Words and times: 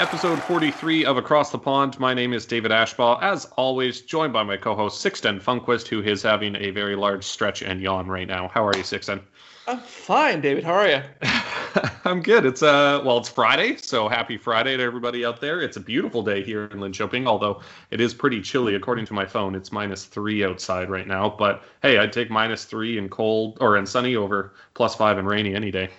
episode 0.00 0.42
43 0.44 1.04
of 1.04 1.18
Across 1.18 1.50
the 1.50 1.58
Pond. 1.58 2.00
My 2.00 2.14
name 2.14 2.32
is 2.32 2.46
David 2.46 2.70
Ashbaugh, 2.70 3.22
as 3.22 3.44
always, 3.58 4.00
joined 4.00 4.32
by 4.32 4.42
my 4.42 4.56
co-host 4.56 5.02
Sixten 5.02 5.38
Funquist, 5.38 5.88
who 5.88 6.02
is 6.02 6.22
having 6.22 6.56
a 6.56 6.70
very 6.70 6.96
large 6.96 7.22
stretch 7.22 7.60
and 7.60 7.82
yawn 7.82 8.06
right 8.06 8.26
now. 8.26 8.48
How 8.48 8.66
are 8.66 8.74
you, 8.74 8.82
Sixten? 8.82 9.20
I'm 9.68 9.78
fine, 9.80 10.40
David. 10.40 10.64
How 10.64 10.72
are 10.72 10.88
you? 10.88 11.02
I'm 12.06 12.22
good. 12.22 12.46
It's 12.46 12.62
uh 12.62 13.02
well, 13.04 13.18
it's 13.18 13.28
Friday, 13.28 13.76
so 13.76 14.08
happy 14.08 14.38
Friday 14.38 14.74
to 14.78 14.82
everybody 14.82 15.22
out 15.22 15.38
there. 15.38 15.60
It's 15.60 15.76
a 15.76 15.80
beautiful 15.80 16.22
day 16.22 16.42
here 16.42 16.64
in 16.64 16.78
Linköping, 16.78 17.26
although 17.26 17.60
it 17.90 18.00
is 18.00 18.14
pretty 18.14 18.40
chilly. 18.40 18.76
According 18.76 19.04
to 19.04 19.12
my 19.12 19.26
phone, 19.26 19.54
it's 19.54 19.70
minus 19.70 20.06
three 20.06 20.42
outside 20.42 20.88
right 20.88 21.06
now. 21.06 21.28
But 21.28 21.62
hey, 21.82 21.98
I'd 21.98 22.14
take 22.14 22.30
minus 22.30 22.64
three 22.64 22.96
and 22.96 23.10
cold 23.10 23.58
or 23.60 23.76
and 23.76 23.86
sunny 23.86 24.16
over 24.16 24.54
plus 24.72 24.94
five 24.94 25.18
and 25.18 25.28
rainy 25.28 25.54
any 25.54 25.70
day. 25.70 25.90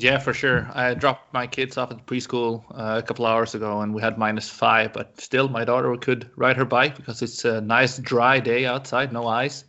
Yeah, 0.00 0.18
for 0.18 0.32
sure. 0.32 0.70
I 0.74 0.94
dropped 0.94 1.32
my 1.34 1.46
kids 1.46 1.76
off 1.76 1.90
at 1.90 2.06
preschool 2.06 2.64
uh, 2.70 2.98
a 2.98 3.02
couple 3.02 3.26
hours 3.26 3.54
ago, 3.54 3.80
and 3.80 3.92
we 3.92 4.00
had 4.00 4.16
minus 4.16 4.48
five. 4.48 4.92
But 4.92 5.20
still, 5.20 5.48
my 5.48 5.64
daughter 5.64 5.96
could 5.96 6.30
ride 6.36 6.56
her 6.56 6.64
bike 6.64 6.96
because 6.96 7.20
it's 7.20 7.44
a 7.44 7.60
nice 7.60 7.98
dry 7.98 8.38
day 8.38 8.64
outside, 8.64 9.12
no 9.12 9.26
ice. 9.26 9.64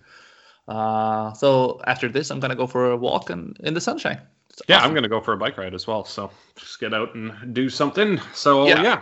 Uh, 0.67 1.33
so 1.33 1.81
after 1.87 2.07
this, 2.09 2.29
I'm 2.29 2.39
gonna 2.39 2.55
go 2.55 2.67
for 2.67 2.91
a 2.91 2.97
walk 2.97 3.31
in, 3.31 3.55
in 3.61 3.73
the 3.73 3.81
sunshine. 3.81 4.21
It's 4.51 4.61
yeah, 4.67 4.77
awesome. 4.77 4.89
I'm 4.89 4.93
gonna 4.93 5.09
go 5.09 5.19
for 5.19 5.33
a 5.33 5.37
bike 5.37 5.57
ride 5.57 5.73
as 5.73 5.87
well. 5.87 6.05
So 6.05 6.29
just 6.55 6.79
get 6.79 6.93
out 6.93 7.15
and 7.15 7.53
do 7.53 7.67
something. 7.69 8.19
So 8.33 8.67
yeah. 8.67 8.83
yeah. 8.83 9.01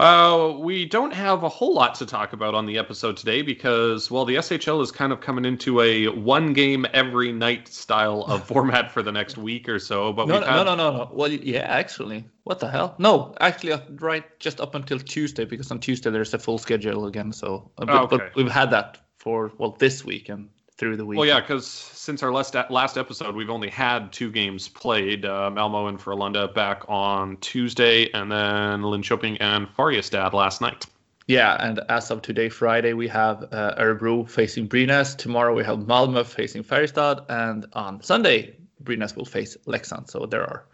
Uh, 0.00 0.56
we 0.56 0.86
don't 0.86 1.12
have 1.12 1.42
a 1.42 1.48
whole 1.48 1.74
lot 1.74 1.94
to 1.94 2.06
talk 2.06 2.32
about 2.32 2.54
on 2.54 2.64
the 2.64 2.78
episode 2.78 3.18
today 3.18 3.42
because, 3.42 4.10
well, 4.10 4.24
the 4.24 4.36
SHL 4.36 4.82
is 4.82 4.90
kind 4.90 5.12
of 5.12 5.20
coming 5.20 5.44
into 5.44 5.82
a 5.82 6.08
one 6.08 6.54
game 6.54 6.86
every 6.94 7.30
night 7.32 7.68
style 7.68 8.22
of 8.22 8.42
format 8.48 8.90
for 8.90 9.02
the 9.02 9.12
next 9.12 9.36
week 9.36 9.68
or 9.68 9.78
so. 9.78 10.10
But 10.10 10.26
no, 10.26 10.40
had... 10.40 10.46
no, 10.46 10.64
no, 10.64 10.74
no, 10.74 10.90
no. 10.96 11.10
Well, 11.12 11.30
yeah, 11.30 11.66
actually, 11.68 12.24
what 12.44 12.60
the 12.60 12.70
hell? 12.70 12.94
No, 12.96 13.34
actually, 13.40 13.72
uh, 13.72 13.80
right, 13.96 14.24
just 14.40 14.58
up 14.58 14.74
until 14.74 14.98
Tuesday 14.98 15.44
because 15.44 15.70
on 15.70 15.80
Tuesday 15.80 16.08
there's 16.08 16.32
a 16.32 16.38
full 16.38 16.56
schedule 16.56 17.04
again. 17.04 17.30
So, 17.30 17.70
uh, 17.76 17.84
but, 17.84 17.94
oh, 17.94 18.04
okay. 18.04 18.16
but 18.16 18.34
we've 18.34 18.50
had 18.50 18.70
that 18.70 18.96
for 19.18 19.52
well 19.58 19.76
this 19.78 20.02
week 20.02 20.30
and 20.30 20.48
through 20.80 20.96
the 20.96 21.04
week. 21.04 21.18
Well, 21.18 21.28
yeah, 21.28 21.40
because 21.40 21.68
since 21.68 22.22
our 22.22 22.32
last 22.32 22.56
last 22.70 22.96
episode, 22.96 23.36
we've 23.36 23.50
only 23.50 23.68
had 23.68 24.12
two 24.12 24.32
games 24.32 24.66
played: 24.66 25.26
uh, 25.26 25.50
Malmo 25.50 25.86
and 25.86 26.00
Frölunda 26.00 26.52
back 26.52 26.82
on 26.88 27.36
Tuesday, 27.36 28.10
and 28.12 28.32
then 28.32 28.80
Linköping 28.80 29.36
and 29.40 29.68
Färjestad 29.76 30.32
last 30.32 30.60
night. 30.60 30.86
Yeah, 31.26 31.56
and 31.60 31.80
as 31.90 32.10
of 32.10 32.22
today, 32.22 32.48
Friday, 32.48 32.94
we 32.94 33.06
have 33.08 33.44
uh, 33.52 33.74
Örebro 33.78 34.28
facing 34.28 34.68
Brynäs. 34.68 35.16
Tomorrow 35.16 35.54
we 35.54 35.62
have 35.64 35.86
Malmo 35.86 36.24
facing 36.24 36.64
Färjestad, 36.64 37.24
and 37.28 37.66
on 37.74 38.02
Sunday, 38.02 38.56
Brynäs 38.82 39.14
will 39.14 39.26
face 39.26 39.56
Leksand. 39.66 40.10
So 40.10 40.24
there 40.26 40.42
are 40.42 40.64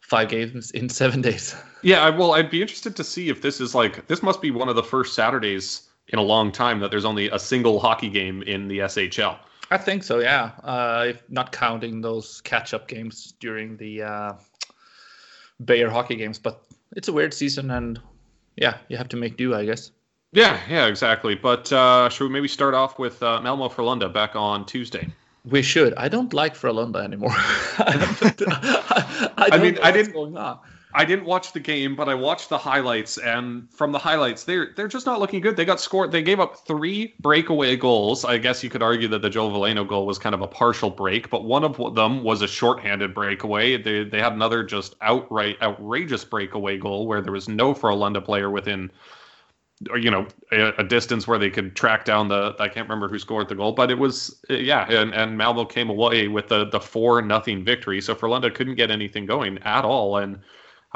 five 0.00 0.28
games 0.28 0.70
in 0.70 0.88
seven 0.88 1.20
days. 1.20 1.54
Yeah, 1.82 2.08
well, 2.08 2.32
I'd 2.32 2.50
be 2.50 2.62
interested 2.62 2.96
to 2.96 3.04
see 3.04 3.28
if 3.28 3.42
this 3.42 3.60
is 3.60 3.72
like 3.72 4.08
this 4.08 4.20
must 4.20 4.42
be 4.42 4.50
one 4.50 4.68
of 4.68 4.74
the 4.74 4.82
first 4.82 5.14
Saturdays 5.14 5.82
in 6.08 6.18
a 6.18 6.22
long 6.22 6.50
time 6.50 6.80
that 6.80 6.90
there's 6.90 7.04
only 7.04 7.28
a 7.30 7.38
single 7.38 7.78
hockey 7.78 8.08
game 8.08 8.42
in 8.42 8.66
the 8.66 8.78
SHL. 8.78 9.38
I 9.70 9.78
think 9.78 10.02
so. 10.04 10.20
Yeah, 10.20 10.52
uh, 10.62 11.06
if 11.08 11.22
not 11.28 11.52
counting 11.52 12.00
those 12.00 12.40
catch-up 12.42 12.88
games 12.88 13.34
during 13.40 13.76
the 13.76 14.02
uh, 14.02 14.32
Beijer 15.64 15.90
hockey 15.90 16.16
games, 16.16 16.38
but 16.38 16.64
it's 16.92 17.08
a 17.08 17.12
weird 17.12 17.34
season, 17.34 17.70
and 17.70 18.00
yeah, 18.56 18.78
you 18.88 18.96
have 18.96 19.08
to 19.08 19.16
make 19.16 19.36
do, 19.36 19.54
I 19.54 19.64
guess. 19.64 19.90
Yeah, 20.32 20.60
yeah, 20.68 20.86
exactly. 20.86 21.34
But 21.34 21.72
uh, 21.72 22.08
should 22.08 22.24
we 22.24 22.30
maybe 22.30 22.48
start 22.48 22.74
off 22.74 22.98
with 22.98 23.22
uh, 23.22 23.40
Malmo 23.40 23.68
Frölunda 23.68 24.12
back 24.12 24.36
on 24.36 24.66
Tuesday? 24.66 25.08
We 25.44 25.62
should. 25.62 25.94
I 25.94 26.08
don't 26.08 26.34
like 26.34 26.54
Frölunda 26.54 27.02
anymore. 27.02 27.30
I, 27.34 29.30
I, 29.38 29.48
I 29.52 29.58
mean, 29.58 29.78
I 29.82 29.92
didn't. 29.92 30.14
I 30.96 31.04
didn't 31.04 31.26
watch 31.26 31.52
the 31.52 31.60
game, 31.60 31.94
but 31.94 32.08
I 32.08 32.14
watched 32.14 32.48
the 32.48 32.56
highlights, 32.56 33.18
and 33.18 33.70
from 33.70 33.92
the 33.92 33.98
highlights, 33.98 34.44
they're 34.44 34.72
they're 34.74 34.88
just 34.88 35.04
not 35.04 35.20
looking 35.20 35.42
good. 35.42 35.54
They 35.54 35.66
got 35.66 35.78
scored. 35.78 36.10
They 36.10 36.22
gave 36.22 36.40
up 36.40 36.66
three 36.66 37.14
breakaway 37.20 37.76
goals. 37.76 38.24
I 38.24 38.38
guess 38.38 38.64
you 38.64 38.70
could 38.70 38.82
argue 38.82 39.06
that 39.08 39.20
the 39.20 39.28
Joe 39.28 39.50
Valeno 39.50 39.86
goal 39.86 40.06
was 40.06 40.18
kind 40.18 40.34
of 40.34 40.40
a 40.40 40.46
partial 40.46 40.88
break, 40.88 41.28
but 41.28 41.44
one 41.44 41.64
of 41.64 41.94
them 41.94 42.24
was 42.24 42.40
a 42.40 42.48
shorthanded 42.48 43.12
breakaway. 43.12 43.76
They 43.76 44.04
they 44.04 44.20
had 44.20 44.32
another 44.32 44.64
just 44.64 44.96
outright 45.02 45.60
outrageous 45.60 46.24
breakaway 46.24 46.78
goal 46.78 47.06
where 47.06 47.20
there 47.20 47.32
was 47.32 47.46
no 47.46 47.74
Frölunda 47.74 48.24
player 48.24 48.48
within 48.48 48.90
you 49.96 50.10
know 50.10 50.26
a, 50.50 50.72
a, 50.78 50.82
distance 50.84 51.28
where 51.28 51.38
they 51.38 51.50
could 51.50 51.76
track 51.76 52.06
down 52.06 52.28
the 52.28 52.56
I 52.58 52.68
can't 52.68 52.88
remember 52.88 53.08
who 53.08 53.18
scored 53.18 53.50
the 53.50 53.54
goal, 53.54 53.72
but 53.72 53.90
it 53.90 53.98
was 53.98 54.42
yeah, 54.48 54.90
and, 54.90 55.12
and 55.12 55.36
Malmo 55.36 55.66
came 55.66 55.90
away 55.90 56.28
with 56.28 56.48
the 56.48 56.64
the 56.64 56.80
four 56.80 57.20
nothing 57.20 57.62
victory. 57.66 58.00
So 58.00 58.14
Frölunda 58.14 58.54
couldn't 58.54 58.76
get 58.76 58.90
anything 58.90 59.26
going 59.26 59.58
at 59.58 59.84
all, 59.84 60.16
and 60.16 60.40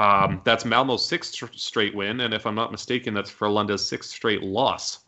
um, 0.01 0.41
that's 0.45 0.65
Malmo's 0.65 1.07
sixth 1.07 1.37
straight 1.57 1.95
win, 1.95 2.21
and 2.21 2.33
if 2.33 2.47
I'm 2.47 2.55
not 2.55 2.73
mistaken, 2.73 3.13
that's 3.13 3.31
Frölunda's 3.31 3.87
sixth 3.87 4.11
straight 4.11 4.43
loss. 4.43 5.01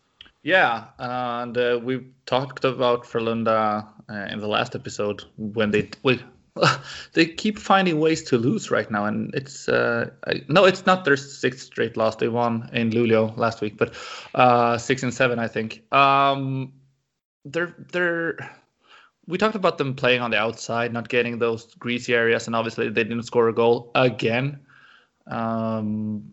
Yeah, 0.42 0.84
and 0.98 1.56
uh, 1.56 1.80
we 1.82 2.04
talked 2.26 2.64
about 2.64 3.04
Frölunda 3.04 3.88
uh, 4.10 4.14
in 4.30 4.38
the 4.38 4.48
last 4.48 4.74
episode 4.74 5.24
when 5.38 5.70
they 5.70 5.88
we, 6.02 6.20
they 7.14 7.24
keep 7.24 7.58
finding 7.58 8.00
ways 8.00 8.22
to 8.24 8.36
lose 8.36 8.70
right 8.70 8.90
now, 8.90 9.06
and 9.06 9.34
it's 9.34 9.66
uh, 9.66 10.10
I, 10.26 10.42
no, 10.48 10.66
it's 10.66 10.84
not 10.84 11.06
their 11.06 11.16
sixth 11.16 11.64
straight 11.64 11.96
loss. 11.96 12.16
They 12.16 12.28
won 12.28 12.68
in 12.74 12.90
Luleå 12.90 13.34
last 13.38 13.62
week, 13.62 13.78
but 13.78 13.94
uh, 14.34 14.76
six 14.76 15.02
and 15.02 15.14
seven, 15.14 15.38
I 15.38 15.48
think. 15.48 15.90
Um, 15.90 16.70
they're 17.46 17.74
they're 17.92 18.36
we 19.26 19.38
talked 19.38 19.56
about 19.56 19.78
them 19.78 19.94
playing 19.94 20.20
on 20.20 20.32
the 20.32 20.38
outside, 20.38 20.92
not 20.92 21.08
getting 21.08 21.38
those 21.38 21.72
greasy 21.76 22.14
areas, 22.14 22.46
and 22.46 22.54
obviously 22.54 22.90
they 22.90 23.04
didn't 23.04 23.22
score 23.22 23.48
a 23.48 23.54
goal 23.54 23.90
again 23.94 24.60
um, 25.26 26.32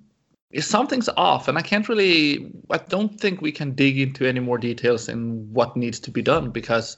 something's 0.58 1.10
off, 1.10 1.48
and 1.48 1.58
I 1.58 1.62
can't 1.62 1.88
really. 1.88 2.52
I 2.70 2.78
don't 2.78 3.20
think 3.20 3.42
we 3.42 3.52
can 3.52 3.74
dig 3.74 4.00
into 4.00 4.26
any 4.26 4.40
more 4.40 4.58
details 4.58 5.10
in 5.10 5.52
what 5.54 5.76
needs 5.78 6.00
to 6.02 6.12
be 6.12 6.22
done 6.22 6.50
because 6.50 6.98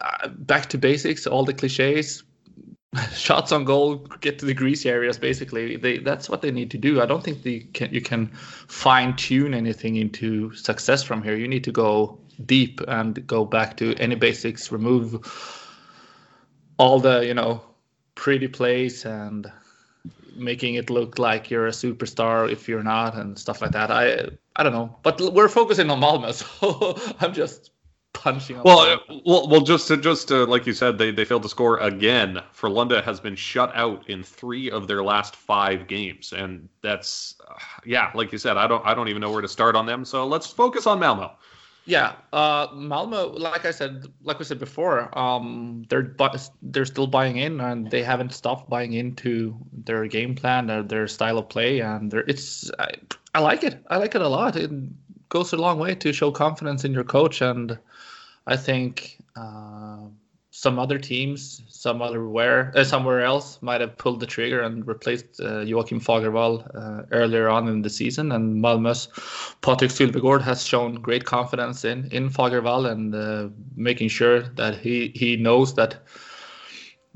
uh, 0.00 0.28
back 0.28 0.66
to 0.70 0.78
basics, 0.78 1.26
all 1.26 1.44
the 1.44 1.54
cliches. 1.54 2.22
Shots 3.12 3.50
on 3.50 3.64
goal, 3.64 3.96
get 4.20 4.38
to 4.38 4.46
the 4.46 4.54
greasy 4.54 4.88
areas. 4.88 5.18
Basically, 5.18 5.76
they, 5.76 5.98
that's 5.98 6.30
what 6.30 6.42
they 6.42 6.52
need 6.52 6.70
to 6.70 6.78
do. 6.78 7.02
I 7.02 7.06
don't 7.06 7.24
think 7.24 7.42
they 7.42 7.60
can, 7.72 7.92
you 7.92 8.00
can 8.00 8.28
fine 8.28 9.16
tune 9.16 9.52
anything 9.52 9.96
into 9.96 10.54
success 10.54 11.02
from 11.02 11.22
here. 11.22 11.34
You 11.34 11.48
need 11.48 11.64
to 11.64 11.72
go 11.72 12.20
deep 12.46 12.80
and 12.86 13.26
go 13.26 13.44
back 13.44 13.76
to 13.78 13.94
any 13.96 14.14
basics. 14.14 14.70
Remove 14.70 15.20
all 16.78 17.00
the 17.00 17.26
you 17.26 17.34
know 17.34 17.62
pretty 18.14 18.48
plays 18.48 19.04
and 19.04 19.50
making 20.36 20.74
it 20.74 20.90
look 20.90 21.18
like 21.18 21.50
you're 21.50 21.66
a 21.66 21.70
superstar 21.70 22.50
if 22.50 22.68
you're 22.68 22.82
not 22.82 23.16
and 23.16 23.38
stuff 23.38 23.62
like 23.62 23.72
that. 23.72 23.90
I 23.90 24.28
I 24.56 24.62
don't 24.62 24.72
know, 24.72 24.96
but 25.02 25.20
we're 25.32 25.48
focusing 25.48 25.90
on 25.90 26.00
Malmo, 26.00 26.32
so 26.32 26.98
I'm 27.20 27.32
just 27.32 27.70
punching. 28.12 28.62
well, 28.64 28.80
uh, 28.80 28.96
well, 29.26 29.48
well, 29.48 29.60
just 29.60 29.88
to, 29.88 29.96
just 29.96 30.28
to, 30.28 30.44
like 30.46 30.66
you 30.66 30.72
said, 30.72 30.96
they 30.96 31.10
they 31.10 31.24
failed 31.24 31.42
to 31.42 31.48
score 31.48 31.78
again. 31.78 32.40
Frölunda 32.56 33.04
has 33.04 33.20
been 33.20 33.36
shut 33.36 33.70
out 33.74 34.08
in 34.08 34.22
three 34.22 34.70
of 34.70 34.86
their 34.86 35.02
last 35.02 35.36
five 35.36 35.86
games, 35.86 36.32
and 36.32 36.68
that's 36.82 37.36
uh, 37.48 37.54
yeah, 37.84 38.10
like 38.14 38.32
you 38.32 38.38
said, 38.38 38.56
I 38.56 38.66
don't 38.66 38.84
I 38.86 38.94
don't 38.94 39.08
even 39.08 39.20
know 39.20 39.30
where 39.30 39.42
to 39.42 39.48
start 39.48 39.76
on 39.76 39.84
them. 39.84 40.04
So 40.04 40.26
let's 40.26 40.46
focus 40.46 40.86
on 40.86 40.98
Malmo. 40.98 41.36
Yeah, 41.86 42.14
uh, 42.32 42.68
Malmo, 42.72 43.28
like 43.28 43.66
I 43.66 43.70
said, 43.70 44.06
like 44.22 44.38
we 44.38 44.46
said 44.46 44.58
before, 44.58 45.16
um, 45.18 45.84
they're 45.90 46.16
they're 46.62 46.86
still 46.86 47.06
buying 47.06 47.36
in, 47.36 47.60
and 47.60 47.90
they 47.90 48.02
haven't 48.02 48.32
stopped 48.32 48.70
buying 48.70 48.94
into 48.94 49.54
their 49.70 50.06
game 50.06 50.34
plan, 50.34 50.70
or 50.70 50.82
their 50.82 51.06
style 51.06 51.36
of 51.36 51.50
play, 51.50 51.80
and 51.80 52.14
it's 52.14 52.70
I, 52.78 52.92
I 53.34 53.40
like 53.40 53.64
it. 53.64 53.84
I 53.90 53.98
like 53.98 54.14
it 54.14 54.22
a 54.22 54.28
lot. 54.28 54.56
It 54.56 54.70
goes 55.28 55.52
a 55.52 55.56
long 55.58 55.78
way 55.78 55.94
to 55.96 56.12
show 56.12 56.30
confidence 56.30 56.84
in 56.84 56.92
your 56.92 57.04
coach, 57.04 57.42
and 57.42 57.78
I 58.46 58.56
think. 58.56 59.18
Uh, 59.36 60.06
some 60.56 60.78
other 60.78 61.00
teams, 61.00 61.62
some 61.66 62.00
other 62.00 62.28
where, 62.28 62.72
uh, 62.76 62.84
somewhere 62.84 63.22
else 63.22 63.58
might 63.60 63.80
have 63.80 63.98
pulled 63.98 64.20
the 64.20 64.26
trigger 64.26 64.60
and 64.60 64.86
replaced 64.86 65.40
uh, 65.40 65.64
Joakim 65.64 66.00
Fagervall 66.00 66.54
uh, 66.76 67.02
earlier 67.10 67.48
on 67.48 67.66
in 67.66 67.82
the 67.82 67.90
season. 67.90 68.30
And 68.30 68.62
Malmö's 68.62 69.08
Patrik 69.62 69.90
Sylvegård 69.90 70.42
has 70.42 70.64
shown 70.64 70.94
great 70.94 71.24
confidence 71.24 71.84
in 71.84 72.06
in 72.12 72.30
Fagervall 72.30 72.88
and 72.88 73.14
uh, 73.16 73.48
making 73.74 74.10
sure 74.10 74.42
that 74.42 74.76
he 74.76 75.10
he 75.16 75.36
knows 75.36 75.74
that 75.74 75.96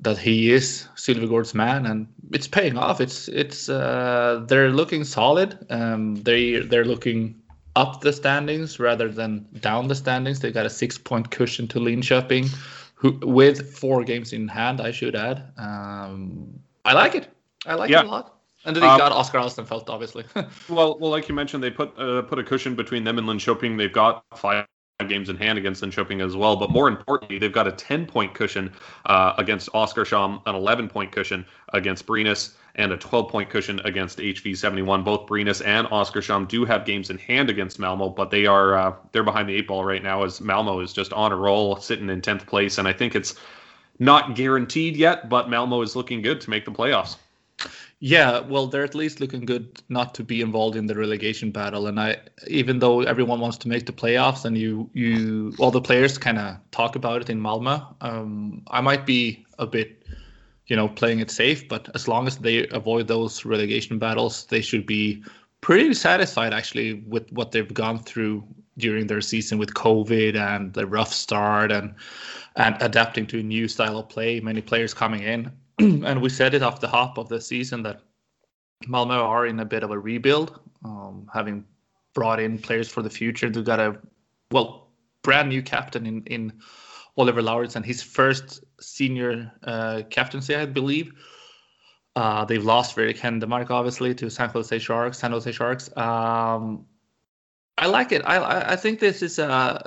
that 0.00 0.18
he 0.18 0.50
is 0.50 0.88
Sylvegård's 0.96 1.54
man, 1.54 1.86
and 1.86 2.08
it's 2.32 2.48
paying 2.48 2.76
off. 2.76 3.00
It's 3.00 3.28
it's 3.28 3.68
uh, 3.68 4.44
they're 4.48 4.70
looking 4.70 5.04
solid. 5.04 5.64
Um, 5.70 6.16
they 6.24 6.58
they're 6.58 6.84
looking 6.84 7.36
up 7.76 8.00
the 8.00 8.12
standings 8.12 8.80
rather 8.80 9.08
than 9.08 9.46
down 9.60 9.86
the 9.86 9.94
standings. 9.94 10.40
They 10.40 10.50
got 10.50 10.66
a 10.66 10.70
six 10.70 10.98
point 10.98 11.30
cushion 11.30 11.68
to 11.68 11.78
lean 11.78 12.02
Linköping 12.02 12.50
who 12.98 13.12
with 13.22 13.74
four 13.74 14.02
games 14.02 14.32
in 14.32 14.48
hand, 14.48 14.80
I 14.80 14.90
should 14.90 15.14
add. 15.14 15.52
Um, 15.56 16.58
I 16.84 16.92
like 16.94 17.14
it. 17.14 17.28
I 17.64 17.74
like 17.74 17.90
yeah. 17.90 18.00
it 18.00 18.06
a 18.06 18.08
lot. 18.08 18.34
And 18.64 18.74
then 18.74 18.82
they 18.82 18.88
um, 18.88 18.98
got 18.98 19.12
Oscar 19.12 19.38
Alsenfelt, 19.38 19.88
obviously. 19.88 20.24
well, 20.68 20.98
well, 20.98 21.10
like 21.10 21.28
you 21.28 21.34
mentioned, 21.34 21.62
they 21.62 21.70
put 21.70 21.96
uh, 21.96 22.22
put 22.22 22.40
a 22.40 22.42
cushion 22.42 22.74
between 22.74 23.04
them 23.04 23.18
and 23.18 23.26
Linköping. 23.26 23.78
They've 23.78 23.92
got 23.92 24.24
five 24.34 24.66
games 25.06 25.28
in 25.28 25.36
hand 25.36 25.58
against 25.58 25.80
Linköping 25.80 26.24
as 26.24 26.34
well. 26.34 26.56
But 26.56 26.70
more 26.70 26.88
importantly, 26.88 27.38
they've 27.38 27.52
got 27.52 27.68
a 27.68 27.72
10 27.72 28.04
point 28.06 28.34
cushion 28.34 28.72
uh, 29.06 29.32
against 29.38 29.70
Oskarshamn, 29.72 30.42
an 30.44 30.56
11 30.56 30.88
point 30.88 31.12
cushion 31.12 31.46
against 31.72 32.04
Brynäs, 32.04 32.54
and 32.74 32.90
a 32.90 32.96
12 32.96 33.28
point 33.28 33.48
cushion 33.48 33.78
against 33.84 34.18
HV71. 34.18 35.04
Both 35.04 35.28
Brynäs 35.28 35.64
and 35.64 35.86
Oskarshamn 35.86 36.48
do 36.48 36.64
have 36.64 36.84
games 36.84 37.10
in 37.10 37.18
hand 37.18 37.48
against 37.48 37.78
Malmo, 37.78 38.08
but 38.08 38.32
they 38.32 38.46
are 38.46 38.74
uh, 38.74 38.94
they're 39.12 39.22
behind 39.22 39.48
the 39.48 39.54
eight 39.54 39.68
ball 39.68 39.84
right 39.84 40.02
now 40.02 40.24
as 40.24 40.40
Malmo 40.40 40.80
is 40.80 40.92
just 40.92 41.12
on 41.12 41.30
a 41.30 41.36
roll, 41.36 41.76
sitting 41.76 42.10
in 42.10 42.20
10th 42.20 42.46
place. 42.48 42.78
And 42.78 42.88
I 42.88 42.92
think 42.92 43.14
it's 43.14 43.36
not 44.00 44.34
guaranteed 44.34 44.96
yet, 44.96 45.28
but 45.28 45.48
Malmo 45.48 45.80
is 45.82 45.94
looking 45.94 46.22
good 46.22 46.40
to 46.40 46.50
make 46.50 46.64
the 46.64 46.72
playoffs. 46.72 47.16
Yeah, 48.00 48.40
well, 48.40 48.68
they're 48.68 48.84
at 48.84 48.94
least 48.94 49.18
looking 49.20 49.44
good 49.44 49.82
not 49.88 50.14
to 50.14 50.24
be 50.24 50.40
involved 50.40 50.76
in 50.76 50.86
the 50.86 50.94
relegation 50.94 51.50
battle. 51.50 51.88
And 51.88 51.98
I, 51.98 52.18
even 52.46 52.78
though 52.78 53.00
everyone 53.02 53.40
wants 53.40 53.58
to 53.58 53.68
make 53.68 53.86
the 53.86 53.92
playoffs, 53.92 54.44
and 54.44 54.56
you, 54.56 54.88
you, 54.92 55.52
all 55.58 55.72
the 55.72 55.80
players 55.80 56.16
kind 56.16 56.38
of 56.38 56.58
talk 56.70 56.94
about 56.94 57.22
it 57.22 57.30
in 57.30 57.40
Malmo, 57.40 57.96
um, 58.00 58.62
I 58.70 58.80
might 58.80 59.04
be 59.04 59.44
a 59.58 59.66
bit, 59.66 60.04
you 60.68 60.76
know, 60.76 60.88
playing 60.88 61.18
it 61.18 61.30
safe. 61.30 61.66
But 61.68 61.88
as 61.96 62.06
long 62.06 62.28
as 62.28 62.38
they 62.38 62.68
avoid 62.68 63.08
those 63.08 63.44
relegation 63.44 63.98
battles, 63.98 64.46
they 64.46 64.60
should 64.60 64.86
be 64.86 65.24
pretty 65.60 65.92
satisfied 65.94 66.54
actually 66.54 66.94
with 67.08 67.32
what 67.32 67.50
they've 67.50 67.74
gone 67.74 67.98
through 67.98 68.44
during 68.76 69.08
their 69.08 69.20
season 69.20 69.58
with 69.58 69.74
COVID 69.74 70.36
and 70.36 70.72
the 70.72 70.86
rough 70.86 71.12
start 71.12 71.72
and 71.72 71.96
and 72.54 72.76
adapting 72.80 73.26
to 73.26 73.40
a 73.40 73.42
new 73.42 73.66
style 73.66 73.98
of 73.98 74.08
play. 74.08 74.38
Many 74.38 74.60
players 74.60 74.94
coming 74.94 75.22
in 75.22 75.50
and 76.04 76.20
we 76.20 76.28
said 76.28 76.54
it 76.54 76.62
off 76.62 76.80
the 76.80 76.88
hop 76.88 77.18
of 77.18 77.28
the 77.28 77.40
season 77.40 77.82
that 77.84 78.00
Malmo 78.86 79.22
are 79.22 79.46
in 79.46 79.60
a 79.60 79.64
bit 79.64 79.82
of 79.82 79.90
a 79.90 79.98
rebuild, 79.98 80.60
um, 80.84 81.28
having 81.32 81.64
brought 82.14 82.40
in 82.40 82.58
players 82.58 82.88
for 82.88 83.02
the 83.02 83.10
future. 83.10 83.48
They've 83.48 83.64
got 83.64 83.80
a 83.80 83.98
well 84.50 84.88
brand 85.22 85.48
new 85.48 85.62
captain 85.62 86.06
in 86.06 86.22
in 86.24 86.52
Oliver 87.16 87.42
Lauridsen 87.42 87.84
his 87.84 88.02
first 88.02 88.64
senior 88.80 89.52
uh, 89.64 90.02
captaincy, 90.10 90.54
I 90.54 90.66
believe. 90.66 91.12
Uh, 92.16 92.44
they've 92.44 92.64
lost 92.64 92.94
Fredrik 92.96 93.18
Händemark, 93.18 93.70
obviously, 93.70 94.14
to 94.14 94.30
San 94.30 94.48
Jose 94.50 94.76
Sharks. 94.78 95.18
San 95.18 95.30
Jose 95.30 95.52
Sharks. 95.52 95.96
Um, 95.96 96.86
I 97.76 97.86
like 97.86 98.10
it. 98.10 98.22
I 98.24 98.72
I 98.72 98.76
think 98.76 98.98
this 98.98 99.22
is 99.22 99.38
uh, 99.38 99.80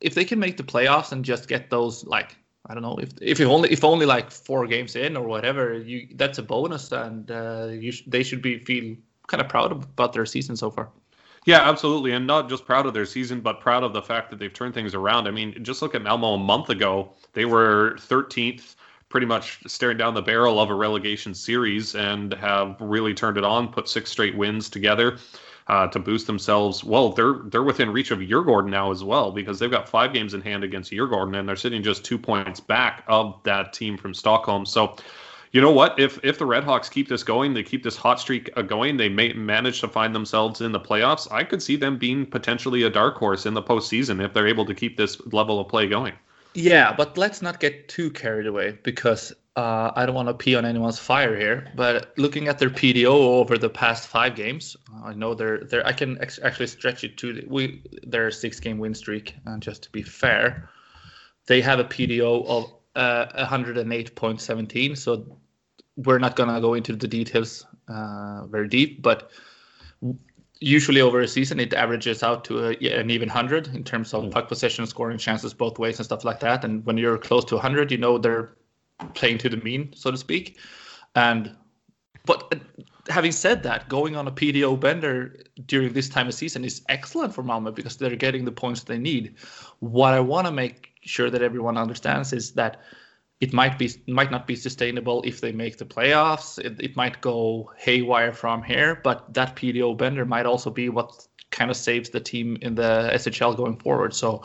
if 0.00 0.14
they 0.14 0.24
can 0.24 0.38
make 0.38 0.56
the 0.56 0.62
playoffs 0.62 1.10
and 1.12 1.24
just 1.24 1.48
get 1.48 1.70
those 1.70 2.04
like 2.04 2.36
I 2.66 2.72
don't 2.74 2.82
know 2.82 2.96
if 2.96 3.10
if 3.20 3.40
only 3.40 3.70
if 3.70 3.84
only 3.84 4.06
like 4.06 4.30
four 4.30 4.66
games 4.66 4.96
in 4.96 5.16
or 5.16 5.26
whatever, 5.26 5.74
you 5.74 6.08
that's 6.14 6.38
a 6.38 6.42
bonus, 6.42 6.92
and 6.92 7.30
uh, 7.30 7.68
you 7.70 7.92
sh- 7.92 8.04
they 8.06 8.22
should 8.22 8.40
be 8.40 8.58
feel 8.58 8.96
kind 9.26 9.40
of 9.40 9.48
proud 9.48 9.72
about 9.72 10.12
their 10.12 10.24
season 10.24 10.56
so 10.56 10.70
far. 10.70 10.88
Yeah, 11.44 11.68
absolutely, 11.68 12.12
and 12.12 12.26
not 12.26 12.48
just 12.48 12.64
proud 12.64 12.86
of 12.86 12.94
their 12.94 13.04
season, 13.04 13.42
but 13.42 13.60
proud 13.60 13.84
of 13.84 13.92
the 13.92 14.00
fact 14.00 14.30
that 14.30 14.38
they've 14.38 14.52
turned 14.52 14.72
things 14.72 14.94
around. 14.94 15.28
I 15.28 15.30
mean, 15.30 15.62
just 15.62 15.82
look 15.82 15.94
at 15.94 16.00
Malmo 16.00 16.34
a 16.34 16.38
month 16.38 16.70
ago; 16.70 17.12
they 17.34 17.44
were 17.44 17.96
13th, 17.98 18.76
pretty 19.10 19.26
much 19.26 19.58
staring 19.66 19.98
down 19.98 20.14
the 20.14 20.22
barrel 20.22 20.58
of 20.58 20.70
a 20.70 20.74
relegation 20.74 21.34
series, 21.34 21.94
and 21.94 22.32
have 22.32 22.76
really 22.80 23.12
turned 23.12 23.36
it 23.36 23.44
on, 23.44 23.68
put 23.68 23.90
six 23.90 24.10
straight 24.10 24.36
wins 24.36 24.70
together 24.70 25.18
uh, 25.68 25.86
to 25.88 25.98
boost 25.98 26.26
themselves. 26.26 26.84
Well, 26.84 27.12
they're 27.12 27.40
they're 27.44 27.62
within 27.62 27.90
reach 27.90 28.10
of 28.10 28.18
Djurgården 28.18 28.68
now 28.68 28.90
as 28.90 29.02
well 29.02 29.32
because 29.32 29.58
they've 29.58 29.70
got 29.70 29.88
five 29.88 30.12
games 30.12 30.34
in 30.34 30.40
hand 30.40 30.64
against 30.64 30.90
Djurgården 30.90 31.38
and 31.38 31.48
they're 31.48 31.56
sitting 31.56 31.82
just 31.82 32.04
two 32.04 32.18
points 32.18 32.60
back 32.60 33.04
of 33.08 33.40
that 33.44 33.72
team 33.72 33.96
from 33.96 34.14
Stockholm. 34.14 34.66
So. 34.66 34.96
You 35.52 35.60
know 35.60 35.70
what? 35.70 35.96
If 36.00 36.18
if 36.24 36.36
the 36.36 36.44
Redhawks 36.44 36.90
keep 36.90 37.08
this 37.08 37.22
going, 37.22 37.54
they 37.54 37.62
keep 37.62 37.84
this 37.84 37.94
hot 37.96 38.18
streak 38.18 38.50
uh, 38.56 38.62
going, 38.62 38.96
they 38.96 39.08
may 39.08 39.32
manage 39.34 39.80
to 39.82 39.88
find 39.88 40.12
themselves 40.12 40.60
in 40.60 40.72
the 40.72 40.80
playoffs. 40.80 41.30
I 41.30 41.44
could 41.44 41.62
see 41.62 41.76
them 41.76 41.96
being 41.96 42.26
potentially 42.26 42.82
a 42.82 42.90
dark 42.90 43.14
horse 43.18 43.46
in 43.46 43.54
the 43.54 43.62
postseason 43.62 44.20
if 44.20 44.32
they're 44.32 44.48
able 44.48 44.64
to 44.66 44.74
keep 44.74 44.96
this 44.96 45.16
level 45.32 45.60
of 45.60 45.68
play 45.68 45.86
going. 45.86 46.14
Yeah, 46.54 46.92
but 46.92 47.16
let's 47.16 47.40
not 47.40 47.60
get 47.60 47.88
too 47.88 48.10
carried 48.10 48.48
away 48.48 48.78
because 48.82 49.32
uh, 49.56 49.92
I 49.94 50.04
don't 50.04 50.16
want 50.16 50.28
to 50.28 50.34
pee 50.34 50.56
on 50.56 50.64
anyone's 50.64 50.98
fire 50.98 51.36
here, 51.36 51.70
but 51.76 52.12
looking 52.18 52.48
at 52.48 52.58
their 52.58 52.70
PDO 52.70 53.06
over 53.06 53.56
the 53.56 53.70
past 53.70 54.08
five 54.08 54.34
games, 54.34 54.76
I 55.04 55.14
know 55.14 55.34
they're 55.34 55.60
they're 55.60 55.86
I 55.86 55.92
can 55.92 56.20
ex- 56.20 56.40
actually 56.42 56.66
stretch 56.66 57.04
it 57.04 57.16
to 57.18 57.44
we 57.48 57.82
their 58.04 58.32
six 58.32 58.58
game 58.58 58.78
win 58.78 58.94
streak. 58.94 59.36
And 59.46 59.62
just 59.62 59.84
to 59.84 59.90
be 59.92 60.02
fair, 60.02 60.70
they 61.46 61.60
have 61.60 61.78
a 61.78 61.84
PDO 61.84 62.46
of 62.46 62.72
uh, 62.96 63.46
108.17. 63.46 64.98
So 64.98 65.38
we're 65.96 66.18
not 66.18 66.34
gonna 66.34 66.60
go 66.60 66.74
into 66.74 66.96
the 66.96 67.06
details 67.06 67.64
uh, 67.86 68.46
very 68.46 68.66
deep, 68.66 69.02
but 69.02 69.30
usually 70.58 71.00
over 71.00 71.20
a 71.20 71.28
season 71.28 71.60
it 71.60 71.74
averages 71.74 72.24
out 72.24 72.44
to 72.46 72.70
a, 72.70 72.98
an 72.98 73.10
even 73.10 73.28
100 73.28 73.68
in 73.68 73.84
terms 73.84 74.14
of 74.14 74.32
puck 74.32 74.48
possession, 74.48 74.84
scoring 74.86 75.18
chances 75.18 75.54
both 75.54 75.78
ways, 75.78 75.98
and 76.00 76.06
stuff 76.06 76.24
like 76.24 76.40
that. 76.40 76.64
And 76.64 76.84
when 76.84 76.98
you're 76.98 77.18
close 77.18 77.44
to 77.46 77.54
100, 77.54 77.92
you 77.92 77.98
know 77.98 78.18
they're 78.18 78.56
playing 79.14 79.38
to 79.38 79.48
the 79.48 79.56
mean, 79.58 79.92
so 79.94 80.10
to 80.10 80.16
speak. 80.16 80.58
And 81.14 81.54
but 82.26 82.52
uh, 82.52 82.82
having 83.08 83.32
said 83.32 83.62
that, 83.64 83.88
going 83.88 84.16
on 84.16 84.26
a 84.26 84.32
PDO 84.32 84.80
bender 84.80 85.36
during 85.66 85.92
this 85.92 86.08
time 86.08 86.26
of 86.28 86.34
season 86.34 86.64
is 86.64 86.82
excellent 86.88 87.34
for 87.34 87.42
Malmo 87.42 87.70
because 87.70 87.96
they're 87.96 88.16
getting 88.16 88.44
the 88.44 88.52
points 88.52 88.82
they 88.82 88.98
need. 88.98 89.34
What 89.80 90.14
I 90.14 90.20
want 90.20 90.46
to 90.46 90.52
make 90.52 90.92
sure 91.02 91.30
that 91.30 91.42
everyone 91.42 91.76
understands 91.76 92.32
is 92.32 92.52
that 92.52 92.80
it 93.40 93.52
might 93.52 93.78
be 93.78 93.90
might 94.06 94.30
not 94.30 94.46
be 94.46 94.56
sustainable 94.56 95.22
if 95.24 95.40
they 95.40 95.52
make 95.52 95.76
the 95.76 95.84
playoffs. 95.84 96.58
It, 96.58 96.80
it 96.80 96.96
might 96.96 97.20
go 97.20 97.70
haywire 97.76 98.32
from 98.32 98.62
here, 98.62 99.00
but 99.02 99.34
that 99.34 99.56
PDO 99.56 99.98
bender 99.98 100.24
might 100.24 100.46
also 100.46 100.70
be 100.70 100.88
what 100.88 101.26
kind 101.50 101.70
of 101.70 101.76
saves 101.76 102.10
the 102.10 102.20
team 102.20 102.56
in 102.62 102.74
the 102.74 103.10
SHL 103.14 103.56
going 103.56 103.76
forward. 103.76 104.14
So 104.14 104.42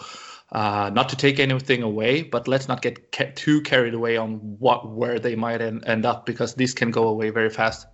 uh, 0.51 0.90
not 0.94 1.10
to 1.10 1.16
take 1.16 1.40
anything 1.40 1.84
away, 1.84 2.24
but 2.24 2.48
let's 2.48 2.68
not 2.68 2.81
get 2.81 3.12
ca- 3.12 3.31
too 3.36 3.62
carried 3.62 3.94
away 3.94 4.18
on 4.18 4.36
what 4.60 4.90
where 4.90 5.19
they 5.19 5.36
might 5.36 5.62
en- 5.62 5.84
end 5.86 6.06
up 6.06 6.25
because 6.25 6.56
this 6.56 6.74
can 6.74 6.92
go 6.92 7.07
away 7.07 7.30
very 7.30 7.50
fast. 7.50 7.88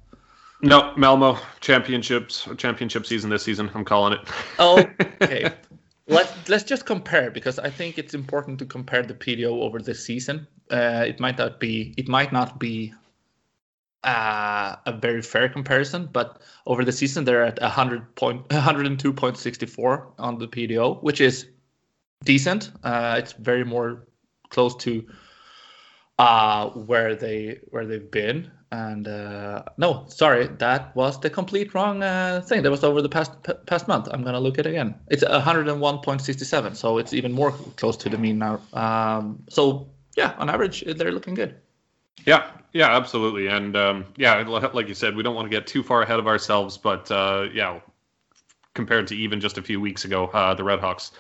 No, 0.62 0.94
Malmo 0.96 1.38
championships 1.60 2.48
championship 2.58 3.06
season 3.06 3.30
this 3.30 3.44
season. 3.44 3.70
I'm 3.74 3.84
calling 3.84 4.14
it. 4.14 4.20
oh, 4.60 4.80
okay. 5.22 5.52
Let 6.08 6.32
let's 6.48 6.64
just 6.64 6.86
compare 6.86 7.32
because 7.32 7.58
I 7.58 7.72
think 7.72 7.98
it's 7.98 8.14
important 8.14 8.60
to 8.60 8.66
compare 8.66 9.02
the 9.02 9.16
PDO 9.16 9.48
over 9.64 9.80
the 9.80 9.96
season. 9.96 10.48
Uh, 10.70 11.04
it 11.08 11.20
might 11.20 11.38
not 11.40 11.60
be 11.60 11.96
it 11.98 12.08
might 12.08 12.32
not 12.32 12.60
be 12.60 12.94
uh, 14.04 14.76
a 14.86 14.92
very 14.92 15.24
fair 15.24 15.50
comparison, 15.50 16.08
but 16.14 16.42
over 16.68 16.86
the 16.86 16.92
season 16.92 17.26
they're 17.26 17.44
at 17.44 17.60
100 17.60 18.14
point 18.16 18.48
102.64 18.50 20.12
on 20.20 20.38
the 20.38 20.48
PDO, 20.48 21.02
which 21.02 21.22
is 21.22 21.48
decent. 22.26 22.72
Uh, 22.84 23.16
it's 23.18 23.32
very 23.34 23.64
more 23.64 24.08
close 24.50 24.76
to 24.76 25.06
uh, 26.20 26.70
where 26.70 27.16
they 27.16 27.60
where 27.70 27.86
they've 27.86 28.12
been. 28.12 28.52
And 28.72 29.08
uh, 29.08 29.64
no, 29.78 30.06
sorry, 30.10 30.48
that 30.48 30.94
was 30.96 31.20
the 31.20 31.30
complete 31.30 31.74
wrong 31.74 32.04
uh, 32.04 32.42
thing. 32.42 32.64
That 32.64 32.72
was 32.72 32.84
over 32.84 33.02
the 33.02 33.10
past 33.10 33.32
p- 33.44 33.54
past 33.68 33.88
month. 33.88 34.10
I'm 34.12 34.24
gonna 34.24 34.40
look 34.40 34.60
at 34.60 34.66
it 34.66 34.72
again. 34.72 34.96
It's 35.08 35.24
101.67, 35.24 36.76
so 36.76 36.98
it's 36.98 37.14
even 37.14 37.32
more 37.32 37.52
close 37.78 37.96
to 37.98 38.10
the 38.10 38.18
mean 38.18 38.40
now. 38.40 38.60
Um, 38.74 39.44
so 39.50 39.90
yeah, 40.18 40.34
on 40.38 40.50
average, 40.50 40.84
they're 40.98 41.12
looking 41.12 41.36
good. 41.36 41.56
Yeah, 42.26 42.50
yeah, 42.74 42.96
absolutely, 42.96 43.48
and 43.48 43.78
um, 43.78 44.06
yeah, 44.18 44.42
like 44.74 44.88
you 44.90 44.96
said, 44.96 45.16
we 45.16 45.24
don't 45.24 45.36
want 45.36 45.46
to 45.46 45.56
get 45.56 45.68
too 45.68 45.84
far 45.84 46.02
ahead 46.02 46.20
of 46.20 46.28
ourselves, 46.28 46.78
but 46.78 47.10
uh, 47.12 47.48
yeah, 47.54 47.80
compared 48.74 49.08
to 49.08 49.16
even 49.16 49.40
just 49.40 49.58
a 49.58 49.62
few 49.62 49.80
weeks 49.80 50.06
ago, 50.06 50.26
uh, 50.34 50.54
the 50.54 50.64
Redhawks 50.64 51.12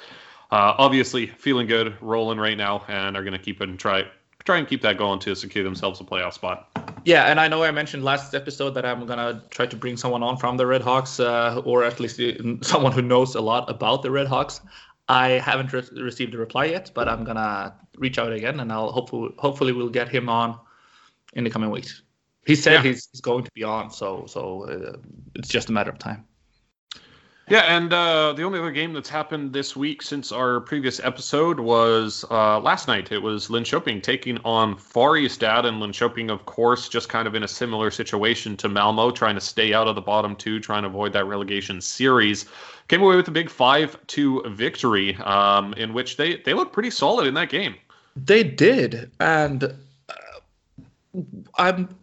uh, 0.55 0.73
obviously 0.77 1.27
feeling 1.27 1.67
good, 1.67 2.01
rolling 2.01 2.39
right 2.39 2.57
now, 2.57 2.85
and 2.87 3.17
are 3.17 3.23
going 3.23 3.33
to 3.33 3.45
keep 3.47 3.59
it 3.59 3.67
and 3.67 3.77
try 3.77 4.05
try 4.45 4.57
and 4.57 4.67
keep 4.67 4.81
that 4.83 4.97
going 4.97 5.19
to 5.19 5.35
secure 5.35 5.63
themselves 5.63 5.99
a 5.99 6.03
playoff 6.03 6.33
spot. 6.33 6.69
Yeah, 7.03 7.25
and 7.25 7.39
I 7.41 7.47
know 7.49 7.63
I 7.63 7.71
mentioned 7.71 8.03
last 8.05 8.33
episode 8.33 8.69
that 8.75 8.85
I'm 8.85 9.05
gonna 9.05 9.43
try 9.49 9.65
to 9.65 9.75
bring 9.75 9.97
someone 9.97 10.23
on 10.23 10.37
from 10.37 10.55
the 10.55 10.63
Redhawks, 10.63 11.19
uh, 11.19 11.59
or 11.61 11.83
at 11.83 11.99
least 11.99 12.21
someone 12.61 12.93
who 12.93 13.01
knows 13.01 13.35
a 13.35 13.41
lot 13.41 13.69
about 13.69 14.01
the 14.01 14.09
Redhawks. 14.09 14.61
I 15.09 15.29
haven't 15.49 15.73
re- 15.73 16.01
received 16.01 16.33
a 16.35 16.37
reply 16.37 16.65
yet, 16.65 16.89
but 16.93 17.09
I'm 17.09 17.25
gonna 17.25 17.73
reach 17.97 18.17
out 18.17 18.31
again, 18.31 18.61
and 18.61 18.71
I'll 18.71 18.91
hopefully 18.91 19.33
hopefully 19.37 19.73
we'll 19.73 19.89
get 19.89 20.07
him 20.07 20.29
on 20.29 20.57
in 21.33 21.43
the 21.43 21.49
coming 21.49 21.69
weeks. 21.69 22.03
He 22.45 22.55
said 22.55 22.75
yeah. 22.75 22.83
he's, 22.83 23.09
he's 23.11 23.21
going 23.21 23.43
to 23.43 23.51
be 23.55 23.63
on, 23.63 23.91
so 23.91 24.25
so 24.27 24.69
uh, 24.69 24.97
it's 25.35 25.49
just 25.49 25.69
a 25.69 25.73
matter 25.73 25.91
of 25.91 25.99
time. 25.99 26.25
Yeah, 27.47 27.61
and 27.77 27.93
uh, 27.93 28.33
the 28.33 28.41
only 28.41 28.57
other 28.57 28.71
game 28.71 28.93
that's 28.93 29.09
happened 29.09 29.53
this 29.53 29.75
week 29.75 30.01
since 30.01 30.31
our 30.31 30.59
previous 30.61 30.99
episode 31.03 31.59
was 31.59 32.25
uh, 32.31 32.59
last 32.59 32.87
night. 32.87 33.11
It 33.11 33.19
was 33.19 33.49
Linköping 33.49 34.01
taking 34.01 34.39
on 34.43 34.75
Far 34.75 35.11
Färjestad, 35.11 35.65
and 35.65 35.79
Linköping, 35.79 36.31
of 36.31 36.47
course, 36.47 36.89
just 36.89 37.07
kind 37.07 37.27
of 37.27 37.35
in 37.35 37.43
a 37.43 37.47
similar 37.47 37.91
situation 37.91 38.57
to 38.57 38.67
Malmo, 38.67 39.11
trying 39.11 39.35
to 39.35 39.41
stay 39.41 39.75
out 39.75 39.87
of 39.87 39.93
the 39.93 40.01
bottom 40.01 40.35
two, 40.35 40.59
trying 40.59 40.81
to 40.81 40.89
avoid 40.89 41.13
that 41.13 41.25
relegation 41.25 41.81
series. 41.81 42.45
Came 42.87 43.03
away 43.03 43.15
with 43.15 43.27
a 43.27 43.31
big 43.31 43.49
5-2 43.49 44.51
victory, 44.51 45.15
um, 45.17 45.73
in 45.73 45.93
which 45.93 46.17
they, 46.17 46.37
they 46.37 46.55
looked 46.55 46.73
pretty 46.73 46.89
solid 46.89 47.27
in 47.27 47.35
that 47.35 47.49
game. 47.49 47.75
They 48.15 48.43
did, 48.43 49.11
and 49.19 49.65
uh, 50.09 51.21
I'm 51.59 51.95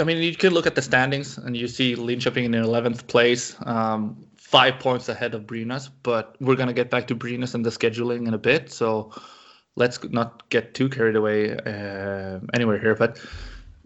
I 0.00 0.04
mean, 0.04 0.22
you 0.22 0.34
can 0.34 0.54
look 0.54 0.66
at 0.66 0.74
the 0.74 0.82
standings 0.82 1.36
and 1.36 1.56
you 1.56 1.68
see 1.68 1.94
Linköping 1.94 2.44
in 2.44 2.52
11th 2.52 3.06
place, 3.08 3.56
um, 3.66 4.16
five 4.52 4.78
points 4.78 5.08
ahead 5.08 5.34
of 5.34 5.46
Brynäs, 5.46 5.88
but 6.02 6.36
we're 6.38 6.56
gonna 6.56 6.74
get 6.74 6.90
back 6.90 7.06
to 7.08 7.16
Brynäs 7.16 7.54
and 7.54 7.64
the 7.64 7.70
scheduling 7.70 8.28
in 8.28 8.34
a 8.34 8.38
bit. 8.38 8.70
So 8.70 9.10
let's 9.76 9.98
not 10.10 10.48
get 10.50 10.74
too 10.74 10.90
carried 10.90 11.16
away 11.16 11.56
uh, 11.56 12.38
anywhere 12.52 12.78
here. 12.78 12.94
But 12.94 13.18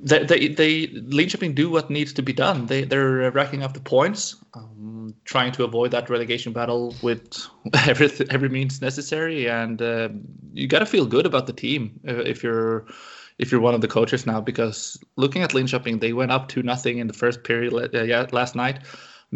they, 0.01 0.25
they, 0.25 0.49
they 0.49 0.89
Linköping 0.89 1.55
do 1.55 1.71
what 1.71 1.89
needs 1.89 2.13
to 2.15 2.23
be 2.23 2.33
done. 2.33 2.67
They 2.67 2.83
they're 2.83 3.31
racking 3.31 3.63
up 3.63 3.75
the 3.75 3.81
points, 3.81 4.37
um, 4.55 5.15
trying 5.25 5.53
to 5.53 5.65
avoid 5.65 5.93
that 5.93 6.11
relegation 6.11 6.53
battle 6.53 6.97
with 7.01 7.47
every 7.87 8.11
every 8.31 8.49
means 8.49 8.83
necessary. 8.83 9.49
And 9.49 9.81
uh, 9.81 10.09
you 10.53 10.67
got 10.67 10.81
to 10.81 10.87
feel 10.87 11.07
good 11.07 11.27
about 11.27 11.47
the 11.47 11.53
team 11.53 11.99
uh, 12.09 12.17
if 12.17 12.43
you're 12.43 12.87
if 13.39 13.53
you're 13.53 13.61
one 13.61 13.75
of 13.75 13.83
the 13.83 13.89
coaches 13.89 14.27
now, 14.27 14.41
because 14.41 14.99
looking 15.17 15.43
at 15.43 15.51
Linköping, 15.51 16.01
they 16.01 16.13
went 16.13 16.33
up 16.33 16.49
to 16.49 16.63
nothing 16.63 16.99
in 16.99 17.07
the 17.07 17.13
first 17.13 17.45
period 17.45 17.73
uh, 17.95 18.03
yeah, 18.03 18.27
last 18.33 18.57
night. 18.57 18.81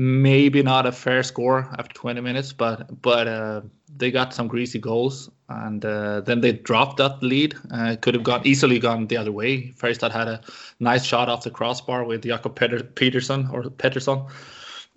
Maybe 0.02 0.62
not 0.62 0.87
a 0.87 0.92
fair 0.92 1.23
score 1.23 1.69
after 1.78 1.92
20 1.92 2.23
minutes, 2.23 2.54
but 2.54 3.02
but 3.02 3.28
uh, 3.28 3.61
they 3.95 4.11
got 4.11 4.33
some 4.33 4.49
greasy 4.49 4.78
goals, 4.78 5.28
and 5.50 5.85
uh, 5.85 6.23
then 6.23 6.40
they 6.40 6.52
dropped 6.52 6.97
that 6.97 7.23
lead. 7.23 7.54
Uh, 7.71 7.97
could 8.00 8.14
have 8.14 8.23
gone 8.23 8.40
easily 8.47 8.78
gone 8.78 9.09
the 9.09 9.19
other 9.19 9.30
way. 9.30 9.73
Färjestad 9.73 10.11
had 10.11 10.26
a 10.26 10.40
nice 10.78 11.04
shot 11.04 11.28
off 11.28 11.45
the 11.45 11.50
crossbar 11.50 12.04
with 12.04 12.25
Jakob 12.25 12.59
Peter, 12.59 12.83
Peterson 12.83 13.47
or 13.52 13.69
Peterson, 13.69 14.25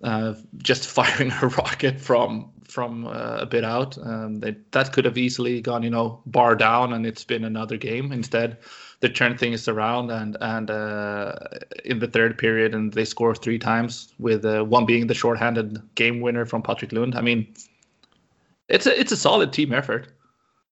uh, 0.02 0.32
just 0.56 0.88
firing 0.96 1.30
a 1.32 1.48
rocket 1.48 2.00
from 2.00 2.50
from 2.66 3.06
uh, 3.06 3.40
a 3.40 3.46
bit 3.46 3.62
out. 3.62 3.98
Um, 3.98 4.36
they, 4.36 4.56
that 4.70 4.94
could 4.94 5.04
have 5.04 5.18
easily 5.18 5.60
gone, 5.60 5.82
you 5.82 5.90
know, 5.90 6.22
bar 6.24 6.56
down, 6.56 6.94
and 6.94 7.04
it's 7.04 7.24
been 7.24 7.44
another 7.44 7.76
game. 7.76 8.10
Instead, 8.10 8.56
they 9.04 9.10
turn 9.10 9.36
things 9.36 9.68
around, 9.68 10.10
and 10.10 10.36
and 10.40 10.70
uh, 10.70 11.34
in 11.84 11.98
the 11.98 12.06
third 12.06 12.38
period, 12.38 12.74
and 12.74 12.92
they 12.94 13.04
score 13.04 13.34
three 13.34 13.58
times, 13.58 14.14
with 14.18 14.44
uh, 14.46 14.64
one 14.64 14.86
being 14.86 15.06
the 15.06 15.14
shorthanded 15.14 15.82
game 15.94 16.22
winner 16.22 16.46
from 16.46 16.62
Patrick 16.62 16.90
Lund. 16.90 17.14
I 17.14 17.20
mean, 17.20 17.46
it's 18.68 18.86
a 18.86 18.98
it's 18.98 19.12
a 19.12 19.16
solid 19.16 19.52
team 19.52 19.74
effort. 19.74 20.08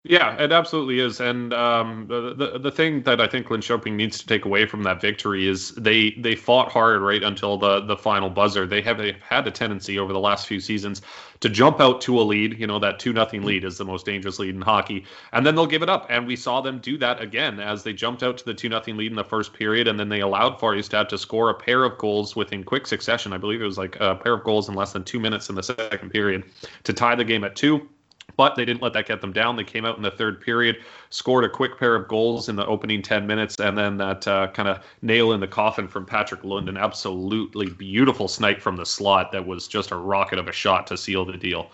Yeah, 0.06 0.36
it 0.36 0.52
absolutely 0.52 1.00
is. 1.00 1.18
And 1.18 1.54
um, 1.54 2.06
the, 2.08 2.58
the 2.58 2.70
thing 2.70 3.04
that 3.04 3.22
I 3.22 3.26
think 3.26 3.46
Linköping 3.46 3.94
needs 3.94 4.18
to 4.18 4.26
take 4.26 4.44
away 4.44 4.66
from 4.66 4.82
that 4.82 5.00
victory 5.00 5.48
is 5.48 5.70
they 5.76 6.10
they 6.18 6.36
fought 6.36 6.70
hard 6.70 7.00
right 7.00 7.22
until 7.22 7.56
the 7.56 7.80
the 7.80 7.96
final 7.96 8.28
buzzer. 8.28 8.66
They 8.66 8.82
have 8.82 8.98
they've 8.98 9.16
had 9.22 9.46
a 9.46 9.50
tendency 9.50 9.98
over 9.98 10.12
the 10.12 10.20
last 10.20 10.46
few 10.46 10.60
seasons 10.60 11.00
to 11.40 11.48
jump 11.48 11.80
out 11.80 12.02
to 12.02 12.20
a 12.20 12.22
lead. 12.22 12.58
You 12.58 12.66
know 12.66 12.78
that 12.80 12.98
two 12.98 13.14
nothing 13.14 13.44
lead 13.44 13.64
is 13.64 13.78
the 13.78 13.86
most 13.86 14.04
dangerous 14.04 14.38
lead 14.38 14.54
in 14.54 14.60
hockey, 14.60 15.06
and 15.32 15.46
then 15.46 15.54
they'll 15.54 15.64
give 15.64 15.82
it 15.82 15.88
up. 15.88 16.06
And 16.10 16.26
we 16.26 16.36
saw 16.36 16.60
them 16.60 16.80
do 16.80 16.98
that 16.98 17.22
again 17.22 17.58
as 17.58 17.82
they 17.82 17.94
jumped 17.94 18.22
out 18.22 18.36
to 18.36 18.44
the 18.44 18.52
two 18.52 18.68
nothing 18.68 18.98
lead 18.98 19.10
in 19.10 19.16
the 19.16 19.24
first 19.24 19.54
period, 19.54 19.88
and 19.88 19.98
then 19.98 20.10
they 20.10 20.20
allowed 20.20 20.58
Färjestad 20.58 21.08
to 21.08 21.16
score 21.16 21.48
a 21.48 21.54
pair 21.54 21.82
of 21.82 21.96
goals 21.96 22.36
within 22.36 22.62
quick 22.62 22.86
succession. 22.86 23.32
I 23.32 23.38
believe 23.38 23.62
it 23.62 23.64
was 23.64 23.78
like 23.78 23.96
a 24.00 24.16
pair 24.16 24.34
of 24.34 24.44
goals 24.44 24.68
in 24.68 24.74
less 24.74 24.92
than 24.92 25.02
two 25.02 25.18
minutes 25.18 25.48
in 25.48 25.54
the 25.54 25.62
second 25.62 26.10
period 26.10 26.44
to 26.82 26.92
tie 26.92 27.14
the 27.14 27.24
game 27.24 27.42
at 27.42 27.56
two. 27.56 27.88
But 28.36 28.56
they 28.56 28.64
didn't 28.64 28.82
let 28.82 28.92
that 28.94 29.06
get 29.06 29.20
them 29.20 29.32
down. 29.32 29.56
They 29.56 29.64
came 29.64 29.84
out 29.84 29.96
in 29.96 30.02
the 30.02 30.10
third 30.10 30.40
period, 30.40 30.78
scored 31.10 31.44
a 31.44 31.48
quick 31.48 31.78
pair 31.78 31.94
of 31.94 32.08
goals 32.08 32.48
in 32.48 32.56
the 32.56 32.66
opening 32.66 33.02
10 33.02 33.26
minutes, 33.26 33.56
and 33.60 33.76
then 33.76 33.96
that 33.98 34.26
uh, 34.26 34.48
kind 34.48 34.68
of 34.68 34.84
nail 35.02 35.32
in 35.32 35.40
the 35.40 35.46
coffin 35.46 35.88
from 35.88 36.04
Patrick 36.04 36.42
Lund, 36.44 36.68
an 36.68 36.76
absolutely 36.76 37.70
beautiful 37.70 38.28
snipe 38.28 38.60
from 38.60 38.76
the 38.76 38.86
slot 38.86 39.32
that 39.32 39.46
was 39.46 39.68
just 39.68 39.90
a 39.90 39.96
rocket 39.96 40.38
of 40.38 40.48
a 40.48 40.52
shot 40.52 40.86
to 40.88 40.96
seal 40.96 41.24
the 41.24 41.36
deal. 41.36 41.70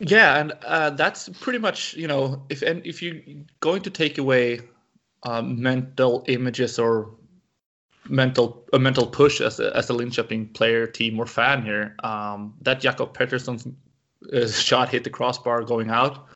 Yeah, 0.00 0.38
and 0.38 0.52
uh, 0.64 0.90
that's 0.90 1.28
pretty 1.28 1.58
much 1.58 1.94
you 1.94 2.08
know 2.08 2.42
if 2.48 2.62
and 2.62 2.84
if 2.86 3.02
you're 3.02 3.20
going 3.60 3.82
to 3.82 3.90
take 3.90 4.16
away 4.16 4.60
uh, 5.24 5.42
mental 5.42 6.24
images 6.26 6.78
or 6.78 7.10
mental 8.08 8.64
a 8.72 8.78
mental 8.78 9.06
push 9.06 9.40
as 9.42 9.60
a, 9.60 9.76
as 9.76 9.90
a 9.90 9.92
Linköping 9.92 10.54
player, 10.54 10.86
team, 10.86 11.20
or 11.20 11.26
fan 11.26 11.62
here, 11.62 11.96
um, 12.02 12.54
that 12.62 12.80
Jakob 12.80 13.12
Peterson's 13.12 13.66
uh, 14.32 14.46
shot 14.46 14.88
hit 14.88 15.04
the 15.04 15.10
crossbar 15.10 15.62
going 15.62 15.90
out, 15.90 16.26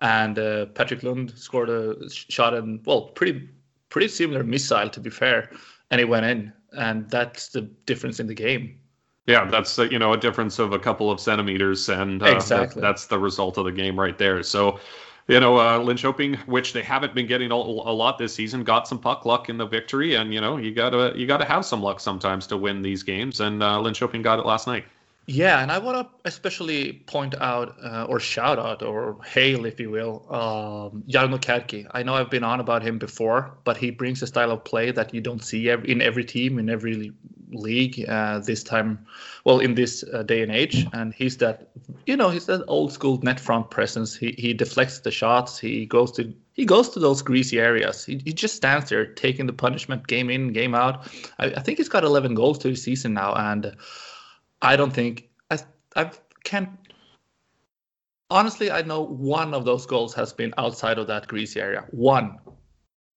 and 0.00 0.38
uh, 0.38 0.66
Patrick 0.66 1.02
Lund 1.02 1.32
scored 1.36 1.68
a 1.68 2.08
shot 2.10 2.54
and 2.54 2.84
well, 2.86 3.08
pretty 3.08 3.48
pretty 3.88 4.08
similar 4.08 4.44
missile 4.44 4.90
to 4.90 5.00
be 5.00 5.10
fair, 5.10 5.50
and 5.90 6.00
it 6.00 6.08
went 6.08 6.26
in, 6.26 6.52
and 6.72 7.08
that's 7.10 7.48
the 7.48 7.62
difference 7.62 8.20
in 8.20 8.26
the 8.26 8.34
game. 8.34 8.78
Yeah, 9.26 9.44
that's 9.44 9.78
uh, 9.78 9.84
you 9.84 9.98
know 9.98 10.12
a 10.12 10.16
difference 10.16 10.58
of 10.58 10.72
a 10.72 10.78
couple 10.78 11.10
of 11.10 11.20
centimeters, 11.20 11.88
and 11.88 12.22
uh, 12.22 12.26
exactly. 12.26 12.80
that, 12.80 12.86
that's 12.86 13.06
the 13.06 13.18
result 13.18 13.58
of 13.58 13.64
the 13.64 13.72
game 13.72 13.98
right 13.98 14.16
there. 14.16 14.42
So, 14.44 14.78
you 15.26 15.40
know, 15.40 15.56
uh, 15.56 15.80
Linköping, 15.80 16.36
which 16.46 16.72
they 16.72 16.82
haven't 16.82 17.12
been 17.12 17.26
getting 17.26 17.50
a, 17.50 17.54
a, 17.54 17.56
lot 17.56 18.18
this 18.18 18.34
season, 18.34 18.62
got 18.62 18.86
some 18.86 19.00
puck 19.00 19.24
luck 19.24 19.48
in 19.48 19.56
the 19.58 19.66
victory, 19.66 20.14
and 20.14 20.32
you 20.32 20.40
know 20.40 20.58
you 20.58 20.72
gotta 20.72 21.12
you 21.16 21.26
gotta 21.26 21.44
have 21.44 21.64
some 21.64 21.82
luck 21.82 21.98
sometimes 21.98 22.46
to 22.46 22.56
win 22.56 22.82
these 22.82 23.02
games, 23.02 23.40
and 23.40 23.62
uh, 23.62 23.78
Linköping 23.78 24.22
got 24.22 24.38
it 24.38 24.46
last 24.46 24.68
night. 24.68 24.84
Yeah, 25.28 25.60
and 25.60 25.72
I 25.72 25.78
want 25.78 25.98
to 25.98 26.28
especially 26.28 26.92
point 27.06 27.34
out 27.40 27.76
uh, 27.82 28.04
or 28.04 28.20
shout 28.20 28.60
out 28.60 28.82
or 28.82 29.18
hail, 29.24 29.64
if 29.64 29.80
you 29.80 29.90
will, 29.90 30.24
um, 30.32 31.02
Jarno 31.08 31.40
Kärki. 31.40 31.84
I 31.90 32.04
know 32.04 32.14
I've 32.14 32.30
been 32.30 32.44
on 32.44 32.60
about 32.60 32.82
him 32.82 32.96
before, 32.98 33.58
but 33.64 33.76
he 33.76 33.90
brings 33.90 34.22
a 34.22 34.28
style 34.28 34.52
of 34.52 34.62
play 34.62 34.92
that 34.92 35.12
you 35.12 35.20
don't 35.20 35.42
see 35.42 35.68
in 35.68 36.00
every 36.00 36.24
team, 36.24 36.60
in 36.60 36.70
every 36.70 37.12
league 37.50 38.04
uh, 38.08 38.38
this 38.38 38.62
time, 38.62 39.04
well, 39.44 39.58
in 39.58 39.74
this 39.74 40.04
uh, 40.14 40.22
day 40.22 40.42
and 40.42 40.52
age. 40.52 40.86
And 40.92 41.12
he's 41.12 41.38
that, 41.38 41.70
you 42.06 42.16
know, 42.16 42.30
he's 42.30 42.46
that 42.46 42.64
old 42.68 42.92
school 42.92 43.18
net 43.22 43.40
front 43.40 43.70
presence. 43.70 44.14
He 44.14 44.32
he 44.38 44.54
deflects 44.54 45.00
the 45.00 45.10
shots. 45.10 45.58
He 45.58 45.86
goes 45.86 46.12
to 46.12 46.32
he 46.52 46.64
goes 46.64 46.88
to 46.90 47.00
those 47.00 47.20
greasy 47.20 47.58
areas. 47.58 48.04
He, 48.04 48.20
he 48.24 48.32
just 48.32 48.54
stands 48.54 48.90
there 48.90 49.06
taking 49.06 49.46
the 49.46 49.52
punishment 49.52 50.06
game 50.06 50.30
in, 50.30 50.52
game 50.52 50.74
out. 50.76 51.06
I, 51.40 51.46
I 51.46 51.60
think 51.62 51.78
he's 51.78 51.88
got 51.88 52.04
11 52.04 52.34
goals 52.34 52.58
to 52.58 52.68
the 52.68 52.76
season 52.76 53.14
now, 53.14 53.34
and 53.34 53.76
I 54.62 54.76
don't 54.76 54.92
think 54.92 55.28
I 55.50 55.58
I 55.94 56.10
can't 56.44 56.70
honestly 58.30 58.70
I 58.70 58.82
know 58.82 59.02
one 59.02 59.54
of 59.54 59.64
those 59.64 59.86
goals 59.86 60.14
has 60.14 60.32
been 60.32 60.54
outside 60.58 60.98
of 60.98 61.06
that 61.08 61.26
greasy 61.26 61.60
area. 61.60 61.84
One. 61.90 62.38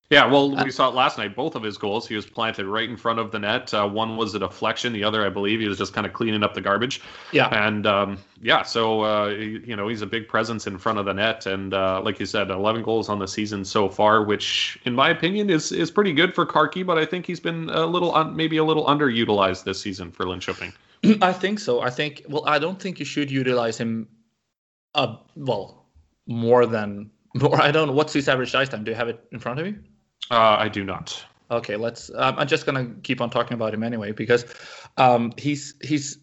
Yeah, 0.09 0.25
well, 0.25 0.63
we 0.63 0.71
saw 0.71 0.87
it 0.87 0.95
last 0.95 1.17
night. 1.17 1.35
Both 1.35 1.55
of 1.55 1.63
his 1.63 1.77
goals, 1.77 2.07
he 2.07 2.15
was 2.15 2.25
planted 2.25 2.65
right 2.65 2.89
in 2.89 2.95
front 2.95 3.19
of 3.19 3.29
the 3.31 3.39
net. 3.39 3.73
Uh, 3.73 3.85
one 3.89 4.15
was 4.15 4.33
a 4.35 4.39
deflection. 4.39 4.93
The 4.93 5.03
other, 5.03 5.25
I 5.25 5.29
believe, 5.29 5.59
he 5.59 5.67
was 5.67 5.77
just 5.77 5.91
kind 5.91 6.07
of 6.07 6.13
cleaning 6.13 6.43
up 6.43 6.53
the 6.53 6.61
garbage. 6.61 7.01
Yeah. 7.33 7.49
And 7.49 7.85
um, 7.85 8.17
yeah, 8.41 8.63
so 8.63 9.01
uh, 9.01 9.27
you 9.27 9.75
know 9.75 9.89
he's 9.89 10.01
a 10.01 10.05
big 10.05 10.29
presence 10.29 10.65
in 10.65 10.77
front 10.77 10.97
of 10.97 11.03
the 11.03 11.13
net, 11.13 11.45
and 11.45 11.73
uh, 11.73 12.01
like 12.01 12.21
you 12.21 12.25
said, 12.25 12.49
11 12.49 12.83
goals 12.83 13.09
on 13.09 13.19
the 13.19 13.27
season 13.27 13.65
so 13.65 13.89
far, 13.89 14.23
which 14.23 14.79
in 14.85 14.95
my 14.95 15.09
opinion 15.09 15.49
is 15.49 15.73
is 15.73 15.91
pretty 15.91 16.13
good 16.13 16.33
for 16.33 16.45
Kärki. 16.45 16.85
But 16.85 16.97
I 16.97 17.03
think 17.03 17.25
he's 17.25 17.41
been 17.41 17.69
a 17.69 17.85
little 17.85 18.15
un- 18.15 18.33
maybe 18.33 18.55
a 18.55 18.63
little 18.63 18.85
underutilized 18.85 19.65
this 19.65 19.81
season 19.81 20.11
for 20.11 20.25
Linköping. 20.25 20.71
I 21.21 21.33
think 21.33 21.59
so. 21.59 21.81
I 21.81 21.89
think 21.89 22.23
well, 22.27 22.43
I 22.45 22.59
don't 22.59 22.79
think 22.79 22.99
you 22.99 23.05
should 23.05 23.31
utilize 23.31 23.77
him. 23.77 24.07
Uh, 24.95 25.17
well, 25.35 25.85
more 26.25 26.65
than 26.65 27.11
more. 27.35 27.61
I 27.61 27.71
don't 27.71 27.87
know 27.87 27.93
what's 27.93 28.13
his 28.13 28.27
average 28.27 28.53
ice 28.55 28.69
time. 28.69 28.83
Do 28.83 28.91
you 28.91 28.97
have 28.97 29.09
it 29.09 29.23
in 29.31 29.39
front 29.39 29.59
of 29.59 29.67
you? 29.67 29.77
Uh, 30.29 30.57
I 30.59 30.67
do 30.67 30.83
not. 30.83 31.23
Okay, 31.49 31.75
let's. 31.77 32.09
Um, 32.15 32.35
I'm 32.37 32.47
just 32.47 32.65
gonna 32.65 32.91
keep 33.03 33.21
on 33.21 33.29
talking 33.29 33.53
about 33.53 33.73
him 33.73 33.83
anyway 33.83 34.11
because 34.11 34.45
um, 34.97 35.33
he's 35.37 35.75
he's. 35.81 36.17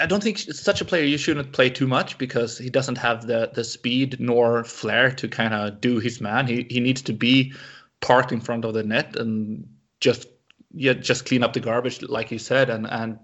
I 0.00 0.06
don't 0.06 0.22
think 0.22 0.38
such 0.38 0.80
a 0.80 0.86
player 0.86 1.04
you 1.04 1.18
shouldn't 1.18 1.52
play 1.52 1.68
too 1.68 1.86
much 1.86 2.16
because 2.16 2.56
he 2.56 2.70
doesn't 2.70 2.96
have 2.96 3.26
the 3.26 3.50
the 3.54 3.62
speed 3.62 4.18
nor 4.18 4.64
flair 4.64 5.10
to 5.12 5.28
kind 5.28 5.54
of 5.54 5.80
do 5.80 5.98
his 6.00 6.20
man. 6.20 6.46
He 6.46 6.66
he 6.70 6.80
needs 6.80 7.02
to 7.02 7.12
be 7.12 7.52
parked 8.00 8.32
in 8.32 8.40
front 8.40 8.64
of 8.64 8.74
the 8.74 8.82
net 8.82 9.14
and 9.16 9.68
just 10.00 10.26
yeah, 10.74 10.94
just 10.94 11.26
clean 11.26 11.42
up 11.42 11.52
the 11.52 11.60
garbage, 11.60 12.02
like 12.02 12.30
you 12.30 12.38
said, 12.38 12.70
and 12.70 12.86
and 12.86 13.18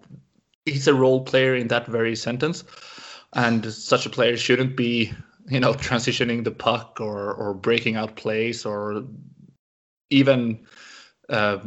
he's 0.64 0.88
a 0.88 0.94
role 0.94 1.24
player 1.24 1.54
in 1.54 1.68
that 1.68 1.86
very 1.86 2.16
sentence. 2.16 2.64
And 3.34 3.70
such 3.72 4.06
a 4.06 4.10
player 4.10 4.36
shouldn't 4.36 4.76
be, 4.76 5.12
you 5.48 5.60
know, 5.60 5.72
transitioning 5.74 6.44
the 6.44 6.50
puck 6.50 6.98
or 7.00 7.34
or 7.34 7.54
breaking 7.54 7.96
out 7.96 8.16
plays 8.16 8.64
or 8.64 9.04
even 10.10 10.66
uh, 11.28 11.58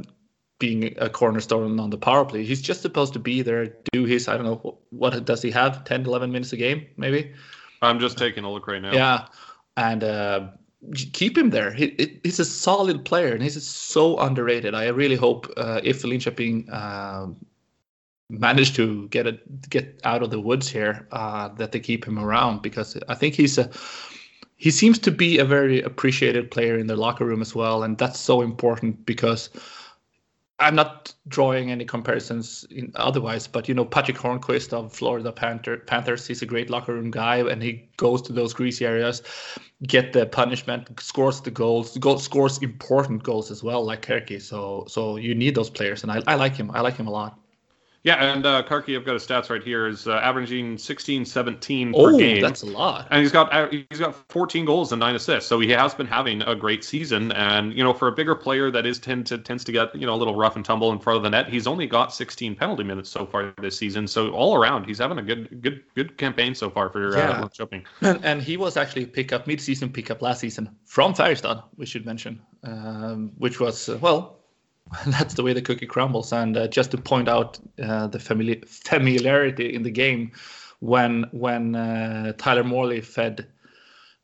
being 0.61 0.93
a 0.97 1.09
cornerstone 1.09 1.79
on 1.79 1.89
the 1.89 1.97
power 1.97 2.23
play. 2.23 2.45
He's 2.45 2.61
just 2.61 2.81
supposed 2.81 3.13
to 3.13 3.19
be 3.19 3.41
there, 3.41 3.75
do 3.91 4.05
his, 4.05 4.27
I 4.27 4.37
don't 4.37 4.45
know, 4.45 4.77
what 4.91 5.25
does 5.25 5.41
he 5.41 5.51
have? 5.51 5.83
10, 5.83 6.05
11 6.05 6.31
minutes 6.31 6.53
a 6.53 6.57
game, 6.57 6.85
maybe? 6.97 7.33
I'm 7.81 7.99
just 7.99 8.17
taking 8.17 8.43
a 8.43 8.51
look 8.51 8.67
right 8.67 8.81
now. 8.81 8.93
Yeah. 8.93 9.25
And 9.75 10.03
uh, 10.03 10.47
keep 11.13 11.37
him 11.37 11.49
there. 11.49 11.71
He, 11.71 12.19
he's 12.23 12.39
a 12.39 12.45
solid 12.45 13.05
player, 13.05 13.33
and 13.33 13.43
he's 13.43 13.65
so 13.65 14.17
underrated. 14.19 14.73
I 14.73 14.87
really 14.87 15.15
hope 15.15 15.51
uh, 15.57 15.81
if 15.83 16.03
Linköping 16.03 16.69
uh, 16.71 17.27
manage 18.29 18.75
to 18.75 19.07
get 19.09 19.27
a, 19.27 19.37
get 19.69 19.99
out 20.03 20.23
of 20.23 20.31
the 20.31 20.39
woods 20.39 20.69
here, 20.69 21.07
uh, 21.11 21.49
that 21.49 21.71
they 21.71 21.79
keep 21.79 22.05
him 22.05 22.17
around 22.17 22.61
because 22.61 22.97
I 23.07 23.15
think 23.15 23.35
he's 23.35 23.57
a 23.57 23.69
he 24.61 24.69
seems 24.69 24.99
to 24.99 25.11
be 25.11 25.39
a 25.39 25.45
very 25.45 25.81
appreciated 25.81 26.51
player 26.51 26.77
in 26.77 26.85
the 26.85 26.95
locker 26.95 27.25
room 27.25 27.41
as 27.41 27.55
well, 27.55 27.81
and 27.81 27.97
that's 27.97 28.19
so 28.19 28.41
important 28.41 29.05
because 29.07 29.49
I'm 30.61 30.75
not 30.75 31.13
drawing 31.27 31.71
any 31.71 31.85
comparisons 31.85 32.65
in, 32.69 32.91
otherwise, 32.95 33.47
but 33.47 33.67
you 33.67 33.73
know 33.73 33.83
Patric 33.83 34.17
Hörnqvist 34.17 34.71
of 34.73 34.93
Florida 34.93 35.31
Panther, 35.31 35.77
Panthers, 35.77 36.27
he's 36.27 36.41
a 36.41 36.45
great 36.45 36.69
locker 36.69 36.93
room 36.93 37.09
guy, 37.09 37.37
and 37.37 37.61
he 37.63 37.89
goes 37.97 38.21
to 38.23 38.33
those 38.33 38.53
greasy 38.53 38.85
areas, 38.85 39.23
get 39.87 40.13
the 40.13 40.25
punishment, 40.27 40.87
scores 40.99 41.41
the 41.41 41.51
goals, 41.51 41.97
go, 41.97 42.17
scores 42.17 42.59
important 42.59 43.23
goals 43.23 43.49
as 43.49 43.63
well, 43.63 43.83
like 43.83 44.05
Kärki. 44.05 44.39
So 44.41 44.85
so 44.87 45.17
you 45.17 45.33
need 45.33 45.55
those 45.55 45.69
players, 45.69 46.03
and 46.03 46.11
I, 46.11 46.21
I 46.27 46.35
like 46.35 46.55
him. 46.55 46.69
I 46.71 46.81
like 46.81 46.95
him 46.95 47.07
a 47.07 47.11
lot. 47.11 47.40
Yeah, 48.03 48.15
and 48.15 48.45
uh, 48.47 48.63
Kärki, 48.63 48.95
I've 48.97 49.05
got 49.05 49.13
his 49.13 49.27
stats 49.27 49.51
right 49.51 49.61
here. 49.61 49.87
Is 49.87 50.07
uh, 50.07 50.13
averaging 50.13 50.77
16, 50.77 51.23
17 51.23 51.93
oh, 51.95 52.05
per 52.05 52.17
game. 52.17 52.41
that's 52.41 52.63
a 52.63 52.65
lot. 52.65 53.07
And 53.11 53.21
he's 53.21 53.31
got 53.31 53.53
uh, 53.53 53.69
he's 53.69 53.99
got 53.99 54.15
14 54.29 54.65
goals 54.65 54.91
and 54.91 54.99
nine 54.99 55.13
assists. 55.13 55.47
So 55.47 55.59
he 55.59 55.69
has 55.69 55.93
been 55.93 56.07
having 56.07 56.41
a 56.41 56.55
great 56.55 56.83
season. 56.83 57.31
And 57.33 57.77
you 57.77 57.83
know, 57.83 57.93
for 57.93 58.07
a 58.07 58.11
bigger 58.11 58.33
player 58.33 58.71
that 58.71 58.87
is 58.87 58.97
tend 58.97 59.27
to 59.27 59.37
tends 59.37 59.63
to 59.65 59.71
get 59.71 59.93
you 59.95 60.07
know 60.07 60.15
a 60.15 60.17
little 60.17 60.35
rough 60.35 60.55
and 60.55 60.65
tumble 60.65 60.91
in 60.91 60.97
front 60.97 61.17
of 61.17 61.23
the 61.23 61.29
net, 61.29 61.47
he's 61.47 61.67
only 61.67 61.85
got 61.85 62.11
16 62.11 62.55
penalty 62.55 62.83
minutes 62.83 63.09
so 63.09 63.25
far 63.25 63.53
this 63.61 63.77
season. 63.77 64.07
So 64.07 64.31
all 64.31 64.55
around, 64.55 64.85
he's 64.85 64.97
having 64.97 65.19
a 65.19 65.23
good 65.23 65.61
good 65.61 65.83
good 65.93 66.17
campaign 66.17 66.55
so 66.55 66.71
far 66.71 66.89
for 66.89 67.15
uh, 67.15 67.17
yeah. 67.17 67.29
uh, 67.41 67.49
Shopping. 67.53 67.85
And, 68.01 68.25
and 68.25 68.41
he 68.41 68.57
was 68.57 68.77
actually 68.77 69.03
a 69.03 69.07
pickup 69.07 69.45
mid-season 69.45 69.89
pickup 69.89 70.23
last 70.23 70.39
season 70.39 70.75
from 70.85 71.13
Färjestad, 71.13 71.63
we 71.77 71.85
should 71.85 72.05
mention, 72.05 72.41
um, 72.63 73.31
which 73.37 73.59
was 73.59 73.89
uh, 73.89 73.99
well 74.01 74.40
that's 75.07 75.33
the 75.35 75.43
way 75.43 75.53
the 75.53 75.61
cookie 75.61 75.85
crumbles. 75.85 76.31
And 76.33 76.57
uh, 76.57 76.67
just 76.67 76.91
to 76.91 76.97
point 76.97 77.27
out 77.27 77.59
uh, 77.81 78.07
the 78.07 78.17
famili- 78.17 78.67
familiarity 78.67 79.73
in 79.73 79.83
the 79.83 79.91
game, 79.91 80.31
when 80.79 81.25
when 81.31 81.75
uh, 81.75 82.33
Tyler 82.37 82.63
Morley 82.63 83.01
fed 83.01 83.47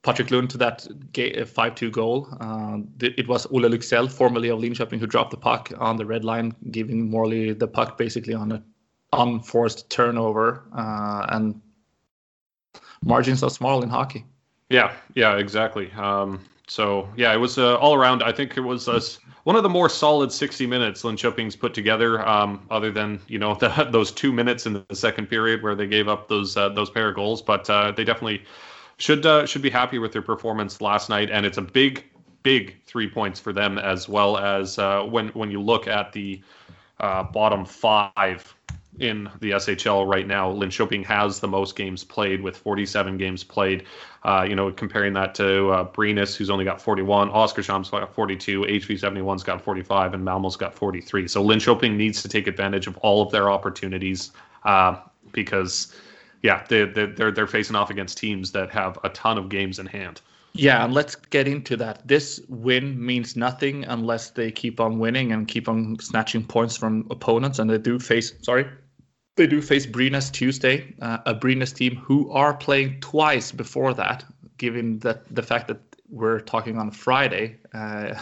Patrick 0.04 0.32
Lund 0.32 0.50
to 0.52 0.58
that 0.58 0.88
uh, 1.18 1.46
five-two 1.46 1.92
goal, 1.92 2.28
uh, 2.40 2.78
it 3.00 3.28
was 3.28 3.46
Olle 3.48 3.70
Lycksell, 3.70 4.12
formerly 4.12 4.50
of 4.50 4.60
Linköping, 4.60 5.00
who 5.00 5.08
dropped 5.08 5.32
the 5.32 5.38
puck 5.38 5.72
on 5.78 5.98
the 5.98 6.06
red 6.06 6.24
line, 6.24 6.56
giving 6.72 7.10
Morley 7.10 7.54
the 7.54 7.68
puck 7.68 7.98
basically 7.98 8.34
on 8.34 8.52
an 8.52 8.64
unforced 9.14 9.90
turnover. 9.90 10.64
Uh, 10.76 11.26
and 11.30 11.62
margins 13.04 13.44
are 13.44 13.50
small 13.50 13.84
in 13.84 13.90
hockey. 13.90 14.26
Yeah, 14.70 14.94
yeah, 15.16 15.38
exactly. 15.38 15.92
Um, 15.92 16.42
so 16.68 17.10
yeah, 17.16 17.34
it 17.34 17.38
was 17.38 17.58
all 17.58 17.96
around. 17.96 18.24
I 18.24 18.32
think 18.32 18.58
it 18.58 18.62
was 18.62 18.88
us 18.88 19.20
one 19.48 19.56
of 19.56 19.64
the 19.64 19.70
more 19.70 19.88
solid 19.88 20.30
60 20.30 20.68
minutes 20.68 21.04
Linköping's 21.04 21.56
put 21.56 21.74
together, 21.74 22.28
um, 22.28 22.66
other 22.70 22.92
than 22.92 23.18
you 23.30 23.40
know 23.40 23.56
the, 23.62 23.88
those 23.90 24.12
two 24.12 24.34
minutes 24.34 24.66
in 24.66 24.84
the 24.90 24.96
second 24.96 25.28
period 25.28 25.64
where 25.64 25.74
they 25.74 25.88
gave 25.88 26.10
up 26.10 26.28
those 26.28 26.58
uh, 26.58 26.68
those 26.68 26.90
pair 26.90 27.08
of 27.08 27.16
goals. 27.16 27.42
But 27.42 27.70
uh, 27.70 27.94
they 27.94 28.04
definitely 28.04 28.44
should 28.98 29.26
uh, 29.26 29.46
should 29.46 29.62
be 29.62 29.70
happy 29.70 30.00
with 30.00 30.12
their 30.12 30.22
performance 30.22 30.82
last 30.82 31.08
night, 31.08 31.32
and 31.32 31.46
it's 31.46 31.58
a 31.58 31.62
big 31.62 32.04
big 32.44 32.76
three 32.86 33.10
points 33.10 33.40
for 33.40 33.54
them 33.54 33.78
as 33.78 34.10
well 34.10 34.38
as 34.38 34.78
uh, 34.80 35.04
when 35.04 35.30
when 35.30 35.50
you 35.50 35.62
look 35.62 35.88
at 35.88 36.12
the 36.12 36.42
uh, 37.00 37.24
bottom 37.24 37.64
five 37.64 38.54
in 39.00 39.30
the 39.40 39.52
SHL 39.52 40.08
right 40.08 40.28
now. 40.28 40.52
Linköping 40.52 41.06
has 41.06 41.40
the 41.40 41.48
most 41.48 41.76
games 41.76 42.04
played 42.04 42.42
with 42.42 42.58
47 42.58 43.18
games 43.18 43.44
played. 43.44 43.84
Uh, 44.24 44.46
you 44.48 44.56
know, 44.56 44.72
comparing 44.72 45.14
that 45.14 45.36
to 45.36 45.70
uh, 45.70 45.90
who's 45.96 46.50
only 46.50 46.66
got 46.66 46.82
41, 46.82 47.30
Oskarshamn's 47.30 47.90
got 47.90 48.14
42, 48.14 48.62
HV71's 48.62 49.44
got 49.44 49.62
45, 49.62 50.14
and 50.14 50.26
Malmo's 50.26 50.56
got 50.56 50.74
43. 50.74 51.28
So 51.28 51.44
Linköping 51.44 51.96
needs 51.96 52.22
to 52.24 52.28
take 52.28 52.48
advantage 52.48 52.88
of 52.88 52.98
all 52.98 53.22
of 53.22 53.32
their 53.32 53.50
opportunities 53.52 54.32
uh, 54.64 54.98
because, 55.32 55.96
yeah, 56.42 56.66
they, 56.68 56.86
they, 56.86 57.06
they're 57.06 57.32
they're 57.32 57.48
facing 57.48 57.76
off 57.76 57.90
against 57.90 58.18
teams 58.18 58.52
that 58.52 58.70
have 58.72 58.98
a 59.04 59.10
ton 59.10 59.38
of 59.38 59.50
games 59.50 59.80
in 59.80 59.86
hand. 59.86 60.22
Yeah, 60.54 60.84
and 60.84 60.94
let's 60.94 61.16
get 61.16 61.48
into 61.48 61.78
that. 61.78 62.08
This 62.08 62.42
win 62.50 63.04
means 63.06 63.36
nothing 63.36 63.86
unless 63.86 64.32
they 64.32 64.52
keep 64.52 64.80
on 64.80 64.98
winning 64.98 65.32
and 65.32 65.48
keep 65.48 65.70
on 65.70 66.00
snatching 66.00 66.44
points 66.44 66.76
from 66.76 67.06
opponents, 67.12 67.60
and 67.60 67.70
they 67.70 67.78
do 67.78 68.00
face. 68.00 68.34
Sorry, 68.42 68.66
they 69.38 69.48
do 69.48 69.62
face 69.62 69.86
Brynäs 69.86 70.32
Tuesday, 70.32 70.94
uh, 71.02 71.20
a 71.26 71.34
Brynäs 71.34 71.74
team 71.74 71.96
who 71.96 72.30
are 72.32 72.54
playing 72.54 73.00
twice 73.00 73.52
before 73.52 73.94
that, 73.94 74.26
given 74.58 75.00
that 75.00 75.24
the 75.34 75.44
fact 75.44 75.68
that 75.70 75.80
we're 76.10 76.40
talking 76.42 76.78
on 76.78 76.92
Friday, 76.92 77.58
uh, 77.74 78.14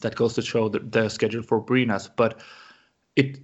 that 0.00 0.14
goes 0.14 0.34
to 0.34 0.42
show 0.42 0.68
the, 0.68 0.78
the 0.78 1.08
schedule 1.08 1.42
for 1.42 1.62
Brynäs. 1.62 2.08
But 2.14 2.40
it, 3.16 3.38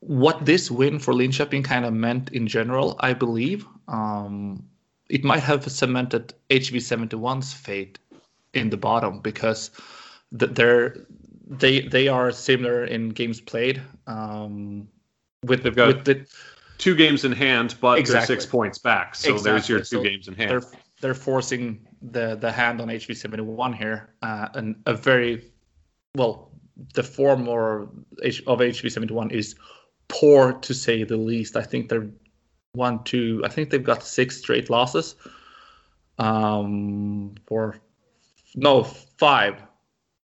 what 0.00 0.44
this 0.46 0.70
win 0.70 0.98
for 0.98 1.12
Linköping 1.12 1.64
kind 1.64 1.84
of 1.84 1.92
meant 1.92 2.30
in 2.30 2.46
general, 2.46 2.96
I 3.00 3.12
believe, 3.12 3.66
um, 3.88 4.64
it 5.08 5.24
might 5.24 5.40
have 5.40 5.70
cemented 5.70 6.32
HV71's 6.50 7.52
fate 7.52 7.98
in 8.54 8.70
the 8.70 8.76
bottom 8.76 9.20
because 9.20 9.70
they're 10.30 11.06
they 11.46 11.80
they 11.80 12.08
are 12.08 12.32
similar 12.32 12.84
in 12.84 13.10
games 13.10 13.40
played. 13.40 13.82
Um, 14.06 14.88
with, 15.44 15.64
They've 15.64 15.76
with 15.76 16.04
the 16.04 16.26
two 16.82 16.96
games 16.96 17.24
in 17.24 17.30
hand, 17.30 17.76
but 17.80 17.98
exactly. 18.00 18.34
they're 18.34 18.40
six 18.40 18.50
points 18.50 18.78
back. 18.78 19.14
So 19.14 19.34
exactly. 19.34 19.50
there's 19.50 19.68
your 19.68 19.78
two 19.78 19.84
so 19.84 20.02
games 20.02 20.26
in 20.26 20.34
hand. 20.34 20.50
They're, 20.50 20.62
they're 21.00 21.14
forcing 21.14 21.86
the 22.02 22.34
the 22.34 22.50
hand 22.50 22.80
on 22.80 22.88
HV71 22.88 23.76
here, 23.76 24.14
uh, 24.22 24.48
and 24.54 24.74
a 24.86 24.94
very 24.94 25.52
well 26.16 26.50
the 26.94 27.02
form 27.02 27.48
or 27.48 27.82
of 27.82 28.58
HV71 28.58 29.30
is 29.30 29.54
poor 30.08 30.54
to 30.54 30.74
say 30.74 31.04
the 31.04 31.16
least. 31.16 31.56
I 31.56 31.62
think 31.62 31.88
they're 31.88 32.10
one, 32.72 33.04
two. 33.04 33.42
I 33.44 33.48
think 33.48 33.70
they've 33.70 33.84
got 33.84 34.02
six 34.02 34.38
straight 34.38 34.68
losses. 34.68 35.14
Um, 36.18 37.34
for 37.46 37.76
no 38.56 38.82
five. 38.82 39.62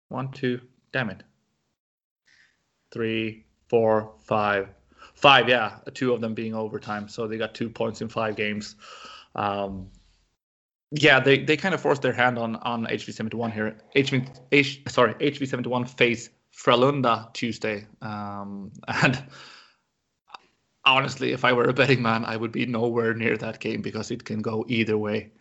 One, 0.08 0.32
two. 0.32 0.62
Damn 0.94 1.10
it. 1.10 1.24
Three, 2.94 3.46
four, 3.68 4.14
five, 4.24 4.70
Five, 5.26 5.50
yeah, 5.50 5.78
two 5.96 6.14
of 6.14 6.22
them 6.22 6.36
being 6.36 6.54
overtime. 6.54 7.08
So 7.08 7.28
they 7.28 7.40
got 7.40 7.56
two 7.56 7.68
points 7.68 8.00
in 8.02 8.10
five 8.10 8.36
games. 8.36 8.76
Um, 9.34 9.90
yeah, 10.92 11.20
they, 11.20 11.40
they 11.40 11.58
kind 11.58 11.74
of 11.74 11.82
forced 11.82 12.04
their 12.04 12.14
hand 12.14 12.38
on 12.38 12.58
on 12.58 12.86
HV71 12.86 13.52
here. 13.52 13.76
HV, 13.96 14.30
H, 14.52 14.84
sorry, 14.88 15.16
HV71 15.16 15.90
face 15.90 16.30
Frölunda 16.56 17.34
Tuesday, 17.34 17.88
um, 18.04 18.72
and 18.88 19.26
honestly, 20.86 21.32
if 21.32 21.44
I 21.44 21.54
were 21.54 21.70
a 21.70 21.74
betting 21.74 22.04
man, 22.04 22.24
I 22.24 22.38
would 22.38 22.52
be 22.52 22.68
nowhere 22.68 23.16
near 23.16 23.36
that 23.38 23.60
game 23.60 23.82
because 23.82 24.12
it 24.12 24.26
can 24.26 24.44
go 24.44 24.64
either 24.68 24.96
way. 24.96 25.32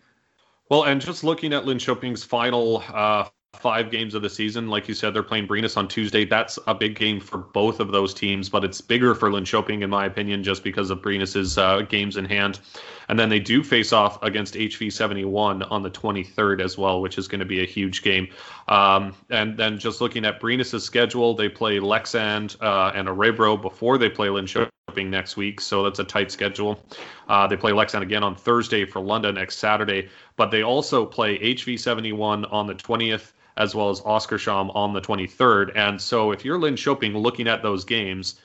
Well, 0.70 0.84
and 0.84 0.98
just 0.98 1.24
looking 1.24 1.52
at 1.52 1.64
Linköping's 1.64 2.24
final 2.24 2.82
uh, 2.88 3.28
five 3.60 3.90
games 3.90 4.14
of 4.14 4.22
the 4.22 4.30
season. 4.30 4.68
Like 4.68 4.88
you 4.88 4.94
said, 4.94 5.14
they're 5.14 5.22
playing 5.22 5.48
Brynäs 5.48 5.76
on 5.76 5.88
Tuesday. 5.88 6.24
That's 6.24 6.58
a 6.66 6.74
big 6.74 6.98
game 6.98 7.20
for 7.20 7.38
both 7.38 7.80
of 7.80 7.92
those 7.92 8.12
teams, 8.12 8.48
but 8.48 8.64
it's 8.64 8.80
bigger 8.80 9.14
for 9.14 9.30
Linköping, 9.30 9.82
in 9.82 9.90
my 9.90 10.06
opinion, 10.06 10.42
just 10.42 10.64
because 10.64 10.90
of 10.90 11.00
Brynäs's 11.00 11.58
uh, 11.58 11.82
games 11.82 12.16
in 12.16 12.24
hand. 12.24 12.60
And 13.08 13.18
then 13.18 13.28
they 13.28 13.40
do 13.40 13.62
face 13.62 13.92
off 13.92 14.22
against 14.22 14.54
HV 14.54 14.92
71 14.92 15.62
on 15.64 15.82
the 15.82 15.90
23rd 15.90 16.60
as 16.60 16.78
well, 16.78 17.00
which 17.00 17.18
is 17.18 17.28
going 17.28 17.40
to 17.40 17.44
be 17.44 17.62
a 17.62 17.66
huge 17.66 18.02
game. 18.02 18.28
Um, 18.68 19.14
and 19.30 19.56
then 19.56 19.78
just 19.78 20.00
looking 20.00 20.24
at 20.24 20.40
Brynäs's 20.40 20.84
schedule, 20.84 21.34
they 21.34 21.48
play 21.48 21.78
Leksand 21.78 22.56
uh, 22.62 22.92
and 22.94 23.08
Örebro 23.08 23.60
before 23.60 23.98
they 23.98 24.08
play 24.08 24.28
Linköping 24.28 24.70
next 25.02 25.36
week, 25.36 25.60
so 25.60 25.82
that's 25.82 25.98
a 25.98 26.04
tight 26.04 26.30
schedule. 26.30 26.80
Uh, 27.28 27.46
they 27.46 27.56
play 27.56 27.72
Leksand 27.72 28.02
again 28.02 28.22
on 28.22 28.34
Thursday 28.34 28.84
Frölunda 28.86 29.34
next 29.34 29.56
Saturday, 29.56 30.08
but 30.36 30.50
they 30.50 30.62
also 30.62 31.04
play 31.04 31.38
HV 31.38 31.78
71 31.78 32.44
on 32.46 32.66
the 32.66 32.74
20th 32.74 33.32
as 33.56 33.74
well 33.74 33.90
as 33.90 34.00
Oskarshamn 34.00 34.74
on 34.74 34.92
the 34.92 35.00
23rd. 35.00 35.72
And 35.76 36.00
so 36.00 36.32
if 36.32 36.44
you're 36.44 36.58
Linköping 36.58 37.14
looking 37.14 37.46
at 37.46 37.62
those 37.62 37.84
games, 37.84 38.40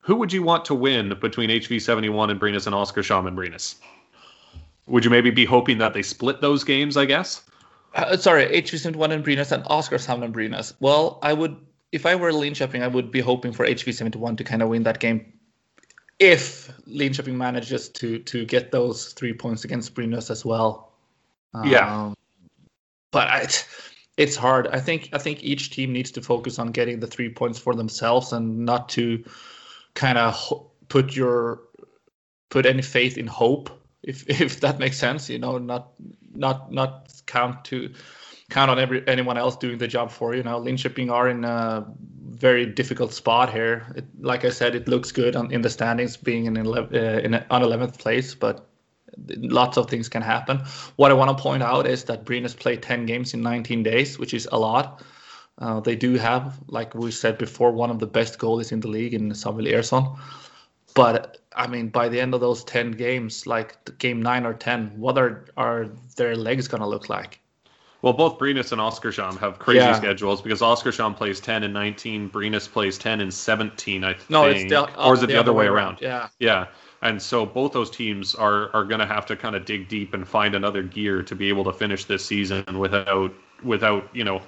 who 0.00 0.16
would 0.16 0.32
you 0.32 0.42
want 0.42 0.64
to 0.66 0.74
win 0.74 1.16
between 1.20 1.50
HV71 1.50 2.30
and 2.30 2.40
Brynäs 2.40 2.66
and 2.66 2.74
Oskarshamn 2.74 3.28
and 3.28 3.36
Brynäs? 3.36 3.76
Would 4.86 5.04
you 5.04 5.10
maybe 5.10 5.30
be 5.30 5.44
hoping 5.44 5.78
that 5.78 5.94
they 5.94 6.02
split 6.02 6.40
those 6.40 6.64
games, 6.64 6.96
I 6.96 7.04
guess? 7.04 7.42
Uh, 7.94 8.16
sorry, 8.16 8.46
HV71 8.46 9.12
and 9.12 9.24
Brynäs 9.24 9.52
and 9.52 9.64
Oskarshamn 9.64 10.24
and 10.24 10.34
Brynäs. 10.34 10.74
Well, 10.80 11.18
I 11.22 11.32
would, 11.32 11.56
if 11.92 12.06
I 12.06 12.14
were 12.16 12.32
Linköping, 12.32 12.82
I 12.82 12.88
would 12.88 13.10
be 13.10 13.20
hoping 13.20 13.52
for 13.52 13.66
HV71 13.66 14.36
to 14.38 14.44
kind 14.44 14.62
of 14.62 14.68
win 14.68 14.82
that 14.84 14.98
game 14.98 15.32
if 16.20 16.70
Linköping 16.86 17.34
manages 17.34 17.88
to 17.88 18.18
to 18.20 18.44
get 18.44 18.70
those 18.70 19.12
three 19.14 19.32
points 19.32 19.64
against 19.64 19.94
Brynäs 19.94 20.30
as 20.30 20.44
well. 20.44 20.92
Yeah. 21.64 22.04
Um, 22.04 22.14
but 23.10 23.26
I, 23.26 23.46
it's 24.20 24.36
hard. 24.36 24.66
I 24.68 24.80
think 24.80 25.08
I 25.14 25.18
think 25.18 25.42
each 25.42 25.70
team 25.70 25.92
needs 25.92 26.10
to 26.12 26.20
focus 26.20 26.58
on 26.58 26.72
getting 26.72 27.00
the 27.00 27.06
three 27.06 27.30
points 27.30 27.58
for 27.58 27.74
themselves 27.74 28.34
and 28.34 28.66
not 28.66 28.90
to 28.90 29.24
kind 29.94 30.18
of 30.18 30.34
put 30.88 31.16
your 31.16 31.62
put 32.50 32.66
any 32.66 32.82
faith 32.82 33.16
in 33.16 33.26
hope 33.26 33.70
if 34.02 34.28
if 34.40 34.60
that 34.60 34.78
makes 34.78 34.98
sense 34.98 35.30
you 35.30 35.38
know 35.38 35.56
not 35.56 35.92
not 36.34 36.70
not 36.70 37.10
count 37.26 37.64
to 37.64 37.90
count 38.50 38.70
on 38.70 38.78
every 38.78 39.06
anyone 39.08 39.38
else 39.38 39.56
doing 39.56 39.78
the 39.78 39.88
job 39.88 40.10
for 40.10 40.34
you 40.34 40.42
now 40.42 40.58
Linköping 40.58 41.10
are 41.10 41.28
in 41.28 41.44
a 41.44 41.86
very 42.28 42.66
difficult 42.66 43.12
spot 43.14 43.50
here 43.50 43.86
it, 43.96 44.04
like 44.20 44.44
I 44.44 44.50
said 44.50 44.74
it 44.74 44.88
looks 44.88 45.12
good 45.12 45.34
on, 45.36 45.50
in 45.50 45.62
the 45.62 45.70
standings 45.70 46.16
being 46.16 46.46
in, 46.46 46.56
11, 46.56 46.94
uh, 46.94 47.20
in 47.20 47.34
on 47.34 47.62
11th 47.62 47.98
place 47.98 48.34
but 48.34 48.69
lots 49.26 49.76
of 49.76 49.88
things 49.88 50.08
can 50.08 50.22
happen. 50.22 50.58
What 50.96 51.10
I 51.10 51.14
want 51.14 51.36
to 51.36 51.42
point 51.42 51.62
out 51.62 51.86
is 51.86 52.04
that 52.04 52.24
Brynäs 52.24 52.56
played 52.56 52.82
10 52.82 53.06
games 53.06 53.34
in 53.34 53.42
19 53.42 53.82
days, 53.82 54.18
which 54.18 54.34
is 54.34 54.48
a 54.52 54.58
lot. 54.58 55.02
Uh, 55.58 55.80
they 55.80 55.94
do 55.94 56.14
have, 56.14 56.58
like 56.68 56.94
we 56.94 57.10
said 57.10 57.36
before, 57.36 57.70
one 57.72 57.90
of 57.90 57.98
the 57.98 58.06
best 58.06 58.38
goalies 58.38 58.72
in 58.72 58.80
the 58.80 58.88
league 58.88 59.14
in 59.14 59.34
Samuel 59.34 59.66
Ersson. 59.66 60.18
But 60.94 61.38
I 61.54 61.66
mean, 61.66 61.88
by 61.88 62.08
the 62.08 62.20
end 62.20 62.34
of 62.34 62.40
those 62.40 62.64
10 62.64 62.92
games, 62.92 63.46
like 63.46 63.98
game 63.98 64.22
nine 64.22 64.46
or 64.46 64.54
10, 64.54 64.92
what 64.96 65.18
are, 65.18 65.44
are 65.56 65.88
their 66.16 66.36
legs 66.36 66.68
going 66.68 66.80
to 66.80 66.86
look 66.86 67.08
like? 67.08 67.40
Well, 68.02 68.14
both 68.14 68.38
Brynäs 68.38 68.72
and 68.72 68.80
Oskarshamn 68.80 69.38
have 69.38 69.58
crazy 69.58 69.80
yeah. 69.80 69.94
schedules 69.94 70.40
because 70.40 70.60
Oskarshamn 70.60 71.14
plays 71.14 71.38
10 71.38 71.64
and 71.64 71.74
19, 71.74 72.30
Brynäs 72.30 72.70
plays 72.70 72.96
10 72.96 73.20
and 73.20 73.32
17, 73.32 74.04
I 74.04 74.14
think. 74.14 74.30
No, 74.30 74.46
it's 74.46 74.64
the, 74.70 75.04
or 75.04 75.14
is 75.14 75.22
it 75.22 75.26
the, 75.26 75.34
the 75.34 75.40
other, 75.40 75.52
way 75.52 75.66
around? 75.66 76.00
around? 76.00 76.00
Yeah. 76.00 76.28
Yeah. 76.38 76.66
And 77.02 77.20
so 77.20 77.46
both 77.46 77.72
those 77.72 77.90
teams 77.90 78.34
are 78.34 78.74
are 78.74 78.84
going 78.84 79.00
to 79.00 79.06
have 79.06 79.26
to 79.26 79.36
kind 79.36 79.56
of 79.56 79.64
dig 79.64 79.88
deep 79.88 80.12
and 80.14 80.26
find 80.26 80.54
another 80.54 80.82
gear 80.82 81.22
to 81.22 81.34
be 81.34 81.48
able 81.48 81.64
to 81.64 81.72
finish 81.72 82.04
this 82.04 82.24
season 82.24 82.78
without 82.78 83.32
without, 83.62 84.08
you 84.12 84.24
know, 84.24 84.42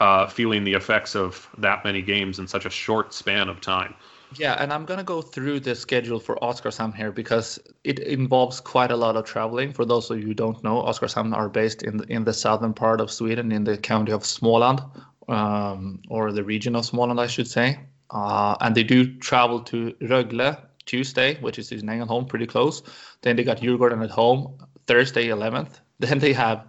uh, 0.00 0.26
feeling 0.26 0.64
the 0.64 0.74
effects 0.74 1.14
of 1.14 1.48
that 1.58 1.84
many 1.84 2.02
games 2.02 2.38
in 2.38 2.48
such 2.48 2.66
a 2.66 2.70
short 2.70 3.14
span 3.14 3.48
of 3.48 3.60
time. 3.60 3.94
Yeah, 4.36 4.54
and 4.58 4.72
I'm 4.72 4.84
gonna 4.84 5.04
go 5.04 5.22
through 5.22 5.60
the 5.60 5.76
schedule 5.76 6.18
for 6.18 6.36
Oskarshamn 6.42 6.94
here 6.96 7.12
because 7.12 7.60
it 7.84 8.00
involves 8.00 8.60
quite 8.60 8.90
a 8.90 8.96
lot 8.96 9.16
of 9.16 9.24
traveling. 9.24 9.72
For 9.72 9.84
those 9.84 10.10
of 10.10 10.18
you 10.18 10.26
who 10.26 10.34
don't 10.34 10.62
know, 10.64 10.80
Oscar 10.80 11.06
Oskarshamn 11.06 11.34
are 11.34 11.48
based 11.48 11.84
in 11.84 11.98
the, 11.98 12.04
in 12.12 12.24
the 12.24 12.32
southern 12.32 12.74
part 12.74 13.00
of 13.00 13.10
Sweden, 13.12 13.52
in 13.52 13.62
the 13.62 13.78
county 13.78 14.10
of 14.10 14.22
Småland, 14.22 14.84
um, 15.28 16.00
or 16.08 16.32
the 16.32 16.42
region 16.42 16.74
of 16.74 16.84
Småland, 16.84 17.20
I 17.20 17.28
should 17.28 17.46
say. 17.46 17.78
Uh, 18.10 18.56
and 18.60 18.74
they 18.74 18.82
do 18.82 19.16
travel 19.18 19.60
to 19.60 19.92
Rögle 20.02 20.58
Tuesday, 20.86 21.36
which 21.40 21.58
is 21.58 21.72
in 21.72 21.80
Ängelholm, 21.80 22.28
pretty 22.28 22.46
close. 22.46 22.82
Then 23.22 23.36
they 23.36 23.44
got 23.44 23.58
Djurgården 23.58 24.02
at 24.02 24.10
home 24.10 24.58
Thursday, 24.86 25.28
11th. 25.28 25.80
Then 26.00 26.18
they 26.18 26.32
have 26.32 26.68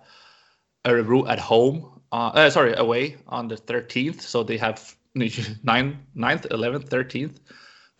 Örebro 0.85 1.27
at 1.27 1.39
home, 1.39 2.01
uh, 2.11 2.31
uh, 2.35 2.49
sorry, 2.49 2.73
away 2.75 3.17
on 3.27 3.47
the 3.47 3.55
13th. 3.55 4.21
So 4.21 4.43
they 4.43 4.57
have 4.57 4.95
9th, 5.15 5.97
11th, 6.15 6.89
13th. 6.89 7.37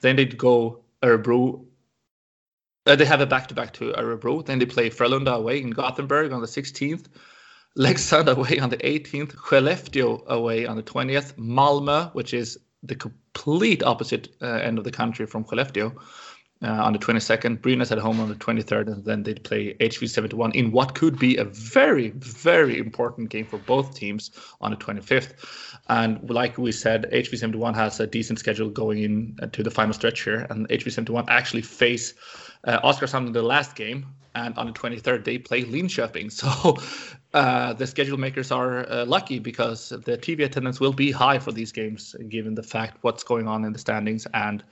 Then 0.02 0.16
they 0.16 0.26
go 0.26 0.84
Örebro. 1.02 1.66
Uh, 2.86 2.96
they 2.96 3.06
have 3.06 3.22
a 3.22 3.26
back-to-back 3.26 3.74
to 3.74 3.94
Örebro. 3.94 4.46
Then 4.46 4.60
they 4.60 4.66
play 4.66 4.90
Frölunda 4.90 5.34
away 5.34 5.62
in 5.62 5.72
Gothenburg 5.72 6.32
on 6.32 6.42
the 6.42 6.48
16th. 6.48 7.08
Leksand 7.78 8.28
away 8.38 8.60
on 8.60 8.70
the 8.70 8.78
18th. 8.78 9.34
Skellefteå 9.36 10.26
away 10.28 10.68
on 10.68 10.76
the 10.78 10.84
20th. 10.84 11.34
Malmö, 11.36 12.14
which 12.14 12.34
is 12.34 12.60
the 12.88 12.96
complete 12.96 13.84
opposite 13.84 14.30
uh, 14.42 14.46
end 14.46 14.78
of 14.78 14.84
the 14.84 14.92
country 14.92 15.26
from 15.26 15.44
Skellefteå, 15.46 15.96
uh, 16.64 16.68
on 16.68 16.94
the 16.94 17.00
22nd. 17.00 17.60
Brynäs 17.60 17.92
at 17.92 17.98
home 17.98 18.20
on 18.20 18.30
the 18.30 18.36
23rd, 18.36 18.88
and 18.88 19.06
then 19.06 19.24
they'd 19.24 19.44
play 19.44 19.74
HV 19.76 20.10
71 20.10 20.52
in 20.54 20.72
what 20.72 20.96
could 20.96 21.20
be 21.20 21.38
a 21.38 21.44
very, 21.44 22.10
very 22.10 22.78
important 22.78 23.30
game 23.30 23.46
for 23.46 23.58
both 23.60 23.96
teams 23.96 24.32
on 24.62 24.72
the 24.72 24.78
25th. 24.78 25.34
And 25.90 26.30
like 26.30 26.58
we 26.58 26.72
said, 26.72 27.10
HV 27.12 27.38
71 27.38 27.74
has 27.74 28.00
a 28.00 28.08
decent 28.08 28.40
schedule 28.40 28.70
going 28.70 29.04
in 29.04 29.38
uh, 29.42 29.48
the 29.52 29.72
final 29.72 29.94
stretch 29.94 30.24
here, 30.24 30.48
and 30.50 30.68
HV 30.70 30.92
71 30.92 31.26
actually 31.28 31.62
face 31.62 32.14
uh, 32.64 32.80
Oskarshamn 32.82 33.28
in 33.28 33.34
the 33.34 33.44
last 33.44 33.76
game, 33.76 34.06
and 34.36 34.58
on 34.58 34.68
the 34.68 34.74
23rd 34.74 35.24
they 35.24 35.38
play 35.38 35.64
Linköping. 35.64 36.32
So 36.46 36.78
uh, 37.34 37.74
the 37.74 37.88
schedule 37.88 38.18
makers 38.18 38.52
are 38.52 38.90
uh, 38.90 39.06
lucky 39.06 39.40
because 39.40 39.90
the 39.90 40.18
TV 40.18 40.46
attendance 40.46 40.80
will 40.80 40.94
be 40.94 41.12
high 41.12 41.40
for 41.40 41.52
these 41.52 41.72
games, 41.72 42.16
given 42.30 42.56
the 42.56 42.64
fact 42.64 42.98
what's 43.02 43.24
going 43.24 43.48
on 43.48 43.66
in 43.66 43.74
the 43.74 43.80
standings 43.80 44.28
and 44.34 44.64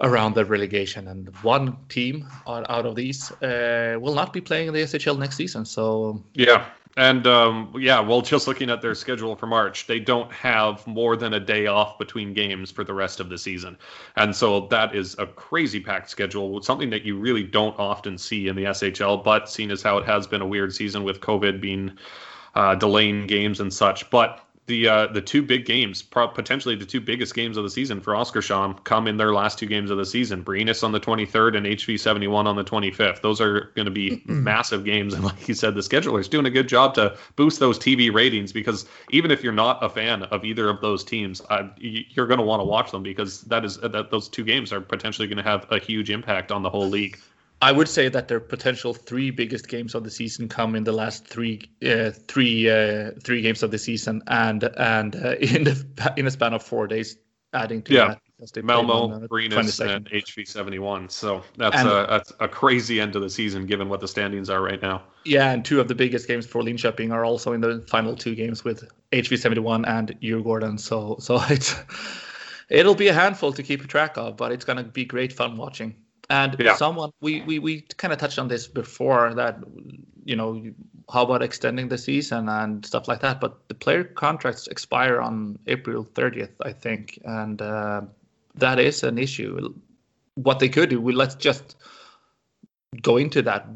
around 0.00 0.34
the 0.34 0.44
relegation. 0.44 1.08
And 1.08 1.28
one 1.42 1.76
team 1.88 2.28
out 2.46 2.86
of 2.86 2.94
these 2.94 3.30
uh, 3.42 3.96
will 4.00 4.14
not 4.14 4.32
be 4.32 4.40
playing 4.40 4.68
in 4.68 4.74
the 4.74 4.82
SHL 4.82 5.18
next 5.18 5.36
season. 5.36 5.64
So 5.64 6.22
yeah, 6.34 6.66
and 6.96 7.26
um, 7.26 7.72
yeah, 7.78 8.00
well, 8.00 8.20
just 8.20 8.46
looking 8.46 8.68
at 8.70 8.82
their 8.82 8.94
schedule 8.94 9.34
for 9.34 9.46
March, 9.46 9.86
they 9.86 9.98
don't 9.98 10.30
have 10.32 10.86
more 10.86 11.16
than 11.16 11.34
a 11.34 11.40
day 11.40 11.66
off 11.66 11.98
between 11.98 12.34
games 12.34 12.70
for 12.70 12.84
the 12.84 12.92
rest 12.92 13.20
of 13.20 13.28
the 13.28 13.38
season, 13.38 13.78
and 14.16 14.34
so 14.34 14.66
that 14.68 14.94
is 14.94 15.16
a 15.18 15.26
crazy 15.26 15.80
packed 15.80 16.10
schedule. 16.10 16.62
Something 16.62 16.90
that 16.90 17.02
you 17.02 17.16
really 17.16 17.42
don't 17.42 17.78
often 17.78 18.18
see 18.18 18.48
in 18.48 18.56
the 18.56 18.64
SHL. 18.64 19.24
But 19.24 19.48
seeing 19.48 19.70
as 19.70 19.82
how 19.82 19.98
it 19.98 20.06
has 20.06 20.26
been 20.26 20.42
a 20.42 20.46
weird 20.46 20.74
season 20.74 21.04
with 21.04 21.20
COVID 21.20 21.60
being 21.60 21.92
uh, 22.54 22.74
delaying 22.74 23.26
games 23.26 23.60
and 23.60 23.72
such, 23.72 24.08
but 24.10 24.44
the 24.72 24.88
uh, 24.88 25.06
the 25.08 25.20
two 25.20 25.42
big 25.42 25.66
games, 25.66 26.00
potentially 26.00 26.74
the 26.74 26.86
two 26.86 27.00
biggest 27.00 27.34
games 27.34 27.58
of 27.58 27.62
the 27.62 27.68
season 27.68 28.00
for 28.00 28.14
Oskarshamn, 28.14 28.82
come 28.84 29.06
in 29.06 29.18
their 29.18 29.34
last 29.34 29.58
two 29.58 29.66
games 29.66 29.90
of 29.90 29.98
the 29.98 30.06
season. 30.06 30.42
Brynäs 30.42 30.82
on 30.82 30.92
the 30.92 31.00
23rd 31.00 31.58
and 31.58 31.66
HV 31.66 32.00
71 32.00 32.46
on 32.46 32.56
the 32.56 32.64
25th. 32.64 33.20
Those 33.20 33.38
are 33.38 33.70
going 33.74 33.84
to 33.84 33.90
be 33.90 34.22
massive 34.26 34.84
games, 34.84 35.12
and 35.12 35.24
like 35.24 35.46
you 35.46 35.52
said, 35.52 35.74
the 35.74 35.82
scheduler 35.82 36.18
is 36.18 36.26
doing 36.26 36.46
a 36.46 36.50
good 36.50 36.68
job 36.68 36.94
to 36.94 37.14
boost 37.36 37.60
those 37.60 37.78
TV 37.78 38.12
ratings 38.12 38.50
because 38.50 38.86
even 39.10 39.30
if 39.30 39.44
you're 39.44 39.52
not 39.52 39.84
a 39.84 39.90
fan 39.90 40.22
of 40.24 40.42
either 40.42 40.70
of 40.70 40.80
those 40.80 41.04
teams, 41.04 41.42
uh, 41.50 41.68
you're 41.76 42.26
going 42.26 42.40
to 42.40 42.46
want 42.46 42.60
to 42.60 42.64
watch 42.64 42.90
them 42.90 43.02
because 43.02 43.42
that 43.42 43.66
is 43.66 43.76
that 43.76 44.10
those 44.10 44.26
two 44.26 44.42
games 44.42 44.72
are 44.72 44.80
potentially 44.80 45.28
going 45.28 45.36
to 45.36 45.42
have 45.42 45.70
a 45.70 45.78
huge 45.78 46.08
impact 46.08 46.50
on 46.50 46.62
the 46.62 46.70
whole 46.70 46.88
league. 46.88 47.18
I 47.62 47.70
would 47.70 47.88
say 47.88 48.08
that 48.08 48.26
their 48.26 48.40
potential 48.40 48.92
three 48.92 49.30
biggest 49.30 49.68
games 49.68 49.94
of 49.94 50.02
the 50.02 50.10
season 50.10 50.48
come 50.48 50.74
in 50.74 50.82
the 50.82 50.92
last 50.92 51.28
three, 51.28 51.70
uh, 51.86 52.10
three, 52.10 52.68
uh, 52.68 53.12
three 53.22 53.40
games 53.40 53.62
of 53.62 53.70
the 53.70 53.78
season, 53.78 54.20
and 54.26 54.64
and 54.76 55.14
uh, 55.14 55.36
in 55.40 55.64
the 55.64 56.12
in 56.16 56.26
a 56.26 56.30
span 56.30 56.54
of 56.54 56.62
four 56.62 56.88
days, 56.88 57.16
adding 57.54 57.80
to 57.82 57.94
yeah. 57.94 58.08
that. 58.08 58.18
Malmo, 58.64 59.28
Brynäs, 59.28 59.78
and 59.88 60.10
HV 60.10 60.48
seventy 60.48 60.80
one. 60.80 61.08
So 61.08 61.44
that's 61.56 61.76
and, 61.76 61.88
a 61.88 62.06
that's 62.10 62.32
a 62.40 62.48
crazy 62.48 63.00
end 63.00 63.12
to 63.12 63.20
the 63.20 63.30
season, 63.30 63.66
given 63.66 63.88
what 63.88 64.00
the 64.00 64.08
standings 64.08 64.50
are 64.50 64.60
right 64.60 64.82
now. 64.82 65.04
Yeah, 65.24 65.52
and 65.52 65.64
two 65.64 65.80
of 65.80 65.86
the 65.86 65.94
biggest 65.94 66.26
games 66.26 66.44
for 66.44 66.60
Linköping 66.60 67.12
are 67.12 67.24
also 67.24 67.52
in 67.52 67.60
the 67.60 67.86
final 67.88 68.16
two 68.16 68.34
games 68.34 68.64
with 68.64 68.90
HV 69.12 69.38
seventy 69.38 69.60
one 69.60 69.84
and 69.84 70.20
Djurgården. 70.20 70.80
So 70.80 71.14
so 71.20 71.40
it's 71.48 71.76
it'll 72.68 72.96
be 72.96 73.06
a 73.06 73.14
handful 73.14 73.52
to 73.52 73.62
keep 73.62 73.86
track 73.86 74.16
of, 74.16 74.36
but 74.36 74.50
it's 74.50 74.64
gonna 74.64 74.82
be 74.82 75.04
great 75.04 75.32
fun 75.32 75.56
watching. 75.56 75.94
And 76.32 76.56
yeah. 76.58 76.76
someone 76.76 77.12
we, 77.20 77.42
we 77.42 77.58
we 77.58 77.82
kind 77.98 78.10
of 78.10 78.18
touched 78.18 78.38
on 78.38 78.48
this 78.48 78.66
before 78.66 79.34
that 79.34 79.58
you 80.24 80.34
know 80.34 80.72
how 81.12 81.24
about 81.24 81.42
extending 81.42 81.88
the 81.88 81.98
season 81.98 82.48
and 82.48 82.86
stuff 82.86 83.06
like 83.06 83.20
that. 83.20 83.38
But 83.38 83.68
the 83.68 83.74
player 83.74 84.02
contracts 84.02 84.66
expire 84.66 85.20
on 85.20 85.58
April 85.66 86.06
30th, 86.06 86.54
I 86.62 86.72
think, 86.72 87.18
and 87.26 87.60
uh, 87.60 88.00
that 88.54 88.78
is 88.78 89.02
an 89.02 89.18
issue. 89.18 89.74
What 90.36 90.58
they 90.58 90.70
could 90.70 90.88
do, 90.88 91.02
we 91.02 91.12
let's 91.12 91.34
just 91.34 91.76
go 93.02 93.18
into 93.18 93.42
that. 93.42 93.68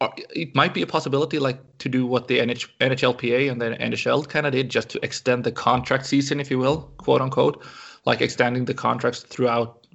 Uh, 0.00 0.10
it 0.36 0.54
might 0.54 0.72
be 0.72 0.82
a 0.82 0.86
possibility, 0.86 1.40
like 1.40 1.58
to 1.78 1.88
do 1.88 2.06
what 2.06 2.28
the 2.28 2.38
NH- 2.38 2.70
NHLPA 2.80 3.50
and 3.50 3.60
the 3.60 3.70
NHL 3.70 4.28
kind 4.28 4.46
of 4.46 4.52
did, 4.52 4.68
just 4.68 4.90
to 4.90 5.00
extend 5.02 5.42
the 5.42 5.50
contract 5.50 6.06
season, 6.06 6.38
if 6.38 6.48
you 6.48 6.60
will, 6.60 6.92
quote 6.98 7.22
unquote, 7.22 7.64
like 8.04 8.20
extending 8.20 8.66
the 8.66 8.74
contracts 8.74 9.22
throughout 9.22 9.85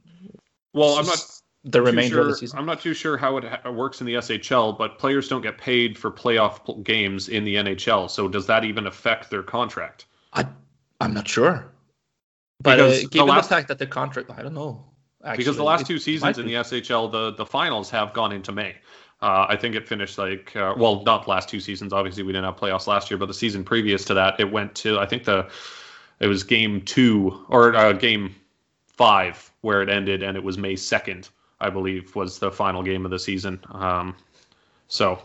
well, 0.73 0.97
I'm 0.97 1.05
not 1.05 1.41
the 1.63 1.81
remainder 1.81 2.15
sure, 2.15 2.21
of 2.21 2.27
the 2.27 2.35
season. 2.35 2.57
I'm 2.57 2.65
not 2.65 2.81
too 2.81 2.93
sure 2.93 3.17
how 3.17 3.37
it 3.37 3.43
ha- 3.43 3.69
works 3.69 4.01
in 4.01 4.07
the 4.07 4.15
SHL, 4.15 4.77
but 4.77 4.97
players 4.97 5.27
don't 5.27 5.41
get 5.41 5.57
paid 5.57 5.97
for 5.97 6.11
playoff 6.11 6.83
games 6.83 7.29
in 7.29 7.43
the 7.43 7.55
NHL. 7.55 8.09
So 8.09 8.27
does 8.27 8.47
that 8.47 8.63
even 8.63 8.87
affect 8.87 9.29
their 9.29 9.43
contract? 9.43 10.05
I 10.33 10.45
I'm 10.99 11.13
not 11.13 11.27
sure. 11.27 11.71
But 12.61 12.79
uh, 12.79 12.89
given 12.89 13.09
the, 13.11 13.23
last, 13.25 13.49
the, 13.49 13.55
fact 13.55 13.67
that 13.69 13.79
the 13.79 13.87
contract, 13.87 14.29
I 14.29 14.43
don't 14.43 14.53
know. 14.53 14.85
Actually, 15.23 15.37
because 15.37 15.57
the 15.57 15.63
last 15.63 15.85
two 15.85 15.99
seasons 15.99 16.37
in 16.37 16.45
the 16.45 16.53
SHL, 16.53 17.11
the 17.11 17.33
the 17.33 17.45
finals 17.45 17.89
have 17.89 18.13
gone 18.13 18.31
into 18.31 18.51
May. 18.51 18.75
Uh, 19.21 19.45
I 19.47 19.55
think 19.55 19.75
it 19.75 19.87
finished 19.87 20.17
like 20.17 20.55
uh, 20.55 20.73
well, 20.75 21.03
not 21.03 21.27
last 21.27 21.47
two 21.47 21.59
seasons. 21.59 21.93
Obviously, 21.93 22.23
we 22.23 22.31
didn't 22.31 22.45
have 22.45 22.55
playoffs 22.55 22.87
last 22.87 23.11
year, 23.11 23.17
but 23.19 23.27
the 23.27 23.33
season 23.33 23.63
previous 23.63 24.03
to 24.05 24.15
that, 24.15 24.39
it 24.39 24.51
went 24.51 24.73
to 24.75 24.99
I 24.99 25.05
think 25.05 25.25
the 25.25 25.47
it 26.19 26.27
was 26.27 26.43
game 26.43 26.81
two 26.81 27.45
or 27.49 27.75
uh, 27.75 27.93
game 27.93 28.35
five 28.87 29.50
where 29.61 29.81
it 29.81 29.89
ended, 29.89 30.23
and 30.23 30.35
it 30.35 30.43
was 30.43 30.57
May 30.57 30.73
2nd, 30.73 31.29
I 31.59 31.69
believe, 31.69 32.15
was 32.15 32.39
the 32.39 32.51
final 32.51 32.83
game 32.83 33.05
of 33.05 33.11
the 33.11 33.19
season. 33.19 33.59
Um, 33.71 34.15
so 34.87 35.21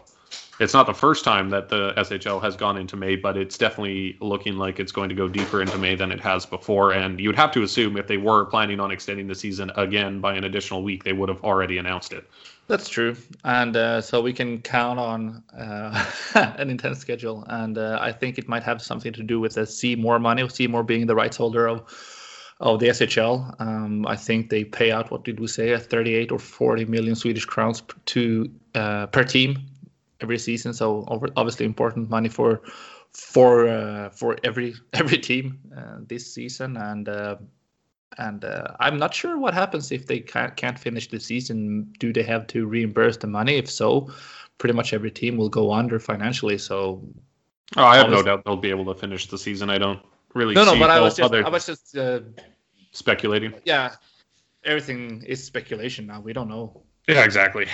it's 0.58 0.72
not 0.72 0.86
the 0.86 0.94
first 0.94 1.24
time 1.24 1.50
that 1.50 1.68
the 1.68 1.92
SHL 1.96 2.40
has 2.42 2.56
gone 2.56 2.76
into 2.76 2.96
May, 2.96 3.16
but 3.16 3.36
it's 3.36 3.58
definitely 3.58 4.16
looking 4.20 4.56
like 4.56 4.80
it's 4.80 4.92
going 4.92 5.08
to 5.08 5.14
go 5.14 5.28
deeper 5.28 5.60
into 5.60 5.76
May 5.78 5.94
than 5.94 6.12
it 6.12 6.20
has 6.20 6.46
before. 6.46 6.92
And 6.92 7.20
you 7.20 7.28
would 7.28 7.36
have 7.36 7.52
to 7.52 7.62
assume 7.62 7.96
if 7.96 8.06
they 8.06 8.16
were 8.16 8.44
planning 8.46 8.80
on 8.80 8.90
extending 8.90 9.26
the 9.26 9.34
season 9.34 9.70
again 9.76 10.20
by 10.20 10.34
an 10.34 10.44
additional 10.44 10.82
week, 10.82 11.04
they 11.04 11.12
would 11.12 11.28
have 11.28 11.42
already 11.44 11.78
announced 11.78 12.12
it. 12.12 12.28
That's 12.68 12.88
true, 12.88 13.16
and 13.44 13.76
uh, 13.76 14.00
so 14.00 14.20
we 14.20 14.32
can 14.32 14.60
count 14.60 14.98
on 14.98 15.40
uh, 15.56 16.04
an 16.34 16.68
intense 16.68 16.98
schedule, 16.98 17.44
and 17.46 17.78
uh, 17.78 17.96
I 18.00 18.10
think 18.10 18.38
it 18.38 18.48
might 18.48 18.64
have 18.64 18.82
something 18.82 19.12
to 19.12 19.22
do 19.22 19.38
with 19.38 19.54
the 19.54 19.64
C 19.66 19.94
More 19.94 20.18
money, 20.18 20.48
C 20.48 20.66
More 20.66 20.82
being 20.82 21.06
the 21.06 21.14
rights 21.14 21.36
holder 21.36 21.68
of 21.68 21.82
of 22.60 22.80
the 22.80 22.88
SHL. 22.88 23.60
Um, 23.60 24.06
I 24.06 24.16
think 24.16 24.50
they 24.50 24.64
pay 24.64 24.90
out 24.90 25.10
what 25.10 25.24
did 25.24 25.40
we 25.40 25.46
say, 25.46 25.76
38 25.76 26.32
or 26.32 26.38
40 26.38 26.86
million 26.86 27.14
Swedish 27.14 27.44
crowns 27.44 27.82
to 28.06 28.50
uh, 28.74 29.06
per 29.06 29.24
team 29.24 29.58
every 30.20 30.38
season. 30.38 30.72
So 30.72 31.04
obviously 31.36 31.66
important 31.66 32.08
money 32.10 32.28
for 32.28 32.62
for 33.12 33.68
uh, 33.68 34.10
for 34.10 34.36
every 34.44 34.74
every 34.92 35.18
team 35.18 35.58
uh, 35.76 35.98
this 36.06 36.32
season. 36.32 36.76
And 36.76 37.08
uh, 37.08 37.36
and 38.18 38.44
uh, 38.44 38.68
I'm 38.80 38.98
not 38.98 39.12
sure 39.12 39.38
what 39.38 39.52
happens 39.52 39.92
if 39.92 40.06
they 40.06 40.20
can't, 40.20 40.56
can't 40.56 40.78
finish 40.78 41.08
the 41.08 41.20
season. 41.20 41.92
Do 41.98 42.12
they 42.12 42.22
have 42.22 42.46
to 42.48 42.66
reimburse 42.66 43.18
the 43.18 43.26
money? 43.26 43.56
If 43.56 43.70
so, 43.70 44.10
pretty 44.56 44.74
much 44.74 44.94
every 44.94 45.10
team 45.10 45.36
will 45.36 45.50
go 45.50 45.72
under 45.72 45.98
financially. 45.98 46.58
So. 46.58 47.02
Oh, 47.76 47.84
I 47.84 47.96
have 47.96 48.10
no 48.10 48.22
doubt 48.22 48.44
they'll 48.44 48.56
be 48.56 48.70
able 48.70 48.84
to 48.94 48.94
finish 48.94 49.26
the 49.26 49.36
season. 49.36 49.70
I 49.70 49.76
don't 49.76 50.00
really 50.36 50.54
no, 50.54 50.64
no, 50.64 50.78
but 50.78 50.90
I 50.90 51.00
was 51.00 51.16
just. 51.16 51.34
I 51.34 51.48
was 51.48 51.66
just 51.66 51.96
uh, 51.96 52.20
speculating. 52.92 53.54
Yeah, 53.64 53.96
everything 54.64 55.24
is 55.26 55.42
speculation 55.42 56.06
now. 56.06 56.20
We 56.20 56.32
don't 56.32 56.48
know. 56.48 56.82
Yeah, 57.08 57.24
exactly. 57.24 57.66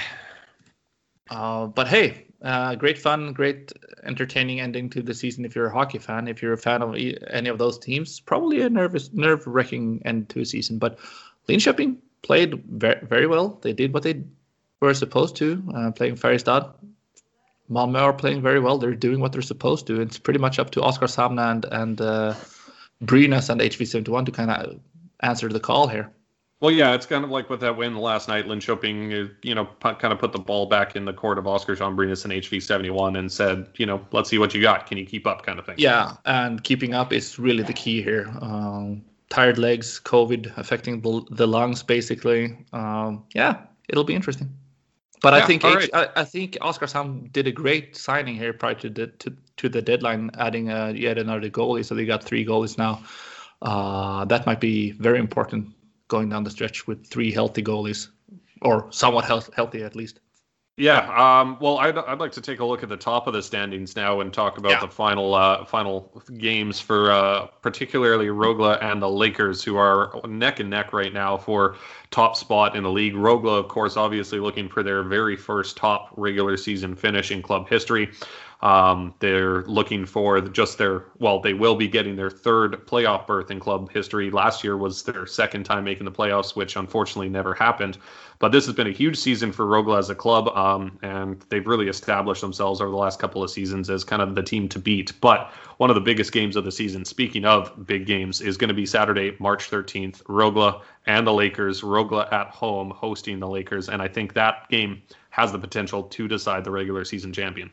Uh, 1.31 1.66
but 1.66 1.88
hey, 1.88 2.27
uh, 2.42 2.75
great 2.75 2.98
fun, 2.98 3.33
great 3.33 3.72
entertaining 4.05 4.61
ending 4.61 4.90
to 4.90 5.03
the 5.03 5.14
season 5.14 5.44
if 5.44 5.55
you're 5.55 5.66
a 5.66 5.72
hockey 5.72 5.98
fan. 5.98 6.29
If 6.29 6.42
you're 6.42 6.53
a 6.53 6.59
fan 6.59 6.83
of 6.83 6.94
any 7.31 7.48
of 7.48 7.59
those 7.59 7.79
teams, 7.79 8.20
probably 8.20 8.61
a 8.62 8.68
nervous, 8.68 9.12
nerve-wracking 9.12 10.03
end 10.05 10.29
to 10.31 10.40
a 10.40 10.44
season. 10.44 10.79
But 10.79 10.98
Lean 11.48 11.59
Linköping 11.59 11.96
played 12.22 12.62
very, 12.64 13.01
very 13.07 13.27
well. 13.27 13.59
They 13.62 13.72
did 13.72 13.94
what 13.94 14.03
they 14.03 14.22
were 14.81 14.94
supposed 14.94 15.37
to, 15.37 15.62
uh, 15.75 15.90
playing 15.92 16.16
Färjestad. 16.16 16.75
Malmö 17.70 18.01
are 18.01 18.12
playing 18.12 18.42
very 18.42 18.61
well. 18.61 18.79
They're 18.79 18.94
doing 18.94 19.20
what 19.20 19.33
they're 19.33 19.42
supposed 19.42 19.87
to. 19.87 20.01
It's 20.01 20.18
pretty 20.18 20.38
much 20.38 20.59
up 20.59 20.70
to 20.70 20.81
Oskarshamn 20.81 21.40
and 21.40 21.64
and 21.66 22.01
uh, 22.01 22.35
Brynäs 23.05 23.51
and 23.51 23.61
HV71 23.61 24.27
to 24.27 24.33
kind 24.33 24.51
of 24.51 24.81
answer 25.20 25.48
the 25.48 25.61
call 25.61 25.88
here. 25.88 26.11
Well, 26.61 26.70
yeah, 26.70 26.94
it's 26.94 27.07
kind 27.07 27.25
of 27.25 27.31
like 27.31 27.51
with 27.51 27.59
that 27.61 27.77
win 27.77 27.96
last 27.96 28.29
night. 28.29 28.46
Linköping, 28.46 29.31
you 29.42 29.55
know, 29.55 29.66
kind 29.81 30.12
of 30.12 30.20
put 30.20 30.31
the 30.31 30.38
ball 30.38 30.66
back 30.66 30.94
in 30.94 31.05
the 31.05 31.12
court 31.12 31.37
of 31.37 31.44
Oskarshamn 31.44 31.96
Brynäs 31.96 32.22
and 32.22 32.33
HV71 32.33 33.18
and 33.18 33.33
said, 33.33 33.66
you 33.79 33.85
know, 33.85 34.07
let's 34.12 34.31
see 34.31 34.38
what 34.38 34.55
you 34.55 34.62
got. 34.62 34.87
Can 34.87 34.96
you 34.96 35.05
keep 35.05 35.27
up, 35.27 35.44
kind 35.44 35.59
of 35.59 35.66
thing. 35.66 35.75
Yeah, 35.79 36.12
and 36.25 36.62
keeping 36.62 36.94
up 36.94 37.12
is 37.12 37.37
really 37.37 37.64
the 37.64 37.72
key 37.72 38.01
here. 38.01 38.33
Um, 38.40 39.03
tired 39.29 39.59
legs, 39.59 40.01
COVID 40.05 40.57
affecting 40.57 41.01
the, 41.01 41.25
the 41.31 41.48
lungs, 41.48 41.83
basically. 41.83 42.57
Um, 42.72 43.25
yeah, 43.35 43.62
it'll 43.88 44.05
be 44.05 44.14
interesting. 44.14 44.48
But 45.23 45.35
yeah, 45.35 45.45
I 45.45 45.47
think 45.47 45.63
right. 45.63 45.91
I, 45.95 46.09
I, 46.17 46.25
think 46.25 46.59
Oskarshamn 46.61 47.33
did 47.33 47.47
a 47.47 47.53
great 47.53 47.97
signing 47.97 48.35
here 48.35 48.53
prior 48.53 48.75
to 48.75 48.91
the 48.91 49.07
to, 49.07 49.37
to 49.59 49.69
the 49.69 49.81
deadline, 49.81 50.31
adding 50.37 50.69
uh, 50.69 50.93
yet 50.95 51.17
another 51.17 51.49
goalie. 51.49 51.85
So 51.85 51.95
they 51.95 52.05
got 52.05 52.25
three 52.25 52.45
goalies 52.45 52.77
now. 52.77 53.05
Uh, 53.63 54.25
that 54.25 54.47
might 54.47 54.61
be 54.61 54.91
very 54.91 55.21
important 55.21 55.69
going 56.09 56.29
down 56.29 56.43
the 56.43 56.51
stretch 56.51 56.89
with 56.89 57.07
three 57.07 57.31
healthy 57.31 57.63
goalies, 57.63 58.09
or 58.63 58.91
somewhat 58.91 59.25
health, 59.25 59.49
healthy 59.55 59.85
at 59.85 59.95
least. 59.95 60.19
Yeah. 60.79 61.01
Um, 61.15 61.59
well, 61.61 61.79
I'd, 61.79 61.99
I'd 61.99 62.19
like 62.19 62.33
to 62.33 62.41
take 62.41 62.61
a 62.61 62.65
look 62.65 62.83
at 62.83 62.89
the 62.89 62.97
top 62.97 63.27
of 63.27 63.35
the 63.35 63.43
standings 63.43 63.95
now 63.95 64.21
and 64.21 64.33
talk 64.33 64.57
about 64.57 64.71
yeah. 64.71 64.81
the 64.81 64.89
final 64.89 65.35
uh, 65.35 65.67
final 65.67 66.23
games 66.39 66.81
for 66.81 67.11
uh, 67.11 67.47
particularly 67.61 68.29
Rögle 68.29 68.83
and 68.83 69.03
the 69.03 69.09
Lakers, 69.09 69.63
who 69.63 69.77
are 69.77 70.19
neck 70.27 70.61
and 70.61 70.71
neck 70.71 70.95
right 70.95 71.13
now 71.13 71.37
for 71.37 71.77
top 72.11 72.37
spot 72.37 72.75
in 72.75 72.85
the 72.85 72.91
league. 72.91 73.13
Rögle, 73.13 73.59
of 73.59 73.69
course, 73.69 73.99
obviously 73.99 74.41
looking 74.41 74.67
for 74.67 74.83
their 74.83 75.03
very 75.03 75.37
first 75.37 75.77
top 75.77 76.09
regular 76.17 76.57
season 76.57 76.97
finish 76.97 77.31
in 77.31 77.43
club 77.43 77.69
history. 77.69 78.11
Um, 78.62 79.12
they're 79.18 79.62
looking 79.64 80.07
for 80.07 80.40
just 80.40 80.79
their, 80.79 81.07
well, 81.18 81.40
they 81.40 81.53
will 81.53 81.75
be 81.75 81.88
getting 81.88 82.14
their 82.14 82.31
third 82.31 82.87
playoff 82.87 83.27
berth 83.27 83.51
in 83.51 83.59
club 83.59 83.90
history. 83.90 84.31
Last 84.31 84.62
year 84.62 84.77
was 84.77 85.03
their 85.03 85.27
second 85.27 85.64
time 85.64 85.83
making 85.83 86.05
the 86.05 86.12
playoffs, 86.12 86.55
which 86.55 86.77
unfortunately 86.77 87.29
never 87.29 87.55
happened. 87.55 87.98
But 88.38 88.53
this 88.53 88.64
has 88.66 88.75
been 88.75 88.87
a 88.87 88.92
huge 88.92 89.16
season 89.16 89.51
for 89.51 89.66
Rögle 89.66 89.98
as 89.98 90.11
a 90.11 90.14
club, 90.14 90.48
um, 90.57 90.98
and 91.03 91.44
they've 91.48 91.66
really 91.66 91.88
established 91.88 92.40
themselves 92.40 92.81
over 92.81 92.90
the 92.90 92.96
last 92.96 93.18
couple 93.18 93.42
of 93.42 93.51
seasons 93.51 93.90
as 93.90 94.05
kind 94.05 94.22
of 94.22 94.37
the 94.37 94.42
team 94.42 94.68
to 94.68 94.79
beat. 94.79 95.12
But 95.20 95.51
one 95.79 95.90
of 95.90 95.94
the 95.94 96.01
biggest 96.01 96.31
games 96.33 96.55
of 96.55 96.64
the 96.64 96.72
season, 96.72 97.05
speaking 97.05 97.44
of 97.44 97.87
big 97.87 98.07
games, 98.07 98.40
is 98.40 98.57
going 98.57 98.68
to 98.68 98.75
be 98.75 98.87
Saturday, 98.87 99.37
March 99.40 99.70
13th. 99.70 100.22
Rögle 100.25 100.83
and 101.07 101.27
the 101.27 101.33
Lakers. 101.33 101.83
Rögle 101.83 102.33
at 102.33 102.48
home 102.48 102.90
hosting 102.90 103.40
the 103.40 103.48
Lakers, 103.48 103.88
and 103.88 104.01
I 104.01 104.07
think 104.07 104.35
that 104.35 104.68
game 104.70 105.03
has 105.31 105.51
the 105.51 105.59
potential 105.59 106.05
to 106.05 106.29
decide 106.29 106.62
the 106.62 106.70
regular 106.70 107.05
season 107.05 107.33
champion. 107.33 107.70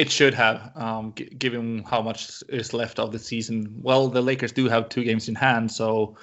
It 0.00 0.10
should 0.10 0.32
have, 0.32 0.72
um, 0.76 1.12
g- 1.14 1.26
given 1.26 1.82
how 1.82 2.00
much 2.00 2.42
is 2.48 2.72
left 2.72 2.98
of 2.98 3.12
the 3.12 3.18
season. 3.18 3.68
Well, 3.82 4.08
the 4.08 4.22
Lakers 4.22 4.50
do 4.50 4.66
have 4.66 4.88
two 4.88 5.04
games 5.04 5.28
in 5.28 5.34
hand, 5.34 5.70
so 5.70 6.16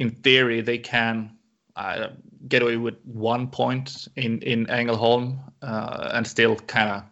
in 0.00 0.10
theory 0.10 0.60
they 0.60 0.78
can 0.78 1.36
uh, 1.76 2.08
get 2.48 2.62
away 2.62 2.78
with 2.78 2.96
one 3.04 3.46
point 3.46 4.08
in 4.16 4.42
in 4.42 4.66
Ängelholm 4.66 5.38
uh, 5.62 6.10
and 6.14 6.26
still 6.26 6.56
kind 6.56 6.90
of 6.90 7.04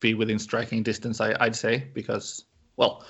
be 0.00 0.12
within 0.12 0.38
striking 0.38 0.82
distance. 0.82 1.22
I, 1.22 1.34
would 1.40 1.56
say 1.56 1.88
because, 1.94 2.44
well, 2.76 3.02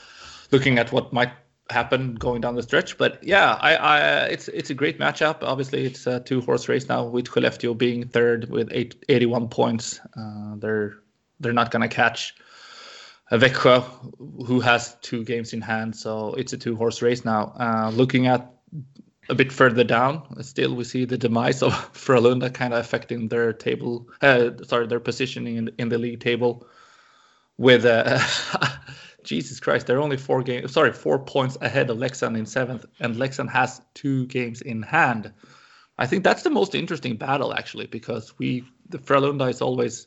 looking 0.52 0.78
at 0.78 0.92
what 0.92 1.12
might 1.12 1.32
happen 1.70 2.14
going 2.14 2.42
down 2.42 2.54
the 2.54 2.62
stretch, 2.62 2.96
but 2.96 3.18
yeah, 3.24 3.58
I, 3.60 3.74
I 3.74 3.98
it's 4.26 4.46
it's 4.48 4.70
a 4.70 4.74
great 4.74 5.00
matchup. 5.00 5.42
Obviously, 5.42 5.84
it's 5.84 6.06
a 6.06 6.20
two 6.20 6.40
horse 6.42 6.68
race 6.68 6.88
now 6.88 7.06
with 7.06 7.26
Skellefteå 7.26 7.76
being 7.76 8.06
third 8.06 8.48
with 8.50 8.68
eight, 8.70 9.04
81 9.08 9.48
points. 9.48 9.98
Uh, 10.16 10.54
they're 10.58 11.02
they're 11.40 11.52
not 11.52 11.70
going 11.70 11.88
to 11.88 11.94
catch 11.94 12.34
Växjö, 13.32 13.82
who 14.46 14.60
has 14.60 14.96
two 15.02 15.24
games 15.24 15.52
in 15.52 15.60
hand. 15.60 15.96
So 15.96 16.34
it's 16.34 16.52
a 16.52 16.56
two 16.56 16.76
horse 16.76 17.02
race 17.02 17.24
now. 17.24 17.52
Uh, 17.58 17.90
looking 17.94 18.26
at 18.26 18.52
a 19.28 19.34
bit 19.34 19.50
further 19.50 19.84
down, 19.84 20.22
still 20.42 20.74
we 20.74 20.84
see 20.84 21.04
the 21.04 21.18
demise 21.18 21.62
of 21.62 21.72
Frölunda 21.92 22.52
kind 22.52 22.72
of 22.72 22.80
affecting 22.80 23.28
their 23.28 23.52
table, 23.52 24.08
uh, 24.22 24.50
sorry, 24.64 24.86
their 24.86 25.00
positioning 25.00 25.56
in, 25.56 25.70
in 25.78 25.88
the 25.88 25.98
league 25.98 26.20
table. 26.20 26.66
With 27.58 27.86
uh, 27.86 28.20
Jesus 29.24 29.60
Christ, 29.60 29.86
they're 29.86 30.00
only 30.00 30.18
four 30.18 30.42
games, 30.42 30.72
sorry, 30.72 30.92
four 30.92 31.18
points 31.18 31.56
ahead 31.60 31.90
of 31.90 31.96
Leksand 31.96 32.36
in 32.38 32.46
seventh, 32.46 32.84
and 33.00 33.16
Leksand 33.16 33.50
has 33.50 33.80
two 33.94 34.26
games 34.26 34.60
in 34.60 34.82
hand. 34.82 35.32
I 35.98 36.06
think 36.06 36.22
that's 36.22 36.42
the 36.42 36.50
most 36.50 36.74
interesting 36.74 37.16
battle 37.16 37.54
actually, 37.54 37.86
because 37.86 38.38
we 38.38 38.64
the 38.90 38.98
Frölunda 38.98 39.48
is 39.48 39.62
always 39.62 40.06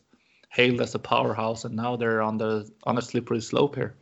hailed 0.50 0.82
as 0.82 0.96
a 0.96 1.00
powerhouse, 1.00 1.66
and 1.66 1.76
now 1.76 1.96
they're 1.96 2.22
on 2.22 2.38
the 2.38 2.70
on 2.84 2.98
a 2.98 3.02
slippery 3.02 3.42
slope 3.42 3.76
here. 3.76 3.96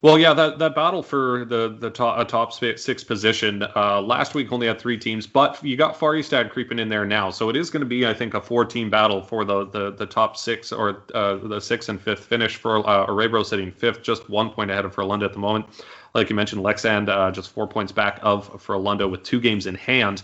Well, 0.00 0.16
yeah, 0.16 0.32
that, 0.32 0.60
that 0.60 0.76
battle 0.76 1.02
for 1.02 1.44
the 1.44 1.76
the 1.76 1.90
top, 1.90 2.28
top 2.28 2.52
six 2.52 3.02
position 3.02 3.64
uh, 3.74 4.00
last 4.00 4.32
week 4.32 4.52
only 4.52 4.68
had 4.68 4.78
three 4.78 4.96
teams, 4.96 5.26
but 5.26 5.62
you 5.64 5.76
got 5.76 5.98
Färjestad 5.98 6.50
creeping 6.50 6.78
in 6.78 6.88
there 6.88 7.04
now, 7.04 7.30
so 7.30 7.48
it 7.48 7.56
is 7.56 7.68
going 7.68 7.80
to 7.80 7.86
be, 7.86 8.06
I 8.06 8.14
think, 8.14 8.34
a 8.34 8.40
four 8.40 8.64
team 8.64 8.90
battle 8.90 9.20
for 9.20 9.44
the, 9.44 9.64
the, 9.66 9.90
the 9.90 10.06
top 10.06 10.36
six 10.36 10.70
or 10.70 11.02
uh, 11.14 11.38
the 11.38 11.60
sixth 11.60 11.88
and 11.88 12.00
fifth 12.00 12.26
finish 12.26 12.54
for 12.54 12.88
uh, 12.88 13.42
sitting 13.42 13.72
fifth, 13.72 14.02
just 14.02 14.30
one 14.30 14.50
point 14.50 14.70
ahead 14.70 14.84
of 14.84 14.94
Frölunda 14.94 15.24
at 15.24 15.32
the 15.32 15.40
moment. 15.40 15.66
Like 16.14 16.30
you 16.30 16.36
mentioned, 16.36 16.62
Leksand 16.62 17.08
uh, 17.08 17.32
just 17.32 17.50
four 17.50 17.66
points 17.66 17.90
back 17.90 18.20
of 18.22 18.52
Frölunda 18.64 19.10
with 19.10 19.24
two 19.24 19.40
games 19.40 19.66
in 19.66 19.74
hand. 19.74 20.22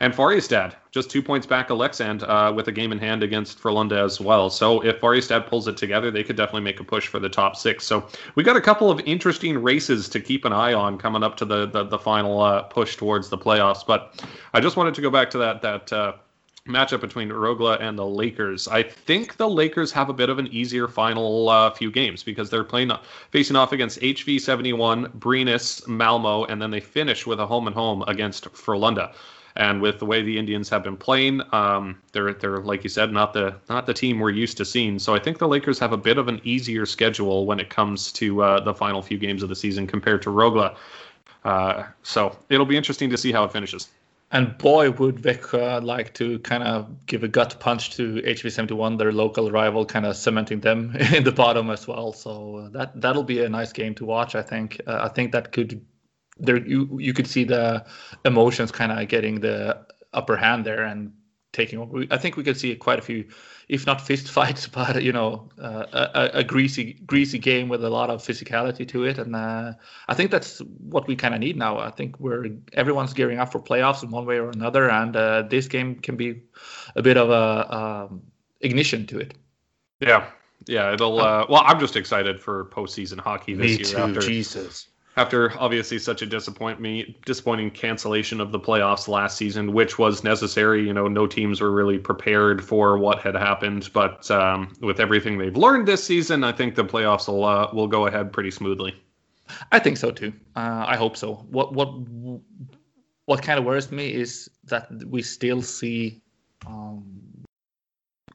And 0.00 0.12
Färjestad, 0.12 0.74
just 0.90 1.10
two 1.10 1.22
points 1.22 1.46
back 1.46 1.68
Alexand 1.68 2.22
uh, 2.28 2.52
with 2.52 2.68
a 2.68 2.72
game 2.72 2.92
in 2.92 2.98
hand 2.98 3.22
against 3.22 3.58
Frölunda 3.58 4.04
as 4.04 4.20
well. 4.20 4.50
So 4.50 4.84
if 4.84 5.00
Färjestad 5.00 5.46
pulls 5.46 5.68
it 5.68 5.76
together, 5.76 6.10
they 6.10 6.22
could 6.22 6.36
definitely 6.36 6.62
make 6.62 6.80
a 6.80 6.84
push 6.84 7.06
for 7.06 7.18
the 7.18 7.30
top 7.30 7.56
six. 7.56 7.84
So 7.84 8.06
we 8.34 8.42
got 8.42 8.56
a 8.56 8.60
couple 8.60 8.90
of 8.90 9.00
interesting 9.00 9.62
races 9.62 10.08
to 10.10 10.20
keep 10.20 10.44
an 10.44 10.52
eye 10.52 10.74
on 10.74 10.98
coming 10.98 11.22
up 11.22 11.36
to 11.38 11.44
the 11.44 11.66
the, 11.66 11.84
the 11.84 11.98
final 11.98 12.40
uh, 12.40 12.62
push 12.62 12.96
towards 12.96 13.30
the 13.30 13.38
playoffs. 13.38 13.86
But 13.86 14.22
I 14.52 14.60
just 14.60 14.76
wanted 14.76 14.94
to 14.94 15.00
go 15.00 15.10
back 15.10 15.30
to 15.30 15.38
that 15.38 15.62
that 15.62 15.92
uh, 15.92 16.12
matchup 16.66 17.00
between 17.00 17.28
Rögle 17.30 17.80
and 17.80 17.98
the 17.98 18.06
Lakers. 18.06 18.68
I 18.68 18.82
think 18.82 19.36
the 19.36 19.48
Lakers 19.48 19.92
have 19.92 20.08
a 20.08 20.12
bit 20.12 20.28
of 20.28 20.38
an 20.38 20.48
easier 20.48 20.88
final 20.88 21.48
uh, 21.48 21.70
few 21.70 21.90
games 21.90 22.22
because 22.22 22.50
they're 22.50 22.64
playing 22.64 22.90
facing 23.30 23.56
off 23.56 23.72
against 23.72 24.00
HV 24.00 24.40
71, 24.40 25.06
Brynäs, 25.18 25.86
Malmo, 25.86 26.44
and 26.44 26.60
then 26.60 26.70
they 26.70 26.80
finish 26.80 27.26
with 27.26 27.40
a 27.40 27.46
home 27.46 27.66
and 27.66 27.74
home 27.74 28.04
against 28.06 28.44
Frölunda. 28.52 29.14
And 29.56 29.80
with 29.80 29.98
the 29.98 30.06
way 30.06 30.22
the 30.22 30.38
Indians 30.38 30.68
have 30.68 30.82
been 30.82 30.96
playing, 30.96 31.40
um, 31.52 31.98
they're 32.12 32.34
they're 32.34 32.58
like 32.58 32.84
you 32.84 32.90
said, 32.90 33.12
not 33.12 33.32
the 33.32 33.54
not 33.68 33.86
the 33.86 33.94
team 33.94 34.20
we're 34.20 34.30
used 34.30 34.56
to 34.58 34.64
seeing. 34.64 34.98
So 34.98 35.14
I 35.14 35.18
think 35.18 35.38
the 35.38 35.48
Lakers 35.48 35.78
have 35.78 35.92
a 35.92 35.96
bit 35.96 36.18
of 36.18 36.28
an 36.28 36.40
easier 36.44 36.84
schedule 36.84 37.46
when 37.46 37.58
it 37.58 37.70
comes 37.70 38.12
to 38.12 38.42
uh, 38.42 38.60
the 38.60 38.74
final 38.74 39.02
few 39.02 39.18
games 39.18 39.42
of 39.42 39.48
the 39.48 39.56
season 39.56 39.86
compared 39.86 40.22
to 40.22 40.30
Rögle. 40.30 40.76
Uh, 41.44 41.84
so 42.02 42.36
it'll 42.50 42.66
be 42.66 42.76
interesting 42.76 43.08
to 43.10 43.16
see 43.16 43.32
how 43.32 43.44
it 43.44 43.52
finishes. 43.52 43.88
And 44.32 44.58
boy, 44.58 44.90
would 44.90 45.16
Växjö 45.16 45.82
like 45.84 46.12
to 46.14 46.40
kind 46.40 46.64
of 46.64 47.06
give 47.06 47.22
a 47.22 47.28
gut 47.28 47.56
punch 47.60 47.90
to 47.96 48.16
HV71, 48.16 48.98
their 48.98 49.12
local 49.12 49.52
rival, 49.52 49.86
kind 49.86 50.04
of 50.04 50.16
cementing 50.16 50.60
them 50.60 50.96
in 51.14 51.22
the 51.22 51.30
bottom 51.30 51.70
as 51.70 51.86
well. 51.86 52.12
So 52.12 52.56
uh, 52.56 52.68
that 52.70 53.00
that'll 53.00 53.22
be 53.22 53.44
a 53.44 53.48
nice 53.48 53.72
game 53.72 53.94
to 53.94 54.04
watch. 54.04 54.34
I 54.34 54.42
think. 54.42 54.80
Uh, 54.86 54.98
I 55.02 55.08
think 55.08 55.32
that 55.32 55.52
could 55.52 55.80
there 56.38 56.58
you 56.58 56.98
you 56.98 57.12
could 57.12 57.26
see 57.26 57.44
the 57.44 57.84
emotions 58.24 58.70
kind 58.70 58.92
of 58.92 59.08
getting 59.08 59.40
the 59.40 59.86
upper 60.12 60.36
hand 60.36 60.64
there 60.64 60.84
and 60.84 61.12
taking 61.52 61.78
over. 61.78 62.04
I 62.10 62.18
think 62.18 62.36
we 62.36 62.44
could 62.44 62.58
see 62.58 62.74
quite 62.76 62.98
a 62.98 63.02
few, 63.02 63.24
if 63.68 63.86
not 63.86 64.00
fist 64.00 64.28
fights, 64.38 64.66
but 64.68 65.02
you 65.02 65.12
know, 65.12 65.48
uh, 65.60 65.86
a, 65.92 66.38
a, 66.38 66.44
greasy 66.44 66.94
greasy 67.06 67.38
game 67.38 67.68
with 67.68 67.82
a 67.84 67.90
lot 67.90 68.10
of 68.10 68.22
physicality 68.22 68.86
to 68.88 69.04
it, 69.04 69.18
and 69.18 69.34
uh, 69.34 69.72
I 70.08 70.14
think 70.14 70.30
that's 70.30 70.60
what 70.90 71.06
we 71.06 71.16
kind 71.16 71.34
of 71.34 71.40
need 71.40 71.56
now. 71.56 71.78
I 71.78 71.90
think 71.90 72.20
we're 72.20 72.50
everyone's 72.74 73.14
gearing 73.14 73.38
up 73.38 73.50
for 73.50 73.60
playoffs 73.60 74.02
in 74.02 74.10
one 74.10 74.26
way 74.26 74.38
or 74.38 74.50
another, 74.50 74.90
and 74.90 75.16
uh, 75.16 75.42
this 75.42 75.66
game 75.66 75.96
can 75.96 76.16
be 76.16 76.42
a 76.94 77.02
bit 77.02 77.16
of 77.16 77.30
a 77.30 77.74
um, 77.74 78.22
ignition 78.60 79.06
to 79.06 79.18
it. 79.18 79.34
Yeah, 80.00 80.26
yeah, 80.66 80.92
it'll. 80.92 81.18
Uh, 81.20 81.46
well, 81.48 81.62
I'm 81.64 81.80
just 81.80 81.96
excited 81.96 82.40
for 82.40 82.66
postseason 82.66 83.18
hockey 83.18 83.54
this 83.54 83.78
Me 83.78 83.84
year. 83.84 83.84
Too, 83.84 83.96
after, 83.96 84.20
Jesus 84.20 84.88
after 85.16 85.58
obviously 85.58 85.98
such 85.98 86.20
a 86.20 86.26
disappointing 86.26 87.70
cancellation 87.70 88.40
of 88.40 88.52
the 88.52 88.60
playoffs 88.60 89.08
last 89.08 89.38
season, 89.38 89.72
which 89.72 89.98
was 89.98 90.22
necessary. 90.22 90.86
You 90.86 90.92
know, 90.92 91.08
no 91.08 91.26
teams 91.26 91.60
were 91.60 91.70
really 91.70 91.98
prepared 91.98 92.62
for 92.62 92.98
what 92.98 93.20
had 93.20 93.34
happened, 93.34 93.90
but 93.94 94.30
um, 94.30 94.74
with 94.80 95.00
everything 95.00 95.38
they've 95.38 95.56
learned 95.56 95.88
this 95.88 96.04
season, 96.04 96.44
I 96.44 96.52
think 96.52 96.74
the 96.74 96.84
playoffs 96.84 97.28
will 97.28 97.44
uh, 97.44 97.70
will 97.72 97.88
go 97.88 98.06
ahead 98.06 98.32
pretty 98.32 98.50
smoothly. 98.50 98.94
I 99.72 99.78
think 99.78 99.96
so 99.96 100.10
too. 100.10 100.32
Uh, 100.54 100.84
I 100.86 100.96
hope 100.96 101.16
so. 101.16 101.46
What 101.50 101.72
what 101.72 101.88
what 103.24 103.42
kind 103.42 103.58
of 103.58 103.64
worries 103.64 103.90
me 103.90 104.12
is 104.12 104.50
that 104.64 104.88
we 105.06 105.22
still 105.22 105.62
see 105.62 106.20
um, 106.66 107.04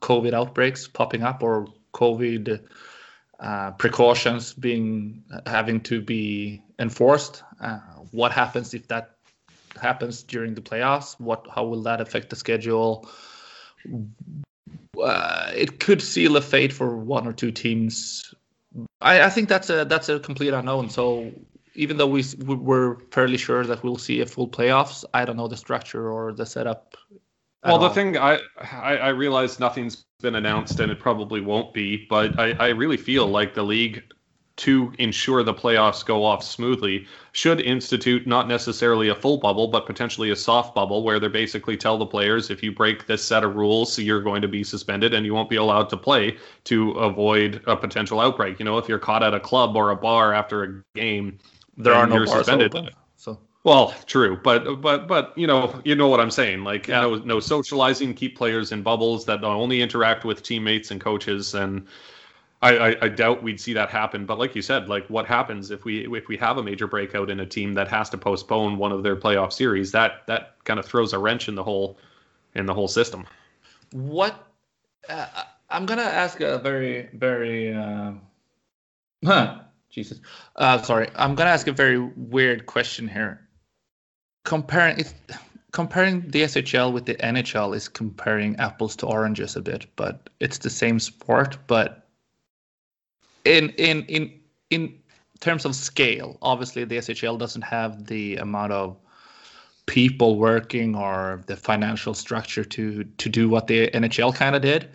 COVID 0.00 0.32
outbreaks 0.32 0.88
popping 0.88 1.22
up 1.22 1.42
or 1.42 1.66
COVID 1.94 2.60
uh, 3.42 3.72
precautions 3.72 4.52
being 4.52 5.22
having 5.46 5.80
to 5.80 6.00
be 6.00 6.62
enforced. 6.82 7.42
Uh, 7.60 7.78
what 8.10 8.32
happens 8.32 8.74
if 8.74 8.88
that 8.88 9.16
happens 9.80 10.22
during 10.22 10.54
the 10.54 10.60
playoffs? 10.60 11.18
What 11.18 11.46
how 11.54 11.64
will 11.64 11.82
that 11.82 12.00
affect 12.00 12.28
the 12.28 12.36
schedule? 12.36 13.08
Uh, 15.02 15.50
it 15.54 15.80
could 15.80 16.02
seal 16.02 16.36
a 16.36 16.42
fate 16.42 16.72
for 16.72 16.96
one 16.96 17.26
or 17.26 17.32
two 17.32 17.50
teams. 17.50 18.34
I, 19.00 19.22
I 19.22 19.30
think 19.30 19.48
that's 19.48 19.70
a 19.70 19.84
that's 19.84 20.08
a 20.08 20.20
complete 20.20 20.52
unknown. 20.52 20.90
So 20.90 21.32
even 21.74 21.96
though 21.96 22.06
we 22.06 22.24
we're 22.44 22.96
fairly 23.10 23.38
sure 23.38 23.64
that 23.64 23.82
we'll 23.82 23.96
see 23.96 24.20
a 24.20 24.26
full 24.26 24.48
playoffs, 24.48 25.04
I 25.14 25.24
don't 25.24 25.36
know 25.36 25.48
the 25.48 25.56
structure 25.56 26.10
or 26.10 26.32
the 26.32 26.44
setup. 26.44 26.96
Well, 27.64 27.78
the 27.78 27.90
thing 27.90 28.18
I, 28.18 28.40
I, 28.58 28.96
I 28.96 29.08
realize 29.10 29.60
nothing's 29.60 30.04
been 30.20 30.34
announced 30.34 30.80
and 30.80 30.90
it 30.90 30.98
probably 30.98 31.40
won't 31.40 31.72
be, 31.72 32.06
but 32.10 32.38
I 32.38 32.52
I 32.52 32.68
really 32.70 32.96
feel 32.96 33.28
like 33.28 33.54
the 33.54 33.62
league 33.62 34.02
to 34.56 34.92
ensure 34.98 35.42
the 35.42 35.54
playoffs 35.54 36.04
go 36.04 36.24
off 36.24 36.44
smoothly 36.44 37.06
should 37.32 37.60
institute 37.60 38.26
not 38.26 38.48
necessarily 38.48 39.08
a 39.08 39.14
full 39.14 39.38
bubble 39.38 39.68
but 39.68 39.86
potentially 39.86 40.30
a 40.30 40.36
soft 40.36 40.74
bubble 40.74 41.02
where 41.02 41.18
they 41.18 41.28
basically 41.28 41.76
tell 41.76 41.96
the 41.96 42.04
players 42.04 42.50
if 42.50 42.62
you 42.62 42.70
break 42.70 43.06
this 43.06 43.24
set 43.24 43.44
of 43.44 43.56
rules 43.56 43.98
you're 43.98 44.20
going 44.20 44.42
to 44.42 44.48
be 44.48 44.62
suspended 44.62 45.14
and 45.14 45.24
you 45.24 45.32
won't 45.32 45.48
be 45.48 45.56
allowed 45.56 45.88
to 45.88 45.96
play 45.96 46.36
to 46.64 46.90
avoid 46.92 47.62
a 47.66 47.76
potential 47.76 48.20
outbreak 48.20 48.58
you 48.58 48.64
know 48.64 48.76
if 48.76 48.88
you're 48.88 48.98
caught 48.98 49.22
at 49.22 49.32
a 49.32 49.40
club 49.40 49.74
or 49.74 49.90
a 49.90 49.96
bar 49.96 50.34
after 50.34 50.64
a 50.64 50.82
game 50.94 51.38
there 51.76 51.94
are 51.94 52.06
no 52.06 52.16
bars 52.16 52.30
suspended. 52.30 52.74
open. 52.74 52.90
So 53.16 53.38
well, 53.64 53.94
true, 54.06 54.38
but 54.42 54.80
but 54.80 55.06
but 55.06 55.36
you 55.36 55.46
know 55.46 55.80
you 55.84 55.94
know 55.94 56.08
what 56.08 56.20
I'm 56.20 56.30
saying. 56.30 56.64
Like 56.64 56.88
yeah. 56.88 57.00
no 57.00 57.16
no 57.16 57.40
socializing, 57.40 58.14
keep 58.14 58.36
players 58.36 58.72
in 58.72 58.82
bubbles 58.82 59.24
that 59.26 59.44
only 59.44 59.80
interact 59.80 60.24
with 60.24 60.42
teammates 60.42 60.90
and 60.90 61.00
coaches, 61.00 61.54
and 61.54 61.86
I, 62.62 62.76
I, 62.76 62.96
I 63.02 63.08
doubt 63.08 63.42
we'd 63.42 63.60
see 63.60 63.72
that 63.72 63.90
happen. 63.90 64.24
But 64.24 64.38
like 64.38 64.54
you 64.54 64.62
said, 64.62 64.88
like 64.88 65.08
what 65.08 65.26
happens 65.26 65.70
if 65.70 65.84
we 65.84 66.06
if 66.16 66.28
we 66.28 66.36
have 66.36 66.58
a 66.58 66.62
major 66.62 66.86
breakout 66.86 67.28
in 67.28 67.40
a 67.40 67.46
team 67.46 67.74
that 67.74 67.88
has 67.88 68.08
to 68.10 68.18
postpone 68.18 68.78
one 68.78 68.92
of 68.92 69.02
their 69.02 69.16
playoff 69.16 69.52
series? 69.52 69.92
That 69.92 70.26
that 70.26 70.56
kind 70.64 70.78
of 70.78 70.86
throws 70.86 71.12
a 71.12 71.18
wrench 71.18 71.48
in 71.48 71.54
the 71.54 71.64
whole 71.64 71.98
in 72.54 72.66
the 72.66 72.74
whole 72.74 72.88
system. 72.88 73.26
What 73.90 74.46
uh, 75.08 75.26
I'm 75.70 75.86
gonna 75.86 76.02
ask 76.02 76.40
a 76.40 76.58
very 76.58 77.08
very. 77.12 77.74
Uh, 77.74 78.12
huh 79.24 79.58
Jesus. 79.92 80.20
Uh, 80.56 80.80
sorry, 80.80 81.08
I'm 81.16 81.34
gonna 81.34 81.50
ask 81.50 81.66
a 81.66 81.72
very 81.72 81.98
weird 81.98 82.66
question 82.66 83.06
here. 83.06 83.46
Comparing 84.44 84.98
it, 84.98 85.14
comparing 85.72 86.22
the 86.30 86.42
SHL 86.42 86.92
with 86.92 87.04
the 87.04 87.14
NHL 87.16 87.76
is 87.76 87.88
comparing 87.88 88.56
apples 88.56 88.96
to 88.96 89.06
oranges 89.06 89.54
a 89.54 89.60
bit, 89.60 89.86
but 89.96 90.30
it's 90.40 90.58
the 90.58 90.70
same 90.70 90.98
sport. 90.98 91.58
But 91.66 92.01
in 93.44 93.70
in 93.70 94.02
in 94.04 94.40
in 94.70 94.98
terms 95.40 95.64
of 95.64 95.74
scale, 95.74 96.38
obviously 96.42 96.84
the 96.84 96.96
SHL 96.96 97.38
doesn't 97.38 97.62
have 97.62 98.06
the 98.06 98.36
amount 98.36 98.72
of 98.72 98.96
people 99.86 100.38
working 100.38 100.94
or 100.94 101.42
the 101.46 101.56
financial 101.56 102.14
structure 102.14 102.64
to 102.64 103.04
to 103.04 103.28
do 103.28 103.48
what 103.48 103.66
the 103.66 103.88
NHL 103.90 104.34
kind 104.34 104.54
of 104.54 104.62
did. 104.62 104.88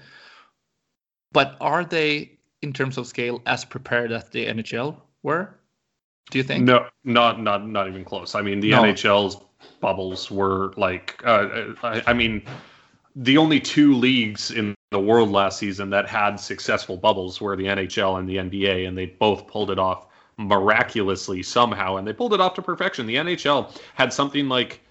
But 1.31 1.57
are 1.59 1.83
they 1.83 2.37
in 2.61 2.73
terms 2.73 2.97
of 2.97 3.07
scale 3.07 3.41
as 3.45 3.65
prepared 3.65 4.11
as 4.11 4.29
the 4.29 4.45
NHL 4.45 4.97
were? 5.23 5.59
Do 6.31 6.37
you 6.37 6.43
think? 6.43 6.63
No, 6.63 6.87
not 7.03 7.41
not 7.41 7.67
not 7.67 7.87
even 7.87 8.03
close. 8.03 8.35
I 8.35 8.41
mean, 8.41 8.59
the 8.59 8.71
no. 8.71 8.83
NHL's 8.83 9.37
bubbles 9.79 10.31
were 10.31 10.73
like, 10.77 11.21
uh, 11.25 11.73
I, 11.83 12.01
I 12.07 12.13
mean, 12.13 12.41
the 13.15 13.37
only 13.37 13.59
two 13.59 13.93
leagues 13.93 14.51
in 14.51 14.75
the 14.89 14.99
world 14.99 15.31
last 15.31 15.59
season 15.59 15.89
that 15.89 16.07
had 16.07 16.37
successful 16.37 16.95
bubbles 16.95 17.41
were 17.41 17.55
the 17.55 17.65
NHL 17.65 18.19
and 18.19 18.27
the 18.27 18.37
NBA, 18.37 18.87
and 18.87 18.97
they 18.97 19.07
both 19.07 19.47
pulled 19.47 19.69
it 19.69 19.79
off 19.79 20.07
miraculously 20.37 21.43
somehow, 21.43 21.97
and 21.97 22.07
they 22.07 22.13
pulled 22.13 22.33
it 22.33 22.39
off 22.39 22.53
to 22.53 22.61
perfection. 22.61 23.05
The 23.05 23.15
NHL 23.15 23.77
had 23.95 24.13
something 24.13 24.47
like 24.47 24.81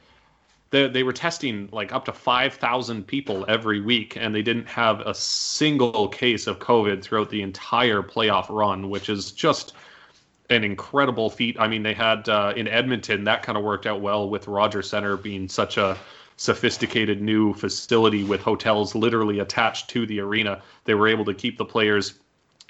they, 0.71 0.89
they 0.89 1.03
were 1.03 1.13
testing 1.13 1.69
like 1.73 1.93
up 1.93 2.05
to 2.07 2.13
5,000 2.13 3.07
people 3.07 3.45
every 3.49 3.81
week, 3.81 4.17
and 4.17 4.35
they 4.35 4.43
didn't 4.43 4.69
have 4.69 5.01
a 5.01 5.15
single 5.15 6.09
case 6.09 6.47
of 6.47 6.59
COVID 6.59 7.03
throughout 7.03 7.31
the 7.31 7.41
entire 7.41 8.03
playoff 8.03 8.51
run, 8.51 8.91
which 8.91 9.09
is 9.09 9.33
just 9.33 9.73
an 10.51 10.63
incredible 10.63 11.31
feat. 11.31 11.57
I 11.59 11.69
mean, 11.69 11.83
they 11.83 11.95
had 11.95 12.29
uh, 12.29 12.53
in 12.55 12.69
Edmonton 12.69 13.25
that 13.25 13.43
kind 13.43 13.57
of 13.57 13.65
worked 13.65 13.87
out 13.87 14.01
well 14.03 14.29
with 14.29 14.47
Roger 14.47 14.83
Center 14.83 15.17
being 15.17 15.49
such 15.49 15.79
a 15.79 15.97
sophisticated 16.37 17.23
new 17.23 17.55
facility 17.55 18.25
with 18.25 18.41
hotels 18.41 18.95
literally 18.95 19.39
attached 19.39 19.89
to 19.91 20.07
the 20.07 20.21
arena. 20.21 20.63
They 20.85 20.95
were 20.95 21.09
able 21.09 21.25
to 21.25 21.35
keep 21.35 21.59
the 21.59 21.65
players 21.65 22.15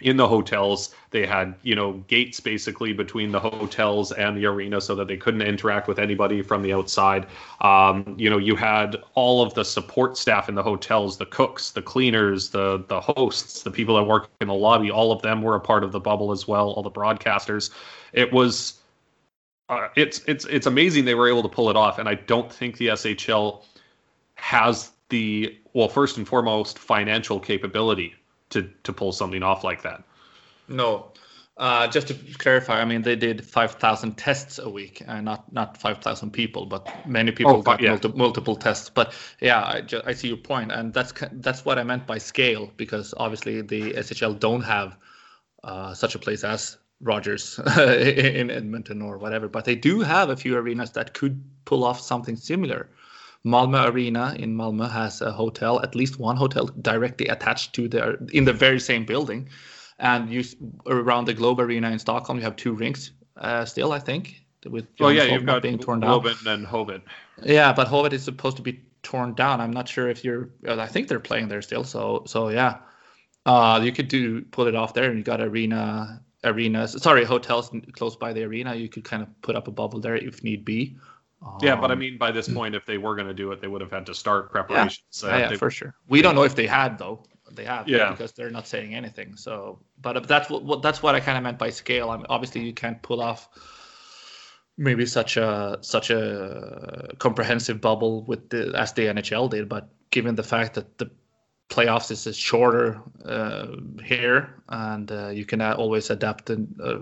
in 0.03 0.17
the 0.17 0.29
hotels. 0.29 0.95
They 1.11 1.27
had, 1.27 1.55
you 1.63 1.75
know, 1.75 1.93
gates 2.07 2.39
basically 2.39 2.93
between 2.93 3.33
the 3.33 3.41
hotels 3.41 4.13
and 4.13 4.37
the 4.37 4.45
arena 4.47 4.81
so 4.81 4.95
that 4.95 5.09
they 5.09 5.17
couldn't 5.17 5.43
interact 5.43 5.89
with 5.89 5.99
anybody 5.99 6.43
from 6.43 6.63
the 6.63 6.75
outside. 6.75 7.27
Um, 7.63 8.15
you 8.19 8.29
know, 8.29 8.37
you 8.37 8.57
had 8.57 8.97
all 9.15 9.43
of 9.43 9.55
the 9.55 9.65
support 9.65 10.19
staff 10.19 10.49
in 10.49 10.55
the 10.55 10.63
hotels, 10.63 11.17
the 11.17 11.27
cooks, 11.27 11.71
the 11.71 11.83
cleaners, 11.83 12.51
the 12.51 12.85
the 12.89 13.01
hosts, 13.01 13.63
the 13.63 13.71
people 13.71 13.97
that 13.97 14.05
work 14.05 14.29
in 14.41 14.49
the 14.49 14.55
lobby, 14.55 14.91
all 14.91 15.13
of 15.13 15.23
them 15.23 15.41
were 15.41 15.57
a 15.57 15.61
part 15.61 15.83
of 15.83 15.93
the 15.93 16.01
bubble 16.01 16.31
as 16.31 16.47
well, 16.47 16.71
all 16.71 16.83
the 16.83 16.91
broadcasters. 16.91 17.71
It 18.13 18.33
was 18.33 18.81
uh, 19.69 19.89
it's 19.97 20.21
it's 20.27 20.45
it's 20.47 20.67
amazing 20.67 21.05
they 21.05 21.15
were 21.15 21.29
able 21.29 21.43
to 21.43 21.49
pull 21.49 21.71
it 21.71 21.77
off 21.77 21.99
and 21.99 22.09
I 22.09 22.15
don't 22.15 22.53
think 22.53 22.77
the 22.77 22.89
SHL 22.89 23.65
has 24.37 24.93
the 25.09 25.59
well 25.73 25.89
first 25.89 26.17
and 26.17 26.27
foremost 26.27 26.79
financial 26.79 27.41
capability 27.41 28.15
to 28.51 28.71
to 28.85 28.93
pull 28.93 29.13
something 29.13 29.43
off 29.43 29.65
like 29.65 29.83
that. 29.83 30.03
No, 30.69 31.13
uh, 31.57 31.87
just 31.89 32.09
to 32.09 32.15
clarify, 32.15 32.81
I 32.81 32.85
mean 32.85 33.03
they 33.03 33.17
did 33.17 33.45
five 33.45 33.73
thousand 33.73 34.17
tests 34.17 34.59
a 34.59 34.69
week, 34.69 35.01
and 35.01 35.29
uh, 35.29 35.33
not 35.33 35.53
not 35.53 35.77
five 35.79 35.99
thousand 35.99 36.31
people, 36.33 36.67
but 36.67 36.89
many 37.07 37.33
people 37.33 37.57
oh, 37.57 37.63
got 37.63 37.81
yeah. 37.81 37.91
multi- 37.91 38.13
multiple 38.13 38.57
tests. 38.57 38.91
But 38.91 39.15
yeah, 39.41 39.65
I, 39.65 39.81
ju- 39.81 40.03
I 40.05 40.13
see 40.13 40.29
your 40.29 40.37
point, 40.37 40.71
and 40.71 40.93
that's 40.93 41.13
that's 41.33 41.65
what 41.65 41.79
I 41.79 41.83
meant 41.83 42.07
by 42.07 42.19
scale, 42.19 42.71
because 42.77 43.15
obviously 43.17 43.63
the 43.63 43.93
SHL 43.93 44.39
don't 44.39 44.63
have 44.63 44.97
uh, 45.65 45.95
such 45.95 46.15
a 46.15 46.19
place 46.19 46.45
as 46.45 46.79
Rogers 47.01 47.59
in 47.79 48.51
Edmonton 48.51 49.03
or 49.03 49.19
whatever, 49.19 49.49
but 49.49 49.65
they 49.65 49.75
do 49.75 50.01
have 50.01 50.31
a 50.31 50.37
few 50.37 50.57
arenas 50.57 50.93
that 50.93 51.15
could 51.15 51.43
pull 51.65 51.85
off 51.85 52.01
something 52.01 52.37
similar. 52.37 52.89
Malmö 53.45 53.91
Arena 53.91 54.35
in 54.39 54.57
Malmö 54.57 54.91
has 54.91 55.21
a 55.21 55.31
hotel, 55.31 55.81
at 55.83 55.95
least 55.95 56.19
one 56.19 56.37
hotel 56.37 56.67
directly 56.83 57.29
attached 57.29 57.75
to 57.75 57.89
the 57.89 58.19
in 58.33 58.45
the 58.45 58.53
very 58.53 58.81
same 58.81 59.05
building. 59.05 59.49
And 59.99 60.29
you 60.31 60.43
around 60.87 61.27
the 61.27 61.35
Globe 61.35 61.61
Arena 61.61 61.91
in 61.91 61.99
Stockholm, 61.99 62.39
you 62.39 62.45
have 62.45 62.57
two 62.57 62.73
rinks 62.73 63.13
uh, 63.37 63.65
still, 63.65 63.93
I 63.93 63.99
think. 63.99 64.43
With 64.65 64.89
oh 65.01 65.09
yeah, 65.09 65.25
you've 65.25 65.47
got 65.47 65.63
being 65.63 65.79
torn 65.79 66.01
down. 66.01 66.27
and 66.47 66.67
Hovet. 66.67 67.03
Yeah, 67.45 67.73
but 67.73 67.87
Hovet 67.87 68.13
is 68.13 68.25
supposed 68.25 68.57
to 68.57 68.63
be 68.63 68.81
torn 69.05 69.35
down. 69.35 69.61
I'm 69.61 69.71
not 69.71 69.89
sure 69.89 70.09
if 70.09 70.25
you're. 70.25 70.51
Uh, 70.67 70.81
I 70.81 70.87
think 70.87 71.07
they're 71.07 71.21
playing 71.21 71.49
there 71.49 71.63
still. 71.63 71.85
So 71.85 72.25
so 72.27 72.49
yeah, 72.49 72.79
uh, 73.45 73.81
you 73.83 73.93
could 73.93 74.09
do 74.09 74.43
pull 74.43 74.67
it 74.67 74.75
off 74.75 74.93
there, 74.93 75.09
and 75.09 75.19
you 75.19 75.23
got 75.23 75.41
arena 75.41 76.21
arenas. 76.47 77.01
Sorry, 77.03 77.25
hotels 77.25 77.71
close 77.93 78.17
by 78.17 78.33
the 78.33 78.45
arena. 78.45 78.75
You 78.75 78.89
could 78.89 79.05
kind 79.05 79.23
of 79.23 79.29
put 79.43 79.57
up 79.57 79.69
a 79.69 79.71
bubble 79.71 80.01
there 80.01 80.17
if 80.17 80.43
need 80.43 80.65
be. 80.65 80.97
Um, 81.43 81.59
yeah, 81.61 81.77
but 81.77 81.91
I 81.91 81.95
um, 81.95 81.99
mean, 81.99 82.19
by 82.19 82.33
this 82.33 82.49
point, 82.49 82.75
if 82.75 82.87
they 82.87 82.99
were 82.99 83.15
going 83.15 83.29
to 83.29 83.35
do 83.35 83.53
it, 83.53 83.61
they 83.61 83.69
would 83.69 83.81
have 83.81 83.91
had 83.91 84.07
to 84.07 84.15
start 84.15 84.51
preparations. 84.51 85.23
Yeah, 85.23 85.29
uh, 85.29 85.39
yeah, 85.39 85.49
they, 85.51 85.57
for 85.57 85.71
sure. 85.71 85.95
We 86.09 86.23
don't 86.23 86.35
know 86.35 86.45
if 86.45 86.55
they 86.55 86.67
had 86.67 86.99
though. 86.99 87.25
They 87.53 87.65
have, 87.65 87.89
yeah, 87.89 88.11
because 88.11 88.33
they're 88.33 88.51
not 88.51 88.67
saying 88.67 88.95
anything. 88.95 89.37
So, 89.37 89.79
but 90.01 90.27
that's 90.27 90.51
what 90.51 90.83
that's 90.83 91.03
what 91.03 91.15
I 91.15 91.21
kind 91.21 91.37
of 91.37 91.45
meant 91.45 91.59
by 91.59 91.71
scale. 91.71 92.11
I 92.11 92.17
mean, 92.17 92.27
obviously, 92.29 92.63
you 92.63 92.73
can't 92.73 93.01
pull 93.03 93.21
off 93.21 93.49
maybe 94.77 95.07
such 95.07 95.37
a 95.37 95.79
such 95.81 96.11
a 96.11 97.15
comprehensive 97.19 97.81
bubble 97.81 98.25
with 98.25 98.49
the 98.51 98.73
as 98.77 98.93
the 98.95 99.03
NHL 99.03 99.51
did, 99.51 99.69
but 99.69 99.89
given 100.11 100.35
the 100.35 100.43
fact 100.43 100.75
that 100.75 100.99
the 100.99 101.11
playoffs 101.69 102.11
is 102.11 102.37
shorter 102.37 103.01
uh, 103.25 103.69
here, 104.05 104.63
and 104.69 105.11
uh, 105.11 105.29
you 105.29 105.45
can 105.45 105.61
always 105.61 106.11
adapt 106.11 106.51
and 106.51 106.81
uh, 106.83 106.99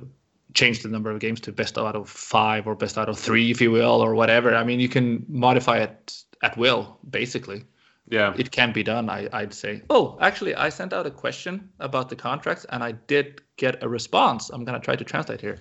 change 0.55 0.83
the 0.83 0.89
number 0.89 1.11
of 1.11 1.21
games 1.21 1.41
to 1.41 1.53
best 1.53 1.77
out 1.77 1.97
of 1.97 2.09
five 2.09 2.67
or 2.67 2.75
best 2.75 2.97
out 2.97 3.09
of 3.09 3.19
three, 3.19 3.51
if 3.51 3.61
you 3.61 3.71
will, 3.71 4.01
or 4.01 4.15
whatever. 4.15 4.55
I 4.55 4.65
mean, 4.65 4.81
you 4.81 4.89
can 4.89 5.25
modify 5.29 5.79
it 5.79 6.23
at 6.43 6.57
will, 6.57 6.99
basically. 7.11 7.65
Yeah, 8.09 8.35
it 8.37 8.51
can 8.51 8.73
be 8.73 8.83
done. 8.83 9.09
I, 9.09 9.29
I'd 9.33 9.55
say. 9.55 9.83
Oh, 9.89 10.19
actually, 10.21 10.55
I 10.55 10.69
sent 10.69 10.93
out 10.93 11.07
a 11.07 11.11
question 11.11 11.71
about 11.81 12.09
the 12.09 12.17
contracts, 12.17 12.67
and 12.69 12.85
I 12.85 12.93
did 12.93 13.41
get 13.57 13.83
a 13.83 13.89
response. 13.89 14.51
I'm 14.51 14.65
gonna 14.65 14.81
try 14.81 14.97
to 14.97 15.05
translate 15.05 15.41
here. 15.41 15.59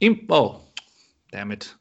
In, 0.00 0.26
oh, 0.28 0.60
damn 1.30 1.52
it. 1.52 1.72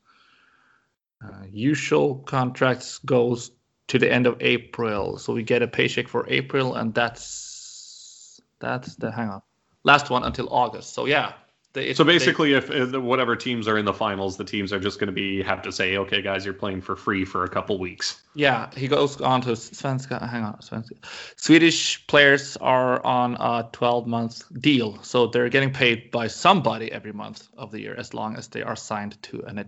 Uh, 1.24 1.46
usual 1.50 2.16
contracts 2.16 3.00
goes 3.00 3.52
to 3.94 4.00
the 4.00 4.12
end 4.12 4.26
of 4.26 4.36
April, 4.42 5.20
so 5.20 5.34
we 5.34 5.44
get 5.44 5.62
a 5.62 5.68
paycheck 5.68 6.08
for 6.08 6.26
April, 6.28 6.74
and 6.74 6.96
that's 6.96 8.42
that's 8.60 8.96
the 8.96 9.12
hang 9.12 9.30
on 9.30 9.42
last 9.84 10.10
one 10.10 10.24
until 10.24 10.52
August. 10.52 10.96
So 10.96 11.06
yeah, 11.06 11.34
They, 11.74 11.94
so 11.94 12.04
basically, 12.04 12.54
they, 12.54 12.58
if, 12.58 12.72
if, 12.72 12.96
whatever 12.96 13.36
teams 13.36 13.68
are 13.68 13.78
in 13.78 13.86
the 13.86 13.94
finals, 13.94 14.36
the 14.36 14.46
teams 14.46 14.74
are 14.74 14.80
just 14.80 15.00
going 15.00 15.14
to 15.14 15.14
be 15.14 15.44
have 15.44 15.62
to 15.62 15.72
say, 15.72 15.98
okay, 15.98 16.24
guys, 16.24 16.44
you're 16.44 16.56
playing 16.56 16.82
for 16.82 16.96
free 16.96 17.24
for 17.24 17.44
a 17.44 17.50
couple 17.50 17.78
weeks. 17.78 18.24
Yeah, 18.34 18.72
he 18.76 18.88
goes 18.88 19.22
on 19.22 19.42
to 19.42 19.52
Svenska. 19.52 20.28
Hang 20.28 20.44
on, 20.44 20.58
Svenska. 20.58 20.98
Swedish 21.36 22.08
players 22.08 22.58
are 22.58 23.06
on 23.06 23.38
a 23.40 23.70
12 23.74 24.08
month 24.08 24.42
deal, 24.60 25.04
so 25.04 25.28
they're 25.28 25.50
getting 25.50 25.72
paid 25.72 26.10
by 26.10 26.26
somebody 26.30 26.92
every 26.92 27.14
month 27.14 27.48
of 27.60 27.70
the 27.70 27.80
year, 27.82 27.94
as 27.96 28.16
long 28.16 28.38
as 28.38 28.48
they 28.48 28.64
are 28.64 28.76
signed 28.76 29.22
to 29.22 29.44
an, 29.46 29.60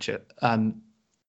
an 0.41 0.81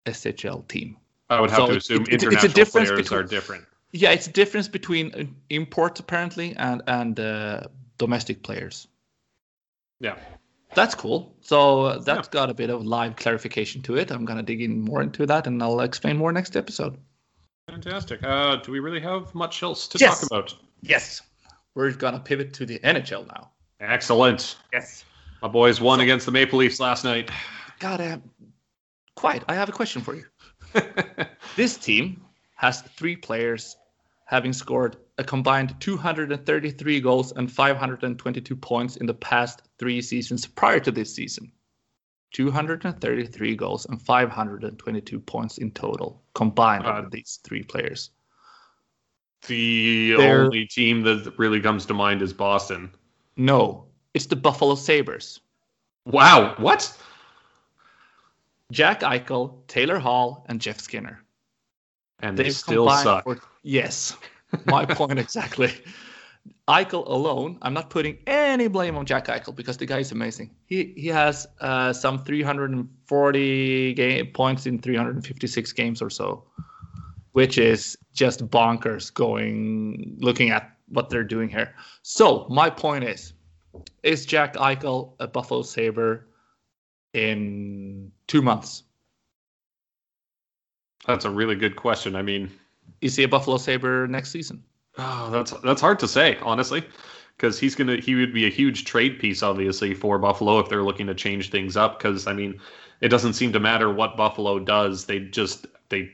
SHL 0.06 0.68
team. 0.68 0.98
I 1.30 1.42
would 1.42 1.50
have 1.50 1.58
so 1.58 1.68
to 1.68 1.78
assume 1.78 2.02
it, 2.04 2.08
it, 2.10 2.14
international 2.24 2.60
it's 2.60 2.70
a 2.70 2.72
players 2.72 2.92
between, 2.92 3.20
are 3.20 3.24
different. 3.24 3.66
Yeah, 3.92 4.12
it's 4.12 4.28
a 4.28 4.32
difference 4.32 4.68
between 4.68 5.36
imports 5.50 6.00
apparently 6.00 6.56
and 6.56 6.82
and 6.88 7.20
uh, 7.20 7.62
domestic 7.98 8.44
players. 8.44 8.88
Yeah. 10.00 10.18
That's 10.76 10.96
cool. 10.96 11.36
So 11.42 12.00
that's 12.00 12.28
yeah. 12.28 12.32
got 12.32 12.50
a 12.50 12.54
bit 12.54 12.70
of 12.70 12.84
live 12.86 13.16
clarification 13.16 13.82
to 13.84 13.96
it. 13.96 14.12
I'm 14.12 14.26
gonna 14.26 14.44
dig 14.44 14.62
in 14.62 14.82
more 14.82 15.02
into 15.02 15.26
that, 15.26 15.48
and 15.48 15.62
I'll 15.62 15.82
explain 15.82 16.18
more 16.18 16.32
next 16.32 16.56
episode. 16.56 16.98
Fantastic. 17.70 18.22
Uh, 18.24 18.58
do 18.58 18.72
we 18.72 18.80
really 18.80 19.00
have 19.00 19.34
much 19.34 19.64
else 19.64 19.88
to 19.90 19.98
yes. 19.98 20.20
talk 20.20 20.28
about? 20.28 20.56
Yes. 20.82 21.22
We're 21.76 21.92
gonna 21.92 22.20
pivot 22.20 22.54
to 22.54 22.66
the 22.66 22.80
NHL 22.80 23.28
now. 23.28 23.52
Excellent. 23.80 24.58
Yes. 24.72 25.06
My 25.42 25.48
boys 25.48 25.80
won 25.80 26.00
so, 26.00 26.04
against 26.04 26.26
the 26.26 26.32
Maple 26.32 26.60
Leafs 26.60 26.80
last 26.80 27.04
night. 27.04 27.30
God, 27.80 28.02
uh, 28.02 28.18
quite. 29.16 29.44
I 29.48 29.56
have 29.56 29.70
a 29.70 29.74
question 29.74 30.02
for 30.02 30.16
you. 30.16 30.26
this 31.56 31.78
team 31.78 32.22
has 32.56 32.82
three 32.82 33.16
players 33.16 33.78
having 34.26 34.54
scored 34.54 34.98
a 35.18 35.24
combined 35.24 35.76
233 35.80 37.02
goals 37.02 37.32
and 37.34 37.52
522 37.52 38.56
points 38.56 38.96
in 38.98 39.06
the 39.06 39.14
past 39.14 39.62
three 39.78 40.02
seasons 40.02 40.48
prior 40.48 40.80
to 40.80 40.92
this 40.92 41.14
season. 41.14 41.52
233 42.34 43.56
goals 43.56 43.86
and 43.86 44.02
522 44.02 45.20
points 45.20 45.60
in 45.60 45.72
total 45.72 46.24
combined 46.34 46.86
uh, 46.86 47.04
these 47.12 47.40
three 47.44 47.62
players. 47.62 48.10
The 49.48 50.14
They're, 50.18 50.46
only 50.46 50.66
team 50.66 51.04
that 51.04 51.34
really 51.38 51.62
comes 51.62 51.86
to 51.88 51.94
mind 51.94 52.22
is 52.22 52.34
Boston. 52.34 52.92
No, 53.36 53.86
it's 54.14 54.26
the 54.26 54.36
Buffalo 54.36 54.76
Sabres. 54.76 55.42
Wow, 56.06 56.56
what? 56.58 56.98
Jack 58.72 59.02
Eichel, 59.02 59.68
Taylor 59.68 60.00
Hall, 60.00 60.46
and 60.50 60.60
Jeff 60.60 60.80
Skinner. 60.80 61.24
And 62.20 62.38
they 62.38 62.50
still 62.52 62.90
suck. 62.90 63.24
For, 63.26 63.40
yes, 63.64 64.16
my 64.66 64.86
point 65.00 65.20
exactly. 65.20 65.74
Eichel 66.68 67.06
alone, 67.08 67.58
I'm 67.62 67.74
not 67.74 67.90
putting 67.90 68.18
any 68.26 68.68
blame 68.68 68.96
on 68.96 69.06
Jack 69.06 69.28
Eichel 69.28 69.54
because 69.54 69.78
the 69.78 69.86
guy 69.86 70.00
is 70.00 70.12
amazing. 70.12 70.52
He 70.66 70.94
he 70.96 71.08
has 71.08 71.46
uh, 71.60 71.92
some 71.92 72.24
340 72.24 73.94
game 73.94 74.28
points 74.28 74.66
in 74.66 74.80
356 74.80 75.74
games 75.74 76.02
or 76.02 76.10
so, 76.10 76.46
which 77.34 77.58
is 77.58 77.98
just 78.14 78.48
bonkers. 78.50 79.14
Going 79.14 80.16
looking 80.20 80.52
at 80.52 80.78
what 80.88 81.10
they're 81.10 81.24
doing 81.26 81.50
here. 81.50 81.76
So 82.02 82.48
my 82.50 82.70
point 82.70 83.04
is, 83.04 83.34
is 84.04 84.26
Jack 84.26 84.56
Eichel 84.56 85.16
a 85.20 85.28
Buffalo 85.28 85.64
Saber 85.64 86.28
in 87.14 88.12
two 88.28 88.42
months? 88.42 88.84
That's 91.08 91.26
a 91.26 91.30
really 91.30 91.56
good 91.56 91.76
question. 91.76 92.16
I 92.16 92.22
mean, 92.22 92.50
is 93.02 93.16
he 93.16 93.24
a 93.24 93.28
Buffalo 93.28 93.58
Saber 93.58 94.08
next 94.08 94.32
season? 94.32 94.64
Oh, 94.98 95.30
that's 95.32 95.52
that's 95.62 95.82
hard 95.82 96.00
to 96.00 96.08
say, 96.08 96.38
honestly, 96.42 96.84
because 97.36 97.60
he's 97.60 97.76
gonna 97.76 97.98
he 97.98 98.16
would 98.16 98.34
be 98.34 98.46
a 98.46 98.50
huge 98.50 98.86
trade 98.86 99.20
piece, 99.20 99.44
obviously, 99.44 99.94
for 99.94 100.20
Buffalo 100.20 100.60
if 100.60 100.70
they're 100.70 100.84
looking 100.84 101.08
to 101.08 101.16
change 101.16 101.50
things 101.50 101.76
up. 101.76 101.98
Because 101.98 102.28
I 102.28 102.34
mean, 102.34 102.60
it 103.02 103.10
doesn't 103.10 103.34
seem 103.34 103.52
to 103.54 103.60
matter 103.60 103.92
what 103.92 104.16
Buffalo 104.16 104.60
does; 104.60 105.06
they 105.06 105.20
just 105.20 105.68
they 105.90 106.12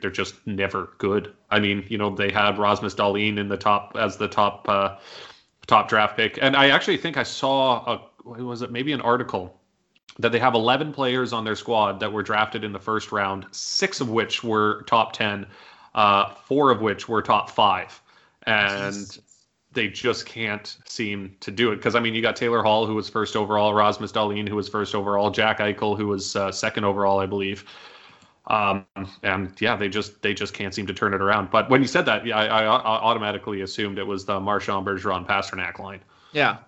they're 0.00 0.10
just 0.10 0.34
never 0.46 0.92
good. 0.98 1.34
I 1.50 1.60
mean, 1.60 1.84
you 1.88 1.98
know, 1.98 2.14
they 2.14 2.30
had 2.30 2.58
Rasmus 2.58 2.94
Dahlin 2.94 3.38
in 3.38 3.48
the 3.48 3.56
top 3.56 3.96
as 3.98 4.16
the 4.16 4.28
top 4.28 4.68
uh, 4.68 4.96
top 5.66 5.88
draft 5.88 6.16
pick, 6.16 6.38
and 6.40 6.56
I 6.56 6.70
actually 6.70 6.96
think 6.96 7.16
I 7.16 7.24
saw 7.24 7.84
a 7.84 8.10
was 8.24 8.62
it 8.62 8.70
maybe 8.70 8.92
an 8.92 9.00
article 9.00 9.59
that 10.20 10.32
they 10.32 10.38
have 10.38 10.54
11 10.54 10.92
players 10.92 11.32
on 11.32 11.44
their 11.44 11.56
squad 11.56 12.00
that 12.00 12.12
were 12.12 12.22
drafted 12.22 12.64
in 12.64 12.72
the 12.72 12.78
first 12.78 13.12
round, 13.12 13.46
six 13.50 14.00
of 14.00 14.10
which 14.10 14.42
were 14.44 14.82
top 14.82 15.12
10, 15.12 15.46
uh, 15.94 16.34
four 16.46 16.70
of 16.70 16.80
which 16.80 17.08
were 17.08 17.22
top 17.22 17.50
five 17.50 18.00
and 18.46 19.18
they 19.72 19.88
just 19.88 20.26
can't 20.26 20.76
seem 20.84 21.36
to 21.40 21.50
do 21.50 21.70
it. 21.72 21.76
Because 21.76 21.94
I 21.94 22.00
mean, 22.00 22.14
you 22.14 22.22
got 22.22 22.36
Taylor 22.36 22.62
Hall, 22.62 22.86
who 22.86 22.94
was 22.94 23.08
first 23.08 23.36
overall, 23.36 23.74
Rasmus 23.74 24.12
Dahlin, 24.12 24.48
who 24.48 24.56
was 24.56 24.68
first 24.68 24.94
overall, 24.94 25.30
Jack 25.30 25.58
Eichel, 25.58 25.96
who 25.96 26.08
was 26.08 26.34
uh, 26.36 26.50
second 26.50 26.84
overall, 26.84 27.20
I 27.20 27.26
believe. 27.26 27.64
Um, 28.46 28.84
and 29.22 29.52
yeah, 29.60 29.76
they 29.76 29.88
just 29.88 30.22
they 30.22 30.34
just 30.34 30.54
can't 30.54 30.74
seem 30.74 30.86
to 30.86 30.94
turn 30.94 31.14
it 31.14 31.20
around. 31.20 31.50
But 31.50 31.70
when 31.70 31.82
you 31.82 31.86
said 31.86 32.04
that, 32.06 32.26
yeah, 32.26 32.38
I, 32.38 32.46
I, 32.46 32.64
I 32.64 33.00
automatically 33.00 33.60
assumed 33.60 33.98
it 33.98 34.06
was 34.06 34.24
the 34.24 34.40
Marchand 34.40 34.86
Bergeron 34.86 35.26
Pastrnak 35.26 35.78
line. 35.78 36.00
Yeah. 36.32 36.58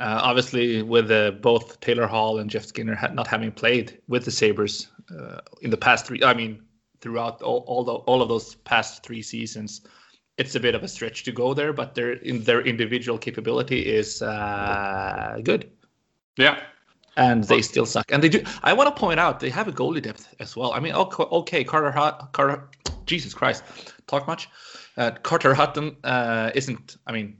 Uh, 0.00 0.18
obviously, 0.22 0.82
with 0.82 1.10
uh, 1.10 1.32
both 1.42 1.78
Taylor 1.80 2.06
Hall 2.06 2.38
and 2.38 2.48
Jeff 2.48 2.64
Skinner 2.64 2.98
not 3.12 3.26
having 3.26 3.52
played 3.52 4.00
with 4.08 4.24
the 4.24 4.30
Sabres 4.30 4.88
uh, 5.14 5.40
in 5.60 5.70
the 5.70 5.76
past 5.76 6.06
three, 6.06 6.24
I 6.24 6.32
mean, 6.32 6.62
throughout 7.02 7.42
all 7.42 7.64
all, 7.66 7.84
the, 7.84 7.92
all 7.92 8.22
of 8.22 8.30
those 8.30 8.54
past 8.54 9.02
three 9.02 9.20
seasons, 9.20 9.82
it's 10.38 10.54
a 10.54 10.60
bit 10.60 10.74
of 10.74 10.82
a 10.82 10.88
stretch 10.88 11.24
to 11.24 11.32
go 11.32 11.52
there, 11.52 11.74
but 11.74 11.94
their 11.94 12.12
in 12.12 12.42
their 12.44 12.62
individual 12.62 13.18
capability 13.18 13.80
is 13.80 14.22
uh, 14.22 15.38
good. 15.44 15.70
Yeah, 16.38 16.58
and 17.16 17.44
they 17.44 17.60
still 17.60 17.84
suck. 17.84 18.10
And 18.10 18.22
they 18.22 18.30
do. 18.30 18.42
I 18.62 18.72
want 18.72 18.94
to 18.94 18.98
point 18.98 19.20
out 19.20 19.38
they 19.38 19.50
have 19.50 19.68
a 19.68 19.72
goalie 19.72 20.00
depth 20.00 20.34
as 20.40 20.56
well. 20.56 20.72
I 20.72 20.80
mean, 20.80 20.94
okay, 20.94 21.62
Carter 21.62 21.92
Carter, 22.32 22.70
Jesus 23.04 23.34
Christ, 23.34 23.64
talk 24.06 24.26
much. 24.26 24.48
Uh, 24.96 25.10
Carter 25.10 25.52
Hutton 25.52 25.96
uh, 26.04 26.52
isn't. 26.54 26.96
I 27.06 27.12
mean, 27.12 27.36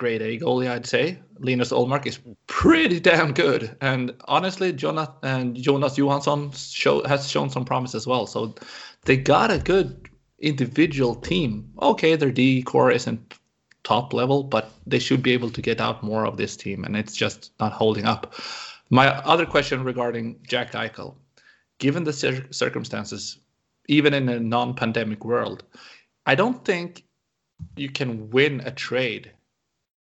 grade 0.00 0.22
A 0.22 0.38
goalie, 0.38 0.68
I'd 0.68 0.86
say. 0.86 1.20
Linus 1.40 1.72
Ullmark 1.72 2.06
is 2.06 2.18
pretty 2.46 2.98
damn 2.98 3.32
good, 3.32 3.76
and 3.82 4.14
honestly, 4.24 4.72
Jonas 4.72 5.10
and 5.22 5.54
Jonas 5.54 5.98
Johansson 5.98 6.50
show 6.52 7.04
has 7.04 7.30
shown 7.30 7.50
some 7.50 7.66
promise 7.66 7.94
as 7.94 8.06
well. 8.06 8.26
So 8.26 8.54
they 9.04 9.18
got 9.18 9.50
a 9.50 9.58
good 9.58 10.08
individual 10.38 11.14
team. 11.14 11.70
Okay, 11.82 12.16
their 12.16 12.30
D 12.30 12.62
core 12.62 12.90
isn't 12.90 13.34
top 13.84 14.14
level, 14.14 14.42
but 14.42 14.72
they 14.86 14.98
should 14.98 15.22
be 15.22 15.32
able 15.32 15.50
to 15.50 15.60
get 15.60 15.80
out 15.82 16.02
more 16.02 16.24
of 16.24 16.38
this 16.38 16.56
team, 16.56 16.84
and 16.84 16.96
it's 16.96 17.14
just 17.14 17.52
not 17.60 17.72
holding 17.72 18.06
up. 18.06 18.34
My 18.88 19.08
other 19.08 19.44
question 19.44 19.84
regarding 19.84 20.40
Jack 20.48 20.72
Eichel, 20.72 21.14
given 21.78 22.04
the 22.04 22.12
cir- 22.12 22.46
circumstances, 22.50 23.38
even 23.86 24.14
in 24.14 24.30
a 24.30 24.40
non-pandemic 24.40 25.26
world, 25.26 25.62
I 26.24 26.34
don't 26.34 26.64
think 26.64 27.04
you 27.76 27.90
can 27.90 28.30
win 28.30 28.60
a 28.64 28.70
trade 28.70 29.30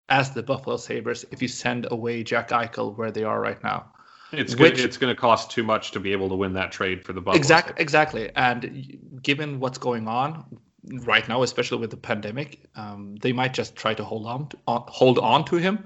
as 0.09 0.31
the 0.31 0.43
Buffalo 0.43 0.77
Sabres 0.77 1.25
if 1.31 1.41
you 1.41 1.47
send 1.47 1.87
away 1.91 2.23
Jack 2.23 2.49
Eichel 2.49 2.95
where 2.97 3.11
they 3.11 3.23
are 3.23 3.39
right 3.39 3.61
now. 3.63 3.85
It's 4.31 4.55
Which, 4.55 4.79
it's 4.79 4.97
going 4.97 5.13
to 5.13 5.19
cost 5.19 5.51
too 5.51 5.63
much 5.63 5.91
to 5.91 5.99
be 5.99 6.11
able 6.11 6.29
to 6.29 6.35
win 6.35 6.53
that 6.53 6.71
trade 6.71 7.03
for 7.05 7.13
the 7.13 7.21
Buffalo. 7.21 7.37
Exactly, 7.37 7.75
exactly. 7.77 8.31
And 8.35 9.19
given 9.21 9.59
what's 9.59 9.77
going 9.77 10.07
on 10.07 10.45
right 11.03 11.27
now, 11.27 11.43
especially 11.43 11.77
with 11.77 11.91
the 11.91 11.97
pandemic, 11.97 12.59
um, 12.75 13.15
they 13.21 13.31
might 13.31 13.53
just 13.53 13.75
try 13.75 13.93
to 13.93 14.03
hold 14.03 14.25
on, 14.25 14.49
to, 14.49 14.57
hold 14.67 15.19
on 15.19 15.45
to 15.45 15.55
him. 15.57 15.85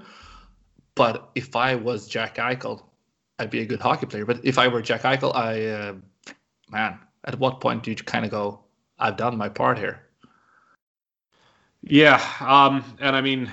But 0.94 1.30
if 1.34 1.54
I 1.54 1.74
was 1.76 2.08
Jack 2.08 2.36
Eichel, 2.36 2.82
I'd 3.38 3.50
be 3.50 3.60
a 3.60 3.66
good 3.66 3.80
hockey 3.80 4.06
player. 4.06 4.26
But 4.26 4.44
if 4.44 4.58
I 4.58 4.68
were 4.68 4.82
Jack 4.82 5.02
Eichel, 5.02 5.34
I 5.34 5.66
uh, 5.66 5.94
man, 6.68 6.98
at 7.24 7.38
what 7.38 7.60
point 7.60 7.82
do 7.82 7.90
you 7.90 7.96
kind 7.96 8.24
of 8.24 8.30
go, 8.30 8.60
"I've 8.98 9.16
done 9.16 9.36
my 9.36 9.48
part 9.48 9.78
here"? 9.78 10.02
Yeah, 11.82 12.22
um, 12.40 12.84
and 13.00 13.16
I 13.16 13.22
mean, 13.22 13.50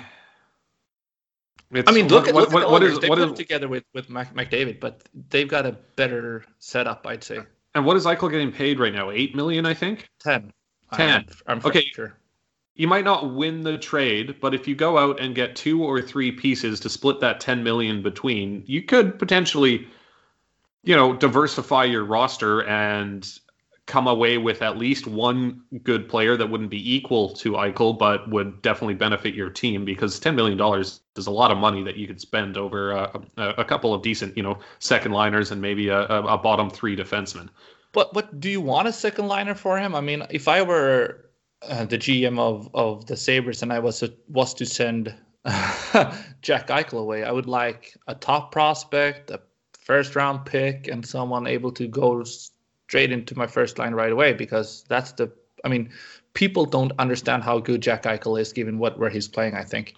it's, 1.71 1.89
I 1.89 1.93
mean, 1.93 2.07
look, 2.07 2.25
what, 2.25 2.29
at, 2.29 2.35
look 2.35 2.53
what, 2.53 2.63
at 2.63 2.65
the 2.65 2.71
what 2.71 2.83
is, 2.83 2.99
they 2.99 3.09
what 3.09 3.19
put 3.19 3.31
is, 3.31 3.37
together 3.37 3.67
with 3.67 3.83
with 3.93 4.09
Mac, 4.09 4.33
McDavid, 4.33 4.79
but 4.79 5.01
they've 5.29 5.47
got 5.47 5.65
a 5.65 5.73
better 5.95 6.45
setup, 6.59 7.05
I'd 7.05 7.23
say. 7.23 7.39
And 7.75 7.85
what 7.85 7.97
is 7.97 8.05
Eichel 8.05 8.31
getting 8.31 8.51
paid 8.51 8.79
right 8.79 8.93
now? 8.93 9.11
Eight 9.11 9.35
million, 9.35 9.65
I 9.65 9.73
think. 9.73 10.09
Ten. 10.19 10.51
Ten. 10.93 11.25
I'm, 11.45 11.59
I'm 11.59 11.65
okay. 11.65 11.85
Sure. 11.93 12.15
You 12.75 12.87
might 12.87 13.03
not 13.03 13.33
win 13.33 13.63
the 13.63 13.77
trade, 13.77 14.37
but 14.39 14.53
if 14.53 14.67
you 14.67 14.75
go 14.75 14.97
out 14.97 15.19
and 15.19 15.35
get 15.35 15.55
two 15.55 15.83
or 15.83 16.01
three 16.01 16.31
pieces 16.31 16.79
to 16.81 16.89
split 16.89 17.19
that 17.19 17.39
ten 17.39 17.63
million 17.63 18.01
between, 18.01 18.63
you 18.65 18.83
could 18.83 19.19
potentially, 19.19 19.87
you 20.83 20.95
know, 20.95 21.13
diversify 21.13 21.83
your 21.83 22.05
roster 22.05 22.63
and 22.63 23.39
come 23.87 24.05
away 24.07 24.37
with 24.37 24.61
at 24.61 24.77
least 24.77 25.07
one 25.07 25.61
good 25.81 26.07
player 26.07 26.35
that 26.37 26.49
wouldn't 26.49 26.69
be 26.69 26.95
equal 26.95 27.29
to 27.29 27.53
Eichel, 27.53 27.97
but 27.97 28.29
would 28.29 28.61
definitely 28.61 28.95
benefit 28.95 29.33
your 29.33 29.49
team 29.49 29.85
because 29.85 30.19
$10 30.19 30.35
million 30.35 30.59
is 30.81 31.27
a 31.27 31.31
lot 31.31 31.51
of 31.51 31.57
money 31.57 31.81
that 31.83 31.95
you 31.95 32.05
could 32.05 32.19
spend 32.19 32.57
over 32.57 32.91
a, 32.91 33.21
a 33.37 33.63
couple 33.63 33.93
of 33.93 34.01
decent, 34.01 34.35
you 34.35 34.43
know, 34.43 34.59
second 34.79 35.13
liners 35.13 35.51
and 35.51 35.61
maybe 35.61 35.87
a, 35.87 36.01
a 36.01 36.37
bottom 36.37 36.69
three 36.69 36.95
defenseman. 36.95 37.47
But 37.93 38.13
what 38.13 38.39
do 38.39 38.49
you 38.49 38.61
want 38.61 38.89
a 38.89 38.93
second 38.93 39.27
liner 39.27 39.55
for 39.55 39.79
him? 39.79 39.95
I 39.95 40.01
mean, 40.01 40.23
if 40.29 40.49
I 40.49 40.61
were 40.61 41.29
uh, 41.67 41.85
the 41.85 41.97
GM 41.97 42.37
of, 42.37 42.69
of 42.73 43.05
the 43.07 43.17
Sabres 43.17 43.63
and 43.63 43.71
I 43.71 43.79
was 43.79 44.03
was 44.27 44.53
to 44.55 44.65
send 44.65 45.15
Jack 46.41 46.67
Eichel 46.67 46.99
away. 46.99 47.23
I 47.23 47.31
would 47.31 47.47
like 47.47 47.95
a 48.07 48.15
top 48.15 48.51
prospect, 48.51 49.31
a 49.31 49.39
first 49.79 50.15
round 50.15 50.45
pick, 50.45 50.87
and 50.87 51.05
someone 51.05 51.47
able 51.47 51.71
to 51.71 51.87
go 51.87 52.23
straight 52.87 53.11
into 53.11 53.37
my 53.37 53.47
first 53.47 53.77
line 53.77 53.93
right 53.93 54.11
away 54.11 54.33
because 54.33 54.83
that's 54.87 55.11
the. 55.13 55.31
I 55.65 55.69
mean, 55.69 55.89
people 56.33 56.65
don't 56.65 56.93
understand 56.99 57.43
how 57.43 57.59
good 57.59 57.81
Jack 57.81 58.03
Eichel 58.03 58.39
is 58.39 58.53
given 58.53 58.79
what 58.79 58.97
where 58.97 59.09
he's 59.09 59.27
playing. 59.27 59.55
I 59.55 59.63
think. 59.63 59.95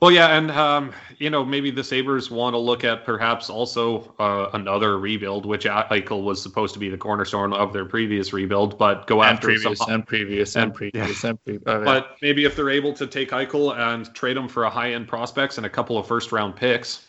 Well, 0.00 0.10
yeah, 0.10 0.36
and 0.36 0.50
um, 0.50 0.92
you 1.18 1.30
know 1.30 1.44
maybe 1.44 1.70
the 1.70 1.84
Sabres 1.84 2.28
want 2.28 2.54
to 2.54 2.58
look 2.58 2.82
at 2.82 3.04
perhaps 3.04 3.48
also 3.48 4.12
uh, 4.18 4.50
another 4.52 4.98
rebuild, 4.98 5.46
which 5.46 5.64
Eichel 5.64 6.24
was 6.24 6.42
supposed 6.42 6.74
to 6.74 6.80
be 6.80 6.88
the 6.88 6.98
cornerstone 6.98 7.52
of 7.52 7.72
their 7.72 7.84
previous 7.84 8.32
rebuild, 8.32 8.76
but 8.76 9.06
go 9.06 9.22
and 9.22 9.34
after 9.36 9.46
previous 9.46 9.78
some, 9.78 9.92
and 9.92 10.06
previous 10.06 10.56
and, 10.56 10.64
and 10.64 10.74
previous 10.74 11.22
yeah. 11.22 11.30
and 11.30 11.44
previous. 11.44 11.62
Oh, 11.66 11.78
yeah. 11.78 11.84
But 11.84 12.16
maybe 12.20 12.44
if 12.44 12.56
they're 12.56 12.70
able 12.70 12.92
to 12.94 13.06
take 13.06 13.30
Eichel 13.30 13.78
and 13.78 14.12
trade 14.12 14.36
him 14.36 14.48
for 14.48 14.64
a 14.64 14.70
high 14.70 14.92
end 14.92 15.06
prospects 15.06 15.56
and 15.56 15.66
a 15.66 15.70
couple 15.70 15.96
of 15.96 16.06
first 16.06 16.32
round 16.32 16.56
picks. 16.56 17.06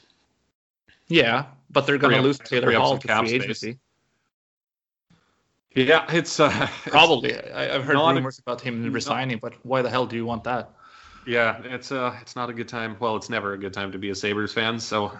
Yeah, 1.08 1.46
but 1.72 1.88
they're 1.88 1.98
going 1.98 2.14
to 2.14 2.22
lose 2.22 2.38
Taylor 2.38 2.72
Hall 2.74 3.00
to 3.00 3.08
free 3.08 3.32
agency. 3.32 3.80
Yeah, 5.76 6.06
it's 6.10 6.40
uh, 6.40 6.68
probably. 6.86 7.32
It's 7.32 7.52
I, 7.54 7.64
have 7.64 7.84
heard 7.84 7.96
rumors 7.96 8.40
about 8.40 8.62
him 8.62 8.92
resigning, 8.92 9.40
but 9.40 9.54
why 9.64 9.82
the 9.82 9.90
hell 9.90 10.06
do 10.06 10.16
you 10.16 10.26
want 10.26 10.44
that? 10.44 10.72
Yeah, 11.26 11.60
it's 11.64 11.92
uh, 11.92 12.16
it's 12.22 12.36
not 12.36 12.50
a 12.50 12.54
good 12.54 12.68
time. 12.68 12.96
Well, 13.00 13.16
it's 13.16 13.30
never 13.30 13.54
a 13.54 13.58
good 13.58 13.74
time 13.74 13.92
to 13.92 13.98
be 13.98 14.10
a 14.10 14.16
Sabres 14.16 14.54
fan. 14.54 14.80
So, 14.80 15.18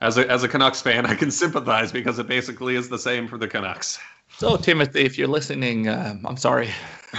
as 0.00 0.18
a 0.18 0.30
as 0.30 0.42
a 0.42 0.48
Canucks 0.48 0.82
fan, 0.82 1.06
I 1.06 1.14
can 1.14 1.30
sympathize 1.42 1.90
because 1.92 2.18
it 2.18 2.26
basically 2.26 2.76
is 2.76 2.88
the 2.88 2.98
same 2.98 3.28
for 3.28 3.38
the 3.38 3.48
Canucks. 3.48 3.98
So, 4.36 4.56
Timothy, 4.56 5.04
if 5.04 5.16
you're 5.16 5.28
listening, 5.28 5.88
um, 5.88 6.26
I'm 6.26 6.36
sorry. 6.36 6.70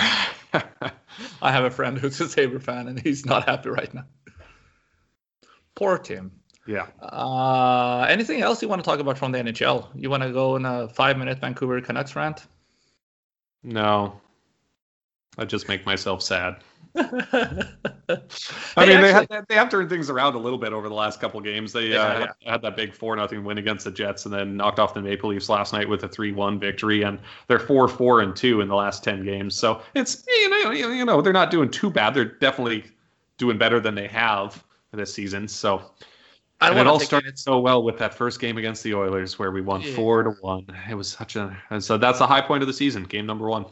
I 1.42 1.52
have 1.52 1.64
a 1.64 1.72
friend 1.72 1.98
who's 1.98 2.20
a 2.22 2.30
Sabre 2.30 2.60
fan, 2.60 2.88
and 2.88 3.00
he's 3.00 3.26
not 3.26 3.46
happy 3.46 3.70
right 3.70 3.92
now. 3.94 4.06
Poor 5.76 5.98
Tim. 5.98 6.32
Yeah. 6.68 6.88
Uh, 7.02 8.06
anything 8.10 8.42
else 8.42 8.62
you 8.62 8.68
want 8.68 8.84
to 8.84 8.86
talk 8.86 9.00
about 9.00 9.18
from 9.18 9.32
the 9.32 9.40
NHL? 9.40 9.88
You 9.96 10.10
want 10.10 10.24
to 10.24 10.32
go 10.32 10.56
in 10.58 10.66
a 10.66 10.90
five-minute 10.90 11.40
Vancouver 11.40 11.80
Canucks 11.82 12.16
rant? 12.16 12.46
No. 13.64 14.20
I 15.38 15.46
just 15.46 15.68
make 15.68 15.86
myself 15.86 16.22
sad. 16.22 16.58
I 16.98 17.06
hey, 18.76 18.88
mean, 18.88 19.02
they 19.02 19.14
have 19.14 19.28
they 19.48 19.56
have 19.56 19.70
turned 19.70 19.88
things 19.88 20.10
around 20.10 20.34
a 20.34 20.40
little 20.40 20.58
bit 20.58 20.74
over 20.74 20.90
the 20.90 20.96
last 20.96 21.20
couple 21.20 21.40
games. 21.42 21.72
They 21.72 21.90
yeah, 21.90 22.02
uh, 22.02 22.20
yeah. 22.42 22.52
Had, 22.52 22.62
that 22.64 22.76
big 22.76 22.94
four 22.94 23.16
nothing 23.16 23.44
win 23.44 23.60
against 23.60 23.86
the 23.86 23.92
Jets, 23.92 24.26
and 24.26 24.34
then 24.34 24.58
knocked 24.58 24.80
off 24.80 24.96
the 24.96 25.02
Maple 25.02 25.30
Leafs 25.30 25.48
last 25.48 25.74
night 25.74 25.88
with 25.88 26.04
a 26.04 26.08
three 26.08 26.32
one 26.32 26.60
victory. 26.60 27.04
And 27.04 27.20
they're 27.48 27.60
four 27.60 27.88
four 27.88 28.22
and 28.22 28.36
two 28.36 28.62
in 28.62 28.68
the 28.68 28.76
last 28.76 29.04
ten 29.04 29.24
games. 29.24 29.54
So 29.54 29.82
it's 29.94 30.24
you 30.28 30.50
know 30.50 30.72
you 30.72 31.06
know 31.06 31.22
they're 31.22 31.34
not 31.34 31.52
doing 31.52 31.70
too 31.70 31.92
bad. 31.92 32.16
They're 32.16 32.26
definitely 32.26 32.84
doing 33.38 33.60
better 33.60 33.80
than 33.80 33.94
they 33.94 34.08
have 34.08 34.64
this 34.92 35.14
season. 35.14 35.48
So. 35.48 35.92
I 36.60 36.70
and 36.70 36.80
it 36.80 36.88
all 36.88 37.00
started 37.00 37.38
so 37.38 37.60
well 37.60 37.84
with 37.84 38.00
that 38.00 38.14
first 38.14 38.40
game 38.40 38.58
against 38.58 38.84
the 38.84 38.96
Oilers, 38.96 39.38
where 39.38 39.52
we 39.52 39.62
won 39.62 39.82
yeah. 39.82 39.94
four 39.94 40.24
to 40.24 40.32
one. 40.42 40.66
It 40.90 40.96
was 40.96 41.10
such 41.10 41.36
a, 41.36 41.56
and 41.70 41.84
so 41.84 41.98
that's 41.98 42.20
the 42.20 42.28
high 42.28 42.42
point 42.42 42.64
of 42.64 42.68
the 42.68 42.74
season, 42.74 43.04
game 43.04 43.26
number 43.26 43.48
one 43.48 43.66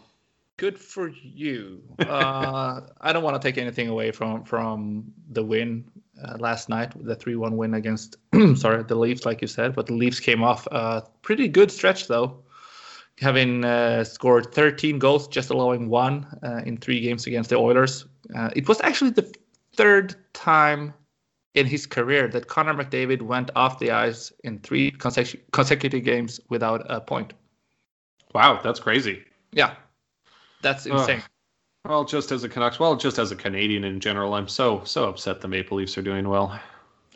good 0.58 0.78
for 0.78 1.10
you. 1.10 1.82
Uh, 2.00 2.82
I 3.02 3.14
don't 3.14 3.24
want 3.24 3.42
to 3.42 3.46
take 3.46 3.58
anything 3.58 3.88
away 3.88 4.12
from 4.12 4.44
from 4.44 5.14
the 5.32 5.44
win 5.44 5.86
uh, 6.24 6.38
last 6.40 6.70
night, 6.70 6.94
the 7.04 7.16
three-one 7.16 7.58
win 7.58 7.74
against 7.74 8.18
sorry 8.56 8.84
the 8.84 8.96
Leafs, 8.96 9.26
like 9.26 9.42
you 9.42 9.48
said. 9.48 9.76
But 9.76 9.88
the 9.88 9.94
Leafs 9.94 10.20
came 10.20 10.44
off 10.44 10.68
a 10.68 11.04
pretty 11.22 11.48
good 11.48 11.72
stretch 11.72 12.08
though, 12.08 12.44
having 13.20 13.66
uh, 13.66 14.04
scored 14.04 14.54
13 14.54 15.00
goals, 15.00 15.28
just 15.28 15.50
allowing 15.50 15.90
one 15.90 16.26
uh, 16.44 16.62
in 16.66 16.78
three 16.78 17.02
games 17.02 17.28
against 17.28 17.50
the 17.50 17.58
Oilers. 17.58 18.06
Uh, 18.36 18.50
it 18.56 18.68
was 18.68 18.80
actually 18.82 19.12
the 19.12 19.34
third 19.74 20.16
time 20.34 20.94
in 21.56 21.66
his 21.66 21.86
career 21.86 22.28
that 22.28 22.48
Connor 22.48 22.74
McDavid 22.74 23.22
went 23.22 23.50
off 23.56 23.80
the 23.80 23.92
ice 23.92 24.32
in 24.44 24.60
three 24.60 24.92
consecu- 24.92 25.40
consecutive 25.52 26.04
games 26.04 26.40
without 26.50 26.86
a 26.90 27.02
point. 27.02 27.34
Wow, 28.34 28.60
that's 28.62 28.80
crazy. 28.80 29.24
Yeah, 29.52 29.76
that's 30.62 30.86
insane. 30.86 31.20
Uh, 31.20 31.90
well, 31.90 32.04
just 32.04 32.32
as 32.32 32.44
a 32.44 32.50
Canucks, 32.50 32.80
well, 32.80 32.96
just 32.96 33.18
as 33.18 33.32
a 33.32 33.36
Canadian 33.36 33.86
in 33.86 34.00
general, 34.00 34.34
I'm 34.34 34.50
so 34.50 34.84
so 34.84 35.08
upset 35.08 35.40
the 35.40 35.48
Maple 35.48 35.78
Leafs 35.78 35.98
are 35.98 36.02
doing 36.02 36.28
well. 36.28 36.60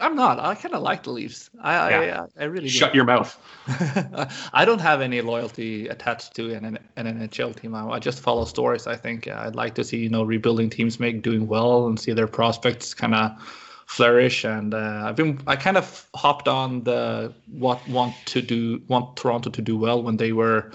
I'm 0.01 0.15
not. 0.15 0.39
I 0.39 0.55
kind 0.55 0.73
of 0.73 0.81
like 0.81 1.03
the 1.03 1.11
Leafs. 1.11 1.49
I 1.61 1.89
yeah. 1.89 2.25
I, 2.37 2.43
I, 2.43 2.45
really 2.45 2.69
shut 2.69 2.93
do. 2.93 2.97
your 2.97 3.05
mouth. 3.05 3.37
I 4.53 4.63
don't 4.63 4.79
have 4.79 5.01
any 5.01 5.19
loyalty 5.19 5.89
attached 5.89 6.35
to 6.35 6.53
an, 6.53 6.79
an 6.95 7.05
NHL 7.05 7.53
team. 7.59 7.75
I, 7.75 7.85
I 7.85 7.99
just 7.99 8.21
follow 8.21 8.45
stories. 8.45 8.87
I 8.87 8.95
think 8.95 9.27
I'd 9.27 9.55
like 9.55 9.75
to 9.75 9.83
see 9.83 9.97
you 9.97 10.09
know 10.09 10.23
rebuilding 10.23 10.69
teams 10.69 11.01
make 11.01 11.21
doing 11.21 11.47
well 11.47 11.87
and 11.87 11.99
see 11.99 12.13
their 12.13 12.27
prospects 12.27 12.93
kind 12.93 13.13
of 13.13 13.31
flourish. 13.89 14.43
And 14.45 14.73
uh, 14.73 15.03
I've 15.05 15.15
been 15.15 15.39
I 15.47 15.55
kind 15.55 15.75
of 15.75 16.07
hopped 16.15 16.47
on 16.47 16.83
the 16.83 17.33
what 17.51 17.85
want 17.89 18.13
to 18.27 18.41
do 18.41 18.81
want 18.87 19.17
Toronto 19.17 19.49
to 19.49 19.61
do 19.61 19.75
well 19.77 20.03
when 20.03 20.17
they 20.17 20.31
were 20.31 20.71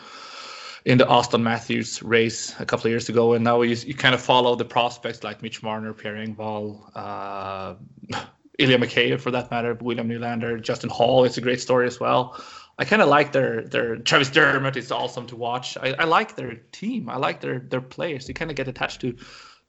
in 0.85 0.99
the 0.99 1.05
Auston 1.05 1.41
Matthews 1.43 2.03
race 2.03 2.55
a 2.59 2.67
couple 2.67 2.87
of 2.87 2.91
years 2.91 3.09
ago, 3.09 3.33
and 3.33 3.45
now 3.45 3.62
you, 3.62 3.77
you 3.77 3.95
kind 3.95 4.15
of 4.15 4.21
follow 4.21 4.55
the 4.57 4.65
prospects 4.65 5.25
like 5.25 5.43
Mitch 5.43 5.62
Marner, 5.62 5.95
Pierre 5.95 6.17
Engvall, 6.17 6.91
uh, 6.95 7.75
Ilya 8.59 8.79
Mikheyev 8.79 9.21
for 9.21 9.31
that 9.31 9.51
matter, 9.51 9.75
William 9.81 10.09
Nylander, 10.09 10.61
Justin 10.61 10.91
Holl. 10.91 11.25
It's 11.25 11.39
a 11.39 11.41
great 11.41 11.61
story 11.61 11.87
as 11.87 11.99
well. 11.99 12.39
I 12.79 12.85
kind 12.85 13.01
of 13.01 13.09
like 13.09 13.31
their 13.31 13.62
their 13.62 13.97
Travis 13.97 14.29
Dermott 14.29 14.77
is 14.77 14.91
awesome 14.91 15.27
to 15.29 15.37
watch. 15.37 15.79
I, 15.79 15.95
I 16.01 16.05
like 16.05 16.35
their 16.35 16.57
team. 16.73 17.09
I 17.09 17.17
like 17.17 17.41
their 17.41 17.61
their 17.61 17.81
players. 17.81 18.27
You 18.27 18.35
kind 18.35 18.51
of 18.51 18.57
get 18.57 18.67
attached 18.67 19.01
to 19.03 19.17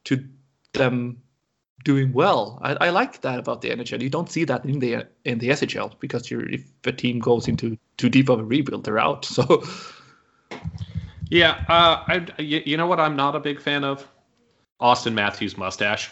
to 0.06 0.28
them 0.74 1.22
doing 1.84 2.14
well. 2.14 2.60
I, 2.62 2.74
I 2.82 2.90
like 2.90 3.22
that 3.22 3.40
about 3.40 3.62
the 3.62 3.70
NHL. 3.70 4.02
You 4.02 4.10
don't 4.10 4.30
see 4.30 4.44
that 4.46 4.66
in 4.66 4.80
the 4.80 5.08
in 5.24 5.40
the 5.40 5.50
SHL 5.50 6.00
because 6.00 6.30
you're 6.32 6.50
if 6.50 6.64
a 6.86 6.92
team 6.92 7.20
goes 7.20 7.48
into 7.48 7.78
too 7.98 8.10
deep 8.10 8.30
of 8.30 8.40
a 8.40 8.44
rebuild, 8.44 8.86
they're 8.86 9.00
out. 9.00 9.26
So 9.36 9.64
yeah, 11.30 11.66
uh, 11.68 12.04
I, 12.08 12.28
you 12.38 12.78
know 12.78 12.88
what 12.88 13.00
I'm 13.00 13.16
not 13.16 13.36
a 13.36 13.40
big 13.40 13.60
fan 13.60 13.84
of? 13.84 14.08
Auston 14.80 15.14
Matthews 15.14 15.58
mustache. 15.58 16.12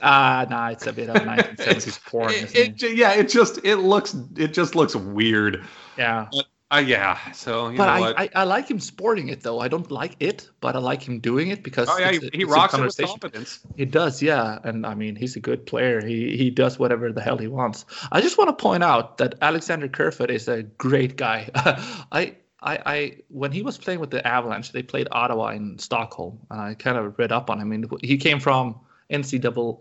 Ah, 0.00 0.40
uh, 0.40 0.44
nah, 0.44 0.68
it's 0.68 0.86
a 0.86 0.92
bit 0.92 1.10
of 1.10 1.16
1970s 1.16 2.04
porn. 2.06 2.32
It, 2.32 2.82
it, 2.82 2.96
yeah, 2.96 3.12
it 3.12 3.28
just 3.28 3.58
it 3.64 3.76
looks 3.76 4.14
it 4.36 4.54
just 4.54 4.74
looks 4.74 4.94
weird. 4.94 5.64
Yeah. 5.96 6.28
But, 6.30 6.46
uh, 6.70 6.78
yeah. 6.78 7.32
So 7.32 7.74
but 7.74 7.88
I, 7.88 8.24
I, 8.24 8.30
I, 8.34 8.44
like 8.44 8.70
him 8.70 8.78
sporting 8.78 9.28
it 9.28 9.42
though. 9.42 9.60
I 9.60 9.68
don't 9.68 9.90
like 9.90 10.16
it, 10.20 10.50
but 10.60 10.76
I 10.76 10.78
like 10.78 11.02
him 11.02 11.18
doing 11.18 11.48
it 11.48 11.62
because 11.62 11.88
oh, 11.90 11.98
yeah, 11.98 12.12
he, 12.12 12.30
he 12.32 12.44
rocks 12.44 12.74
it 12.74 12.80
with 12.82 12.96
confidence. 12.98 13.60
He 13.76 13.86
does, 13.86 14.22
yeah. 14.22 14.58
And 14.64 14.84
I 14.84 14.94
mean, 14.94 15.16
he's 15.16 15.34
a 15.34 15.40
good 15.40 15.64
player. 15.64 16.04
He 16.04 16.36
he 16.36 16.50
does 16.50 16.78
whatever 16.78 17.10
the 17.10 17.22
hell 17.22 17.38
he 17.38 17.48
wants. 17.48 17.86
I 18.12 18.20
just 18.20 18.36
want 18.36 18.48
to 18.48 18.62
point 18.62 18.82
out 18.82 19.16
that 19.16 19.36
Alexander 19.40 19.88
Kerfoot 19.88 20.30
is 20.30 20.46
a 20.46 20.62
great 20.62 21.16
guy. 21.16 21.48
I 21.54 22.36
I, 22.60 22.78
I 22.84 23.16
when 23.28 23.52
he 23.52 23.62
was 23.62 23.78
playing 23.78 24.00
with 24.00 24.10
the 24.10 24.26
Avalanche, 24.26 24.72
they 24.72 24.82
played 24.82 25.08
Ottawa 25.10 25.50
in 25.50 25.78
Stockholm, 25.78 26.38
and 26.50 26.60
I 26.60 26.74
kind 26.74 26.98
of 26.98 27.18
read 27.18 27.32
up 27.32 27.48
on 27.48 27.60
him. 27.60 27.72
I 27.72 27.76
mean, 27.76 27.88
he 28.02 28.18
came 28.18 28.40
from 28.40 28.78
NCAA 29.10 29.80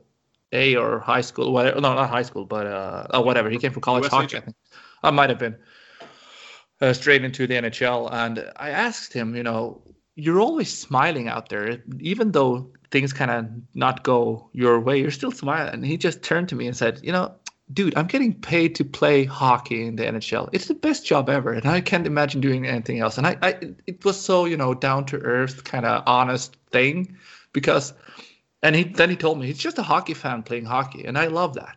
or 0.79 0.99
high 0.99 1.21
school, 1.21 1.51
whatever. 1.51 1.81
No, 1.81 1.95
not 1.95 2.09
high 2.09 2.21
school, 2.21 2.45
but 2.45 2.67
uh, 2.67 3.07
oh, 3.09 3.21
whatever. 3.21 3.49
He 3.49 3.57
came 3.57 3.73
from 3.73 3.81
college 3.81 4.09
hockey. 4.09 4.37
I 4.37 4.39
think 4.41 4.55
I 5.03 5.11
might 5.11 5.29
have 5.29 5.39
been 5.39 5.57
uh, 6.81 6.93
straight 6.93 7.23
into 7.23 7.47
the 7.47 7.55
NHL, 7.55 8.11
and 8.11 8.51
I 8.57 8.69
asked 8.69 9.13
him, 9.13 9.35
you 9.35 9.43
know, 9.43 9.81
you're 10.15 10.39
always 10.39 10.75
smiling 10.75 11.27
out 11.27 11.49
there, 11.49 11.81
even 11.99 12.31
though 12.31 12.71
things 12.91 13.13
kind 13.13 13.31
of 13.31 13.47
not 13.75 14.03
go 14.03 14.49
your 14.53 14.79
way. 14.79 14.99
You're 14.99 15.11
still 15.11 15.31
smiling. 15.31 15.73
And 15.73 15.85
he 15.85 15.97
just 15.97 16.23
turned 16.23 16.49
to 16.49 16.55
me 16.55 16.67
and 16.67 16.75
said, 16.75 16.99
you 17.03 17.11
know, 17.11 17.33
dude, 17.73 17.95
I'm 17.97 18.07
getting 18.07 18.33
paid 18.33 18.75
to 18.75 18.85
play 18.85 19.25
hockey 19.25 19.85
in 19.85 19.95
the 19.95 20.03
NHL. 20.03 20.49
It's 20.53 20.67
the 20.67 20.73
best 20.73 21.05
job 21.05 21.29
ever, 21.29 21.51
and 21.51 21.65
I 21.65 21.81
can't 21.81 22.07
imagine 22.07 22.41
doing 22.41 22.65
anything 22.65 22.99
else. 22.99 23.17
And 23.17 23.27
I, 23.27 23.37
I 23.41 23.59
it 23.85 24.03
was 24.05 24.19
so 24.19 24.45
you 24.45 24.57
know 24.57 24.73
down 24.73 25.05
to 25.07 25.17
earth, 25.17 25.63
kind 25.63 25.85
of 25.85 26.03
honest 26.05 26.55
thing, 26.71 27.17
because, 27.53 27.93
and 28.63 28.75
he 28.75 28.83
then 28.83 29.09
he 29.09 29.15
told 29.15 29.39
me 29.39 29.47
he's 29.47 29.57
just 29.57 29.77
a 29.77 29.83
hockey 29.83 30.13
fan 30.13 30.43
playing 30.43 30.65
hockey, 30.65 31.05
and 31.05 31.17
I 31.17 31.27
love 31.27 31.55
that. 31.55 31.76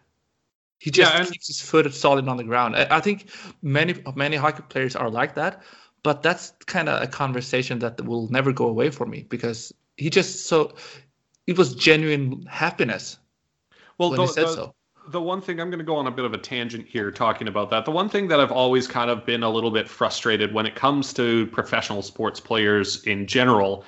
He 0.80 0.90
just 0.90 1.12
yeah, 1.12 1.20
and- 1.20 1.30
keeps 1.30 1.46
his 1.46 1.60
foot 1.60 1.92
solid 1.94 2.26
on 2.26 2.38
the 2.38 2.44
ground. 2.44 2.74
I, 2.74 2.86
I 2.90 3.00
think 3.00 3.28
many 3.62 3.94
many 4.16 4.36
hockey 4.36 4.62
players 4.68 4.96
are 4.96 5.10
like 5.10 5.34
that, 5.34 5.62
but 6.02 6.22
that's 6.22 6.52
kind 6.66 6.88
of 6.88 7.02
a 7.02 7.06
conversation 7.06 7.78
that 7.80 8.04
will 8.04 8.28
never 8.28 8.52
go 8.52 8.66
away 8.66 8.90
for 8.90 9.06
me 9.06 9.26
because 9.28 9.72
he 9.96 10.10
just 10.10 10.46
so 10.46 10.74
it 11.46 11.58
was 11.58 11.74
genuine 11.74 12.46
happiness 12.48 13.18
well, 13.98 14.10
when 14.10 14.20
the, 14.20 14.26
he 14.26 14.32
said 14.32 14.46
the, 14.46 14.54
so 14.54 14.74
the 15.08 15.20
one 15.20 15.42
thing 15.42 15.60
I'm 15.60 15.68
going 15.68 15.80
to 15.80 15.84
go 15.84 15.96
on 15.96 16.06
a 16.06 16.10
bit 16.10 16.24
of 16.24 16.32
a 16.32 16.38
tangent 16.38 16.86
here 16.86 17.10
talking 17.10 17.48
about 17.48 17.68
that. 17.70 17.84
The 17.84 17.90
one 17.90 18.08
thing 18.08 18.28
that 18.28 18.40
I've 18.40 18.52
always 18.52 18.86
kind 18.86 19.10
of 19.10 19.26
been 19.26 19.42
a 19.42 19.50
little 19.50 19.70
bit 19.70 19.88
frustrated 19.88 20.54
when 20.54 20.64
it 20.64 20.74
comes 20.74 21.12
to 21.14 21.46
professional 21.48 22.00
sports 22.00 22.40
players 22.40 23.04
in 23.04 23.26
general 23.26 23.84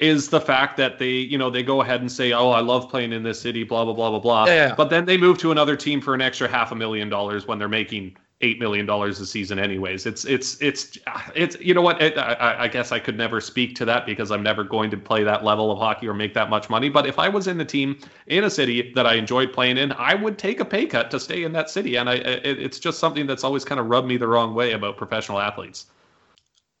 is 0.00 0.28
the 0.28 0.40
fact 0.40 0.76
that 0.78 0.98
they, 0.98 1.10
you 1.10 1.36
know, 1.36 1.50
they 1.50 1.62
go 1.62 1.82
ahead 1.82 2.00
and 2.00 2.10
say, 2.10 2.32
"Oh, 2.32 2.50
I 2.50 2.60
love 2.60 2.88
playing 2.88 3.12
in 3.12 3.22
this 3.22 3.40
city," 3.40 3.64
blah 3.64 3.84
blah 3.84 3.94
blah 3.94 4.10
blah 4.10 4.18
blah. 4.18 4.46
Yeah. 4.46 4.74
But 4.74 4.90
then 4.90 5.04
they 5.04 5.16
move 5.16 5.38
to 5.38 5.52
another 5.52 5.76
team 5.76 6.00
for 6.00 6.14
an 6.14 6.22
extra 6.22 6.48
half 6.48 6.72
a 6.72 6.74
million 6.74 7.08
dollars 7.08 7.46
when 7.46 7.58
they're 7.58 7.68
making 7.68 8.16
eight 8.42 8.58
million 8.58 8.86
dollars 8.86 9.20
a 9.20 9.26
season 9.26 9.58
anyways. 9.58 10.06
It's 10.06 10.24
it's 10.24 10.60
it's 10.62 10.98
it's 11.34 11.60
you 11.60 11.74
know 11.74 11.82
what? 11.82 12.00
It, 12.00 12.16
I, 12.16 12.56
I, 12.60 12.68
guess 12.68 12.92
i 12.92 12.98
could 12.98 13.18
never 13.18 13.40
speak 13.40 13.74
to 13.76 13.84
that 13.84 14.06
because 14.06 14.30
i'm 14.30 14.42
never 14.42 14.64
going 14.64 14.90
to 14.90 14.96
play 14.96 15.22
that 15.24 15.44
level 15.44 15.70
of 15.70 15.78
hockey 15.78 16.08
or 16.08 16.14
make 16.14 16.32
that 16.34 16.48
much 16.48 16.70
money. 16.70 16.88
But 16.88 17.06
if 17.06 17.18
i 17.18 17.28
was 17.28 17.46
in 17.46 17.60
a 17.60 17.64
team 17.64 17.98
in 18.28 18.44
a 18.44 18.50
city 18.50 18.92
that 18.94 19.06
i 19.06 19.14
enjoyed 19.14 19.52
playing 19.52 19.76
in 19.76 19.92
i 19.92 20.14
would 20.14 20.38
take 20.38 20.60
a 20.60 20.64
pay 20.64 20.86
cut 20.86 21.10
to 21.10 21.20
stay 21.20 21.44
in 21.44 21.52
that 21.52 21.68
city. 21.68 21.96
And 21.96 22.08
i 22.08 22.14
it, 22.14 22.58
it's 22.58 22.78
just 22.78 22.98
something 22.98 23.26
that's 23.26 23.44
always 23.44 23.64
kind 23.64 23.78
of 23.78 23.88
rubbed 23.88 24.08
me 24.08 24.16
the 24.16 24.28
wrong 24.28 24.54
way 24.54 24.72
about 24.72 24.96
professional 24.96 25.38
athletes 25.38 25.86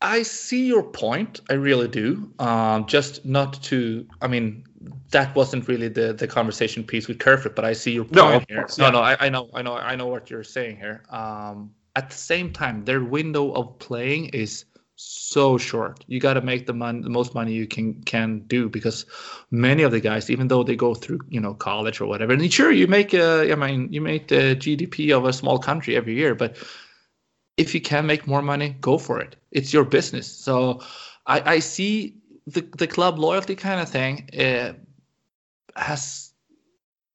I 0.02 0.22
see 0.22 0.66
your 0.66 0.82
point. 0.82 1.40
I 1.50 1.54
really 1.54 1.88
do. 1.88 2.32
Um, 2.38 2.86
just 2.86 3.24
not 3.24 3.62
to. 3.64 4.06
I 4.22 4.28
mean, 4.28 4.64
that 5.10 5.34
wasn't 5.36 5.68
really 5.68 5.88
the 5.88 6.12
the 6.12 6.26
conversation 6.26 6.84
piece 6.84 7.06
with 7.06 7.18
Kerfoot, 7.18 7.54
but 7.54 7.64
I 7.64 7.74
see 7.74 7.92
your 7.92 8.04
point 8.04 8.16
no, 8.16 8.42
here. 8.48 8.58
Course, 8.60 8.78
yeah. 8.78 8.86
No, 8.86 8.92
no, 8.92 9.00
I, 9.00 9.26
I, 9.26 9.28
know, 9.28 9.50
I 9.52 9.62
know, 9.62 9.76
I 9.76 9.96
know 9.96 10.06
what 10.06 10.30
you're 10.30 10.44
saying 10.44 10.76
here. 10.76 11.02
Um, 11.10 11.72
at 11.96 12.08
the 12.08 12.16
same 12.16 12.52
time, 12.52 12.84
their 12.84 13.02
window 13.02 13.52
of 13.52 13.78
playing 13.78 14.26
is 14.26 14.64
so 14.96 15.58
short. 15.58 16.04
You 16.06 16.20
got 16.20 16.34
to 16.34 16.40
make 16.40 16.66
the 16.66 16.74
money, 16.74 17.02
the 17.02 17.10
most 17.10 17.34
money 17.34 17.52
you 17.52 17.66
can 17.66 18.02
can 18.02 18.40
do, 18.46 18.68
because 18.68 19.04
many 19.50 19.82
of 19.82 19.92
the 19.92 20.00
guys, 20.00 20.30
even 20.30 20.48
though 20.48 20.62
they 20.62 20.76
go 20.76 20.94
through, 20.94 21.20
you 21.28 21.40
know, 21.40 21.52
college 21.54 22.00
or 22.00 22.06
whatever, 22.06 22.32
and 22.32 22.52
sure, 22.52 22.70
you 22.70 22.86
make 22.86 23.12
a, 23.12 23.52
I 23.52 23.54
mean, 23.54 23.92
you 23.92 24.00
make 24.00 24.28
the 24.28 24.56
GDP 24.56 25.14
of 25.14 25.24
a 25.24 25.32
small 25.32 25.58
country 25.58 25.96
every 25.96 26.14
year, 26.14 26.34
but 26.34 26.56
if 27.60 27.74
you 27.74 27.80
can 27.80 28.06
make 28.06 28.26
more 28.26 28.40
money, 28.40 28.70
go 28.80 28.96
for 28.96 29.20
it. 29.20 29.36
It's 29.50 29.70
your 29.70 29.84
business. 29.84 30.26
So 30.26 30.80
I, 31.26 31.54
I 31.54 31.58
see 31.60 32.16
the 32.46 32.62
the 32.78 32.86
club 32.86 33.18
loyalty 33.18 33.54
kind 33.54 33.80
of 33.80 33.88
thing 33.88 34.28
uh, 34.38 34.72
has 35.76 36.32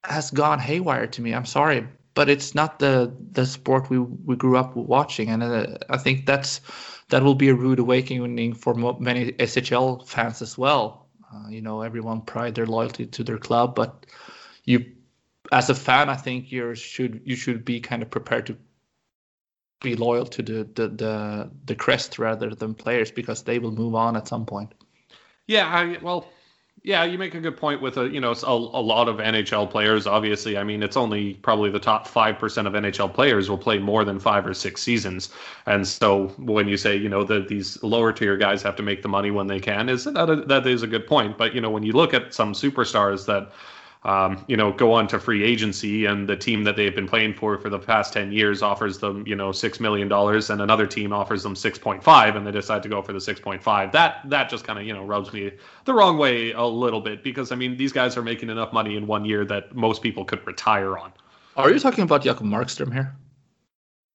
has 0.03 0.29
gone 0.31 0.59
haywire 0.59 1.07
to 1.07 1.21
me. 1.21 1.33
I'm 1.33 1.45
sorry, 1.45 1.87
but 2.13 2.29
it's 2.29 2.53
not 2.53 2.77
the 2.77 3.11
the 3.31 3.45
sport 3.45 3.89
we 3.89 3.97
we 3.99 4.35
grew 4.35 4.55
up 4.55 4.75
watching, 4.75 5.29
and 5.29 5.41
uh, 5.41 5.77
I 5.89 5.97
think 5.97 6.27
that's 6.27 6.61
that 7.09 7.23
will 7.23 7.35
be 7.35 7.49
a 7.49 7.55
rude 7.55 7.79
awakening 7.79 8.53
for 8.53 8.73
many 8.99 9.31
SHL 9.33 10.07
fans 10.07 10.41
as 10.41 10.57
well. 10.57 11.07
Uh, 11.33 11.49
you 11.49 11.61
know, 11.61 11.81
everyone 11.81 12.21
pride 12.21 12.53
their 12.53 12.67
loyalty 12.67 13.05
to 13.07 13.23
their 13.23 13.39
club, 13.39 13.73
but 13.75 14.05
you, 14.63 14.85
as 15.51 15.69
a 15.69 15.75
fan, 15.75 16.07
I 16.09 16.15
think 16.15 16.51
you 16.51 16.75
should 16.75 17.21
you 17.25 17.35
should 17.35 17.65
be 17.65 17.79
kind 17.79 18.03
of 18.03 18.11
prepared 18.11 18.45
to 18.45 18.57
be 19.86 19.95
loyal 19.95 20.25
to 20.25 20.41
the, 20.41 20.67
the 20.75 20.88
the 20.89 21.51
the 21.65 21.75
crest 21.75 22.19
rather 22.19 22.53
than 22.53 22.73
players 22.73 23.11
because 23.11 23.43
they 23.43 23.59
will 23.59 23.71
move 23.71 23.95
on 23.95 24.17
at 24.17 24.27
some 24.27 24.45
point. 24.45 24.73
Yeah, 25.47 25.67
I, 25.67 25.97
well, 26.01 26.27
yeah, 26.86 27.03
you 27.03 27.17
make 27.17 27.33
a 27.33 27.39
good 27.39 27.57
point 27.57 27.81
with 27.81 27.97
a 27.97 28.07
you 28.09 28.19
know 28.19 28.31
a, 28.31 28.51
a 28.51 28.83
lot 28.83 29.07
of 29.07 29.17
NHL 29.17 29.69
players. 29.69 30.05
Obviously, 30.05 30.57
I 30.57 30.63
mean 30.63 30.83
it's 30.83 30.97
only 30.97 31.36
probably 31.36 31.69
the 31.69 31.79
top 31.79 32.07
five 32.07 32.38
percent 32.38 32.67
of 32.67 32.73
NHL 32.73 33.13
players 33.13 33.49
will 33.49 33.57
play 33.57 33.79
more 33.79 34.03
than 34.03 34.19
five 34.19 34.45
or 34.45 34.53
six 34.53 34.81
seasons, 34.81 35.29
and 35.65 35.88
so 35.88 36.27
when 36.38 36.67
you 36.67 36.77
say 36.77 36.95
you 36.95 37.09
know 37.09 37.23
that 37.23 37.47
these 37.47 37.81
lower 37.81 38.11
tier 38.11 38.38
guys 38.38 38.61
have 38.63 38.75
to 38.75 38.83
make 38.83 39.01
the 39.01 39.07
money 39.07 39.31
when 39.31 39.47
they 39.47 39.59
can, 39.59 39.89
is 39.89 40.03
that 40.03 40.29
a, 40.29 40.36
that 40.47 40.67
is 40.67 40.83
a 40.83 40.88
good 40.88 41.07
point. 41.07 41.38
But 41.38 41.55
you 41.55 41.61
know 41.61 41.69
when 41.69 41.83
you 41.83 41.93
look 41.93 42.13
at 42.13 42.33
some 42.33 42.53
superstars 42.53 43.25
that 43.25 43.51
um, 44.06 44.45
you 44.47 44.56
know, 44.56 44.72
go 44.72 44.93
on 44.93 45.08
to 45.08 45.20
free 45.20 45.43
agency, 45.43 46.06
and 46.06 46.30
the 46.30 46.38
team 46.38 46.64
that 46.64 46.76
they've 46.76 46.93
been 46.93 47.08
playing 47.08 47.34
for 47.34 47.58
for 47.58 47.70
the 47.70 47.80
past 47.80 48.14
ten 48.14 48.32
years 48.32 48.62
offers 48.62 48.99
them, 48.99 49.26
you 49.26 49.36
know, 49.36 49.51
six 49.51 49.80
million 49.80 50.08
dollars, 50.08 50.51
and 50.51 50.62
another 50.62 50.86
team 50.86 51.12
offers 51.12 51.41
them 51.41 51.56
six 51.56 51.80
point 51.80 52.03
five, 52.03 52.36
and 52.36 52.45
they 52.45 52.51
decide 52.51 52.84
to 52.84 52.89
go 52.89 53.01
for 53.01 53.14
the 53.14 53.20
six 53.20 53.39
point 53.39 53.64
five. 53.64 53.91
That 53.91 54.22
that 54.30 54.47
just 54.47 54.64
kind 54.64 54.78
of 54.78 54.86
you 54.86 54.93
know 54.93 55.03
rubs 55.03 55.34
me 55.34 55.51
the 55.86 55.93
wrong 55.93 56.20
way 56.20 56.51
a 56.51 56.64
little 56.64 57.01
bit 57.01 57.24
because 57.24 57.51
I 57.51 57.56
mean 57.56 57.78
these 57.78 57.91
guys 57.91 58.16
are 58.16 58.22
making 58.22 58.51
enough 58.51 58.72
money 58.72 58.95
in 58.95 59.08
one 59.08 59.26
year 59.26 59.43
that 59.45 59.76
most 59.76 60.03
people 60.03 60.24
could 60.24 60.45
retire 60.45 60.99
on. 60.99 61.12
Are 61.58 61.72
you 61.72 61.80
talking 61.80 62.03
about 62.03 62.22
Jacob 62.22 62.45
Markstrom 62.45 62.93
here? 62.93 63.16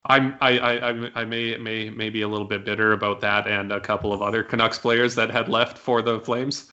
I'm 0.05 0.37
I, 0.41 0.59
I 0.59 1.21
I 1.21 1.25
may 1.25 1.57
may 1.57 1.91
may 1.91 2.11
be 2.11 2.23
a 2.23 2.29
little 2.29 2.47
bit 2.47 2.65
bitter 2.65 2.93
about 2.93 3.21
that 3.23 3.49
and 3.49 3.73
a 3.73 3.81
couple 3.81 4.13
of 4.13 4.23
other 4.23 4.45
Canucks 4.45 4.79
players 4.79 5.17
that 5.17 5.31
had 5.31 5.49
left 5.49 5.77
for 5.77 6.01
the 6.01 6.21
Flames. 6.21 6.71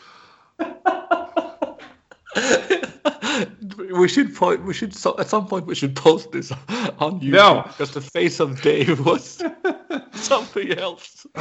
we 3.78 4.07
should 4.07 4.36
point. 4.36 4.63
We 4.63 4.73
should 4.73 4.93
so, 4.93 5.15
at 5.19 5.30
some 5.30 5.47
point 5.47 5.65
we 5.65 5.75
should 5.75 5.95
post 5.95 6.32
this 6.32 6.51
on 6.51 7.19
YouTube. 7.21 7.32
No, 7.32 7.63
because 7.67 7.91
the 7.91 8.01
face 8.01 8.39
of 8.39 8.61
Dave 8.61 9.05
was 9.05 9.43
something 10.13 10.78
else. 10.78 11.25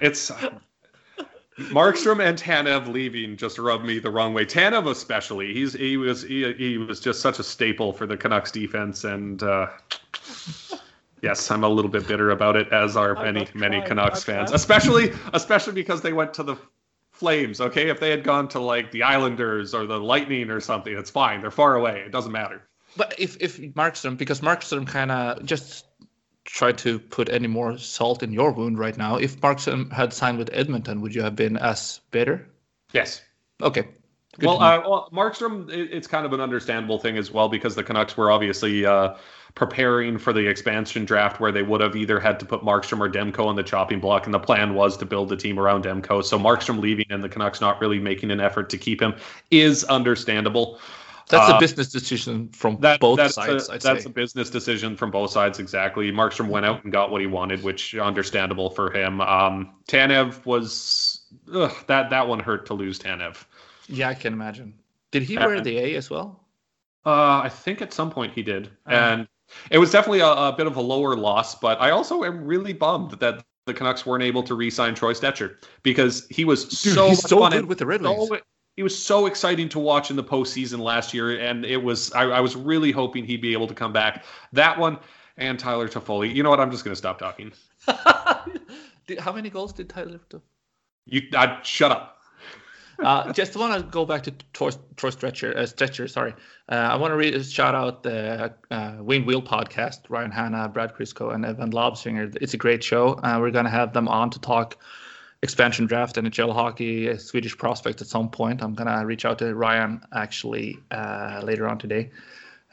it's 0.00 0.30
Markstrom 1.58 2.24
and 2.24 2.38
Tanev 2.38 2.92
leaving 2.92 3.36
just 3.36 3.58
rubbed 3.58 3.84
me 3.84 3.98
the 3.98 4.10
wrong 4.10 4.34
way. 4.34 4.44
Tanev 4.44 4.88
especially. 4.88 5.54
He's 5.54 5.72
he 5.72 5.96
was 5.96 6.22
he, 6.22 6.52
he 6.54 6.78
was 6.78 7.00
just 7.00 7.20
such 7.20 7.38
a 7.38 7.44
staple 7.44 7.92
for 7.92 8.06
the 8.06 8.16
Canucks 8.16 8.50
defense, 8.50 9.04
and 9.04 9.42
uh, 9.42 9.68
yes, 11.22 11.50
I'm 11.50 11.64
a 11.64 11.68
little 11.68 11.90
bit 11.90 12.08
bitter 12.08 12.30
about 12.30 12.56
it, 12.56 12.72
as 12.72 12.96
are 12.96 13.14
many 13.14 13.46
many 13.54 13.80
Canucks 13.82 14.24
fans, 14.24 14.50
especially 14.50 15.12
especially 15.32 15.74
because 15.74 16.02
they 16.02 16.12
went 16.12 16.34
to 16.34 16.42
the 16.42 16.56
Flames, 17.14 17.60
okay? 17.60 17.88
If 17.88 18.00
they 18.00 18.10
had 18.10 18.24
gone 18.24 18.48
to 18.48 18.58
like 18.58 18.90
the 18.90 19.02
Islanders 19.02 19.72
or 19.72 19.86
the 19.86 19.98
Lightning 19.98 20.50
or 20.50 20.60
something, 20.60 20.96
it's 20.96 21.10
fine. 21.10 21.40
They're 21.40 21.50
far 21.50 21.76
away. 21.76 22.02
It 22.04 22.12
doesn't 22.12 22.32
matter. 22.32 22.62
But 22.96 23.14
if 23.18 23.36
if 23.40 23.58
Markstrom, 23.74 24.16
because 24.16 24.40
Markstrom 24.40 24.86
kind 24.86 25.10
of 25.10 25.44
just 25.44 25.86
tried 26.44 26.78
to 26.78 26.98
put 26.98 27.28
any 27.28 27.48
more 27.48 27.78
salt 27.78 28.22
in 28.22 28.32
your 28.32 28.52
wound 28.52 28.78
right 28.78 28.96
now. 28.96 29.16
If 29.16 29.40
Markstrom 29.40 29.90
had 29.92 30.12
signed 30.12 30.38
with 30.38 30.50
Edmonton, 30.52 31.00
would 31.00 31.14
you 31.14 31.22
have 31.22 31.34
been 31.34 31.56
as 31.56 32.00
bitter? 32.10 32.46
Yes. 32.92 33.22
Okay. 33.62 33.88
Well, 34.42 34.60
uh, 34.60 34.80
well, 34.80 35.08
Markstrom, 35.12 35.70
it, 35.70 35.90
it's 35.92 36.06
kind 36.06 36.26
of 36.26 36.32
an 36.32 36.40
understandable 36.40 36.98
thing 36.98 37.16
as 37.16 37.30
well 37.30 37.48
because 37.48 37.74
the 37.74 37.82
Canucks 37.82 38.16
were 38.16 38.30
obviously 38.30 38.84
uh, 38.84 39.14
preparing 39.54 40.18
for 40.18 40.32
the 40.32 40.46
expansion 40.46 41.04
draft 41.04 41.40
where 41.40 41.52
they 41.52 41.62
would 41.62 41.80
have 41.80 41.94
either 41.94 42.18
had 42.18 42.40
to 42.40 42.46
put 42.46 42.62
Markstrom 42.62 43.00
or 43.00 43.08
Demko 43.08 43.46
on 43.46 43.56
the 43.56 43.62
chopping 43.62 44.00
block, 44.00 44.26
and 44.26 44.34
the 44.34 44.40
plan 44.40 44.74
was 44.74 44.96
to 44.96 45.06
build 45.06 45.30
a 45.32 45.36
team 45.36 45.58
around 45.58 45.84
Demko. 45.84 46.24
So 46.24 46.38
Markstrom 46.38 46.80
leaving 46.80 47.06
and 47.10 47.22
the 47.22 47.28
Canucks 47.28 47.60
not 47.60 47.80
really 47.80 47.98
making 47.98 48.30
an 48.30 48.40
effort 48.40 48.68
to 48.70 48.78
keep 48.78 49.00
him 49.00 49.14
is 49.50 49.84
understandable. 49.84 50.80
That's 51.28 51.50
uh, 51.50 51.56
a 51.56 51.60
business 51.60 51.90
decision 51.90 52.48
from 52.48 52.78
that, 52.80 53.00
both 53.00 53.16
that's 53.16 53.34
sides. 53.34 53.68
A, 53.68 53.78
that's 53.78 54.04
say. 54.04 54.10
a 54.10 54.12
business 54.12 54.50
decision 54.50 54.94
from 54.96 55.10
both 55.10 55.30
sides, 55.30 55.58
exactly. 55.58 56.10
Markstrom 56.12 56.48
went 56.48 56.66
out 56.66 56.84
and 56.84 56.92
got 56.92 57.10
what 57.10 57.20
he 57.20 57.26
wanted, 57.26 57.62
which 57.62 57.94
understandable 57.94 58.68
for 58.68 58.90
him. 58.90 59.20
Um, 59.22 59.70
Tanev 59.88 60.44
was 60.44 61.22
ugh, 61.54 61.72
that 61.86 62.10
that 62.10 62.28
one 62.28 62.40
hurt 62.40 62.66
to 62.66 62.74
lose 62.74 62.98
Tanev. 62.98 63.44
Yeah, 63.88 64.08
I 64.08 64.14
can 64.14 64.32
imagine. 64.32 64.74
Did 65.10 65.22
he 65.22 65.36
wear 65.36 65.60
the 65.60 65.78
A 65.78 65.94
as 65.96 66.10
well? 66.10 66.40
Uh, 67.06 67.42
I 67.44 67.48
think 67.48 67.82
at 67.82 67.92
some 67.92 68.10
point 68.10 68.32
he 68.32 68.42
did, 68.42 68.68
uh, 68.88 68.90
and 68.90 69.28
it 69.70 69.78
was 69.78 69.90
definitely 69.90 70.20
a, 70.20 70.30
a, 70.30 70.54
bit 70.56 70.66
of 70.66 70.76
a 70.76 70.80
lower 70.80 71.14
loss, 71.14 71.54
but 71.54 71.80
I 71.80 71.90
also 71.90 72.24
am 72.24 72.44
really 72.44 72.72
bummed 72.72 73.12
that 73.20 73.44
the 73.66 73.74
Canucks 73.74 74.06
weren't 74.06 74.22
able 74.22 74.42
to 74.42 74.54
re-sign 74.54 74.94
Troy 74.94 75.12
Stecher 75.12 75.56
because 75.82 76.26
he 76.30 76.44
was 76.44 76.64
Dude, 76.64 76.94
so 76.94 77.14
so 77.14 77.48
good 77.50 77.66
with 77.66 77.78
the 77.78 77.86
Red 77.86 78.02
Wings. 78.02 78.28
So, 78.28 78.38
he 78.76 78.82
was 78.82 78.96
so 78.96 79.26
exciting 79.26 79.68
to 79.68 79.78
watch 79.78 80.10
in 80.10 80.16
the 80.16 80.24
postseason 80.24 80.80
last 80.80 81.14
year, 81.14 81.38
and 81.38 81.64
it 81.64 81.76
was 81.76 82.10
I, 82.12 82.24
I, 82.24 82.40
was 82.40 82.56
really 82.56 82.90
hoping 82.90 83.24
he'd 83.24 83.40
be 83.40 83.52
able 83.52 83.68
to 83.68 83.74
come 83.74 83.92
back. 83.92 84.24
That 84.52 84.78
one 84.78 84.98
and 85.36 85.58
Tyler 85.58 85.88
Toffoli. 85.88 86.34
You 86.34 86.42
know 86.42 86.50
what? 86.50 86.60
I'm 86.60 86.70
just 86.70 86.84
going 86.84 86.92
to 86.92 86.98
stop 86.98 87.18
talking. 87.18 87.52
How 89.18 89.32
many 89.32 89.50
goals 89.50 89.72
did 89.72 89.88
Tyler? 89.88 90.20
You 91.06 91.22
I, 91.34 91.60
shut 91.62 91.92
up 91.92 92.13
uh, 92.98 93.32
just 93.32 93.56
want 93.56 93.74
to 93.74 93.82
go 93.90 94.04
back 94.04 94.22
to 94.24 94.30
Troy, 94.52 94.70
Stecher. 94.70 95.56
Uh, 95.56 95.62
Stecher, 95.62 96.08
sorry. 96.08 96.34
Uh, 96.68 96.74
I 96.74 96.96
want 96.96 97.20
to 97.20 97.42
shout 97.42 97.74
out 97.74 98.02
the 98.02 98.52
uh, 98.70 98.92
Wheel 98.92 99.42
podcast. 99.42 100.00
Ryan 100.08 100.30
Hanna, 100.30 100.68
Brad 100.68 100.94
Crisco, 100.94 101.34
and 101.34 101.44
Evan 101.44 101.70
Lobsinger. 101.70 102.36
It's 102.40 102.54
a 102.54 102.58
great 102.58 102.82
show. 102.82 103.20
Uh, 103.22 103.38
we're 103.40 103.50
going 103.50 103.64
to 103.64 103.70
have 103.70 103.92
them 103.92 104.08
on 104.08 104.30
to 104.30 104.40
talk 104.40 104.76
expansion 105.42 105.86
draft, 105.86 106.16
NHL 106.16 106.54
hockey, 106.54 107.16
Swedish 107.18 107.56
prospect 107.56 108.00
at 108.00 108.06
some 108.06 108.30
point. 108.30 108.62
I'm 108.62 108.74
going 108.74 108.88
to 108.88 109.04
reach 109.04 109.24
out 109.24 109.38
to 109.40 109.54
Ryan 109.54 110.00
actually 110.14 110.78
uh, 110.90 111.40
later 111.44 111.68
on 111.68 111.78
today. 111.78 112.10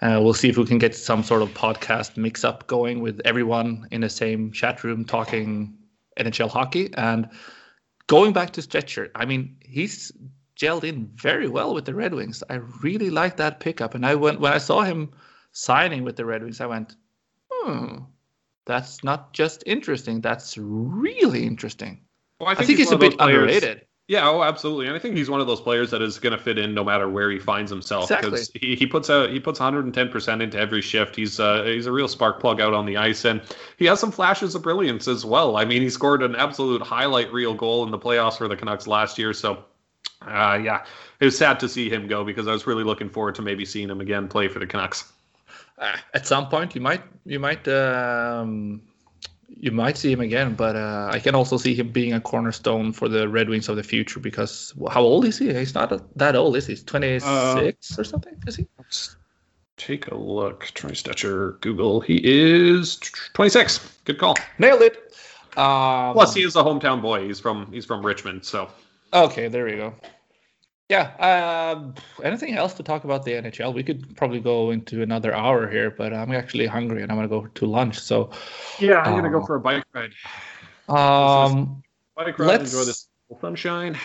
Uh, 0.02 0.20
we'll 0.22 0.34
see 0.34 0.50
if 0.50 0.58
we 0.58 0.66
can 0.66 0.80
get 0.80 0.96
some 0.96 1.22
sort 1.22 1.42
of 1.42 1.50
podcast 1.50 2.18
mix 2.18 2.44
up 2.44 2.66
going 2.68 3.02
with 3.02 3.22
everyone 3.24 3.88
in 3.92 4.02
the 4.02 4.10
same 4.10 4.52
chat 4.52 4.84
room 4.84 5.06
talking 5.06 5.78
NHL 6.18 6.50
hockey. 6.50 6.90
And 6.96 7.30
going 8.12 8.34
back 8.34 8.52
to 8.52 8.62
Stecher, 8.62 9.10
I 9.16 9.24
mean, 9.24 9.56
he's 9.62 10.12
gelled 10.58 10.84
in 10.84 11.10
very 11.16 11.48
well 11.48 11.74
with 11.74 11.86
the 11.86 11.96
Red 11.96 12.14
Wings. 12.14 12.44
I 12.50 12.56
really 12.84 13.10
like 13.10 13.38
that 13.38 13.62
pickup. 13.62 13.96
And 13.96 14.06
I 14.06 14.16
went 14.16 14.42
when 14.42 14.52
I 14.52 14.58
saw 14.58 14.82
him 14.82 15.12
signing 15.54 16.04
with 16.04 16.18
the 16.18 16.26
Red 16.26 16.44
Wings, 16.44 16.60
I 16.60 16.66
went, 16.66 16.98
hmm, 17.50 18.00
that's 18.66 19.02
not 19.02 19.32
just 19.32 19.64
interesting. 19.66 20.20
That's 20.20 20.58
really 20.58 21.48
interesting. 21.48 22.02
Well, 22.42 22.50
I 22.50 22.56
think, 22.56 22.64
I 22.64 22.68
think 22.68 22.80
he's, 22.80 22.90
he's 22.90 22.96
a 22.96 22.98
bit 22.98 23.18
players, 23.18 23.38
underrated. 23.38 23.88
Yeah, 24.12 24.28
oh, 24.30 24.44
absolutely. 24.44 24.88
And 24.88 24.96
I 24.98 25.00
think 25.00 25.16
he's 25.16 25.30
one 25.30 25.40
of 25.40 25.48
those 25.48 25.62
players 25.62 25.90
that 25.92 26.02
is 26.02 26.20
going 26.20 26.38
to 26.38 26.38
fit 26.38 26.58
in 26.58 26.74
no 26.74 26.84
matter 26.84 27.08
where 27.08 27.32
he 27.32 27.40
finds 27.40 27.72
himself 27.72 28.10
because 28.10 28.42
exactly. 28.42 28.68
he, 28.68 28.76
he 28.76 28.86
puts 28.86 29.08
a 29.08 29.30
he 29.30 29.40
puts 29.40 29.58
110 29.58 30.10
percent 30.10 30.42
into 30.42 30.60
every 30.60 30.82
shift. 30.82 31.16
He's 31.16 31.40
uh, 31.40 31.64
he's 31.64 31.86
a 31.86 31.94
real 31.94 32.10
spark 32.10 32.42
plug 32.42 32.60
out 32.60 32.74
on 32.74 32.86
the 32.86 32.98
ice, 32.98 33.24
and 33.24 33.40
he 33.78 33.86
has 33.86 34.02
some 34.02 34.12
flashes 34.12 34.54
of 34.54 34.64
brilliance 34.64 35.08
as 35.08 35.24
well. 35.24 35.56
I 35.56 35.64
mean, 35.64 35.82
he 35.82 35.90
scored 35.90 36.24
an 36.24 36.36
absolute 36.36 36.82
highlight 36.82 37.32
reel 37.32 37.54
goal 37.54 37.86
in 37.86 37.92
the 37.92 37.98
playoffs 37.98 38.38
for 38.38 38.50
the 38.50 38.58
Canucks 38.58 38.86
last 38.86 39.18
year. 39.18 39.32
So, 39.32 39.64
uh, 40.24 40.60
yeah, 40.62 40.84
it 41.22 41.24
was 41.24 41.38
sad 41.38 41.58
to 41.62 41.70
see 41.70 41.90
him 41.90 42.08
go 42.08 42.26
because 42.26 42.50
I 42.50 42.52
was 42.52 42.68
really 42.68 42.84
looking 42.84 43.08
forward 43.08 43.36
to 43.36 43.42
maybe 43.42 43.64
seeing 43.64 43.90
him 43.90 44.02
again 44.02 44.28
play 44.28 44.50
for 44.50 44.60
the 44.60 44.68
Canucks. 44.68 45.10
Uh, 45.78 45.96
at 46.14 46.28
some 46.28 46.50
point, 46.50 46.76
you 46.76 46.82
might 46.82 47.04
you 47.26 47.40
might 47.40 47.66
um, 47.70 48.82
you 49.62 49.72
might 49.72 49.96
see 49.96 50.12
him 50.12 50.22
again, 50.22 50.56
but 50.56 50.76
uh, 50.76 51.10
I 51.14 51.20
can 51.20 51.36
also 51.36 51.56
see 51.56 51.76
him 51.76 51.90
being 51.90 52.14
a 52.14 52.20
cornerstone 52.20 52.92
for 52.92 53.08
the 53.08 53.30
Red 53.30 53.48
Wings 53.48 53.70
of 53.70 53.76
the 53.76 53.84
future 53.84 54.20
because 54.20 54.74
how 54.90 55.02
old 55.02 55.24
is 55.24 55.38
he? 55.38 55.54
He's 55.54 55.76
not 55.76 55.94
that 56.18 56.36
old, 56.36 56.58
is 56.58 56.66
he? 56.66 56.74
He's 56.74 56.84
26 56.84 57.24
uh, 57.28 58.02
or 58.02 58.04
something, 58.04 58.36
is 58.48 58.56
he? 58.56 58.66
Take 59.78 60.08
a 60.08 60.16
look. 60.16 60.72
Troy 60.74 60.92
Stecher, 60.92 61.62
Google. 61.62 62.02
He 62.02 62.20
is 62.24 62.98
26. 63.34 64.00
Good 64.06 64.18
call. 64.18 64.36
Nailed 64.58 64.82
it. 64.82 64.98
Um, 65.58 66.14
Plus, 66.14 66.34
he 66.34 66.42
is 66.42 66.56
a 66.56 66.64
hometown 66.64 67.00
boy. 67.00 67.28
He's 67.28 67.40
from 67.40 67.72
he's 67.72 67.86
from 67.86 68.04
Richmond, 68.04 68.44
so. 68.44 68.68
Okay, 69.14 69.48
there 69.48 69.66
we 69.66 69.76
go. 69.76 69.94
Yeah. 70.92 71.04
Uh, 71.20 71.94
anything 72.22 72.56
else 72.56 72.74
to 72.74 72.84
talk 72.84 73.06
about 73.06 73.24
the 73.24 73.32
NHL? 73.32 73.74
We 73.74 73.82
could 73.82 74.14
probably 74.18 74.42
go 74.42 74.72
into 74.72 75.02
another 75.02 75.34
hour 75.34 75.70
here, 75.70 75.90
but 75.90 76.14
I'm 76.14 76.34
actually 76.34 76.66
hungry 76.66 77.02
and 77.02 77.10
I'm 77.10 77.18
gonna 77.18 77.30
go 77.30 77.46
to 77.46 77.66
lunch. 77.66 77.98
So. 77.98 78.32
Yeah, 78.78 79.00
I'm 79.00 79.16
gonna 79.16 79.30
go 79.30 79.46
for 79.46 79.56
a 79.56 79.62
bike 79.62 79.86
ride. 79.94 80.12
Um, 80.90 81.82
bike 82.14 82.38
ride. 82.38 82.46
Let's, 82.46 82.74
enjoy 82.74 82.84
this 82.84 83.08
sunshine. 83.40 83.98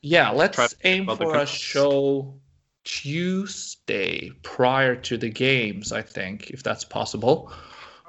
Yeah, 0.00 0.30
let's 0.30 0.74
aim 0.84 1.14
for 1.14 1.36
a 1.36 1.44
show 1.44 2.34
Tuesday 2.84 4.30
prior 4.42 4.96
to 4.96 5.18
the 5.18 5.28
games. 5.28 5.92
I 5.92 6.00
think 6.00 6.48
if 6.48 6.62
that's 6.62 6.86
possible. 6.86 7.52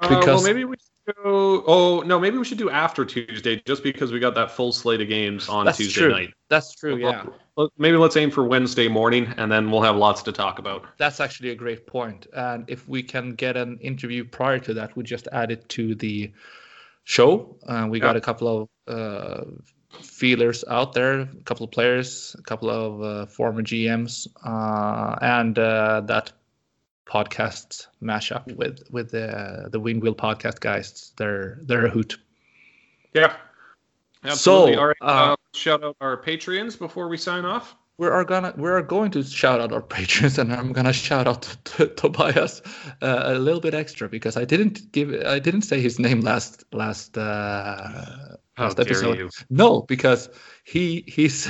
Because 0.00 0.26
uh, 0.26 0.32
well, 0.32 0.42
maybe 0.42 0.64
we 0.64 0.76
go. 1.14 1.64
Oh 1.66 2.00
no, 2.00 2.18
maybe 2.18 2.38
we 2.38 2.44
should 2.44 2.58
do 2.58 2.70
after 2.70 3.04
Tuesday, 3.04 3.62
just 3.66 3.82
because 3.82 4.12
we 4.12 4.20
got 4.20 4.34
that 4.34 4.50
full 4.50 4.72
slate 4.72 5.00
of 5.00 5.08
games 5.08 5.48
on 5.48 5.66
That's 5.66 5.78
Tuesday 5.78 6.00
true. 6.00 6.10
night. 6.10 6.34
That's 6.48 6.74
true. 6.74 6.96
Yeah. 6.96 7.24
Maybe 7.76 7.96
let's 7.96 8.16
aim 8.16 8.30
for 8.30 8.44
Wednesday 8.44 8.88
morning, 8.88 9.32
and 9.36 9.52
then 9.52 9.70
we'll 9.70 9.82
have 9.82 9.96
lots 9.96 10.22
to 10.22 10.32
talk 10.32 10.58
about. 10.58 10.86
That's 10.96 11.20
actually 11.20 11.50
a 11.50 11.54
great 11.54 11.86
point. 11.86 12.26
And 12.34 12.64
if 12.68 12.88
we 12.88 13.02
can 13.02 13.34
get 13.34 13.56
an 13.56 13.78
interview 13.80 14.24
prior 14.24 14.58
to 14.60 14.74
that, 14.74 14.96
we 14.96 15.02
just 15.02 15.28
add 15.32 15.50
it 15.50 15.68
to 15.70 15.94
the 15.94 16.32
show. 17.04 17.56
Uh, 17.66 17.86
we 17.90 17.98
yeah. 17.98 18.04
got 18.04 18.16
a 18.16 18.20
couple 18.20 18.62
of 18.62 18.68
uh, 18.88 19.44
feelers 20.00 20.64
out 20.68 20.94
there, 20.94 21.20
a 21.20 21.42
couple 21.44 21.64
of 21.64 21.70
players, 21.70 22.34
a 22.38 22.42
couple 22.42 22.70
of 22.70 23.02
uh, 23.02 23.26
former 23.26 23.62
GMs, 23.62 24.26
uh, 24.44 25.16
and 25.20 25.58
uh, 25.58 26.00
that 26.06 26.32
podcasts 27.06 27.86
mash 28.00 28.32
up 28.32 28.50
with 28.52 28.82
with 28.90 29.10
the 29.10 29.68
the 29.70 29.80
Wing 29.80 30.00
Wheel 30.00 30.14
podcast 30.14 30.60
guys. 30.60 31.12
They're 31.16 31.58
they're 31.62 31.86
a 31.86 31.90
hoot. 31.90 32.18
Yeah. 33.14 33.36
Absolutely. 34.24 34.74
So, 34.74 34.80
All 34.80 34.86
right. 34.86 34.96
Uh, 35.00 35.04
uh, 35.04 35.36
shout 35.52 35.82
out 35.82 35.96
our 36.00 36.16
Patreons 36.16 36.78
before 36.78 37.08
we 37.08 37.16
sign 37.16 37.44
off. 37.44 37.76
We 37.98 38.08
are 38.08 38.24
gonna 38.24 38.54
we 38.56 38.68
are 38.70 38.82
going 38.82 39.10
to 39.12 39.22
shout 39.22 39.60
out 39.60 39.72
our 39.72 39.82
patrons, 39.82 40.38
and 40.38 40.52
I'm 40.52 40.72
gonna 40.72 40.92
shout 40.92 41.28
out 41.28 41.42
to, 41.64 41.86
to 41.86 41.94
Tobias 41.94 42.62
uh, 43.02 43.22
a 43.26 43.38
little 43.38 43.60
bit 43.60 43.74
extra 43.74 44.08
because 44.08 44.36
I 44.36 44.44
didn't 44.44 44.90
give 44.92 45.14
I 45.26 45.38
didn't 45.38 45.62
say 45.62 45.80
his 45.80 45.98
name 45.98 46.20
last 46.20 46.64
last 46.72 47.18
uh, 47.18 48.36
last 48.58 48.80
episode. 48.80 49.18
You. 49.18 49.30
No, 49.50 49.82
because 49.82 50.30
he 50.64 51.04
his 51.08 51.46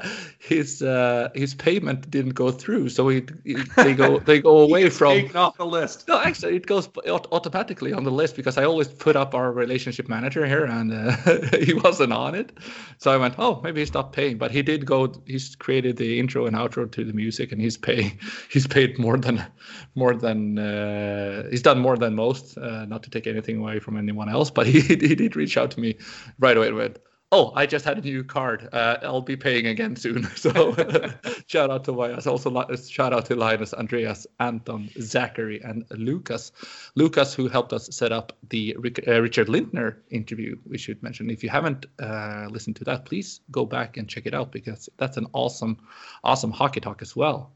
his 0.38 0.82
uh, 0.82 1.28
his 1.34 1.54
payment 1.54 2.10
didn't 2.10 2.34
go 2.34 2.50
through, 2.50 2.88
so 2.88 3.08
he, 3.08 3.24
he 3.44 3.54
they 3.76 3.94
go 3.94 4.18
they 4.26 4.40
go 4.40 4.58
away 4.58 4.90
from 4.90 5.12
taken 5.12 5.36
off 5.36 5.56
the 5.56 5.64
list. 5.64 6.08
No, 6.08 6.20
actually, 6.20 6.56
it 6.56 6.66
goes 6.66 6.88
automatically 7.06 7.92
on 7.92 8.02
the 8.02 8.10
list 8.10 8.34
because 8.34 8.58
I 8.58 8.64
always 8.64 8.88
put 8.88 9.14
up 9.14 9.36
our 9.36 9.52
relationship 9.52 10.08
manager 10.08 10.44
here, 10.46 10.64
and 10.64 10.92
uh, 10.92 11.16
he 11.58 11.74
wasn't 11.74 12.12
on 12.12 12.34
it. 12.34 12.58
So 12.98 13.12
I 13.12 13.16
went, 13.18 13.36
oh, 13.38 13.60
maybe 13.62 13.80
he 13.80 13.86
stopped 13.86 14.14
paying, 14.14 14.36
but 14.36 14.50
he 14.50 14.62
did 14.62 14.84
go. 14.84 15.12
He's 15.26 15.54
created 15.54 15.96
the 15.96 16.18
intro 16.18 16.46
and 16.46 16.56
outro 16.56 16.90
to 16.90 17.04
the 17.04 17.12
music, 17.12 17.52
and 17.52 17.60
he's 17.60 17.76
paying. 17.76 18.18
He's 18.50 18.66
paid 18.66 18.98
more 18.98 19.16
than 19.16 19.46
more 19.94 20.12
than 20.12 20.58
uh, 20.58 21.44
he's 21.50 21.62
done 21.62 21.78
more 21.78 21.96
than 21.96 22.16
most. 22.16 22.58
Uh, 22.58 22.84
not 22.86 23.04
to 23.04 23.10
take 23.10 23.28
anything 23.28 23.58
away 23.58 23.78
from 23.78 23.96
anyone 23.96 24.28
else, 24.28 24.50
but 24.50 24.66
he 24.66 24.80
he 24.80 24.96
did 24.96 25.36
reach 25.36 25.56
out 25.56 25.70
to 25.72 25.80
me 25.80 25.98
right 26.40 26.56
away. 26.56 26.72
Went, 26.72 26.98
oh, 27.32 27.52
I 27.54 27.66
just 27.66 27.84
had 27.84 27.98
a 27.98 28.00
new 28.00 28.22
card. 28.22 28.68
Uh, 28.72 28.98
I'll 29.02 29.20
be 29.20 29.36
paying 29.36 29.66
again 29.66 29.96
soon. 29.96 30.28
So 30.36 30.74
shout 31.46 31.70
out 31.70 31.84
to 31.84 31.92
Wyas. 31.92 32.26
Also 32.26 32.50
shout 32.76 33.12
out 33.12 33.26
to 33.26 33.36
Linus, 33.36 33.74
Andreas, 33.74 34.26
Anton, 34.38 34.90
Zachary, 35.00 35.60
and 35.62 35.84
Lucas. 35.90 36.52
Lucas, 36.94 37.34
who 37.34 37.48
helped 37.48 37.72
us 37.72 37.88
set 37.90 38.12
up 38.12 38.32
the 38.50 38.76
uh, 39.08 39.20
Richard 39.20 39.48
Lindner 39.48 40.02
interview. 40.10 40.56
We 40.68 40.78
should 40.78 41.02
mention 41.02 41.30
if 41.30 41.42
you 41.42 41.48
haven't 41.48 41.86
uh, 42.00 42.46
listened 42.50 42.76
to 42.76 42.84
that, 42.84 43.04
please 43.04 43.40
go 43.50 43.64
back 43.64 43.96
and 43.96 44.08
check 44.08 44.26
it 44.26 44.34
out 44.34 44.52
because 44.52 44.88
that's 44.98 45.16
an 45.16 45.26
awesome, 45.32 45.78
awesome 46.22 46.52
hockey 46.52 46.80
talk 46.80 47.02
as 47.02 47.16
well. 47.16 47.50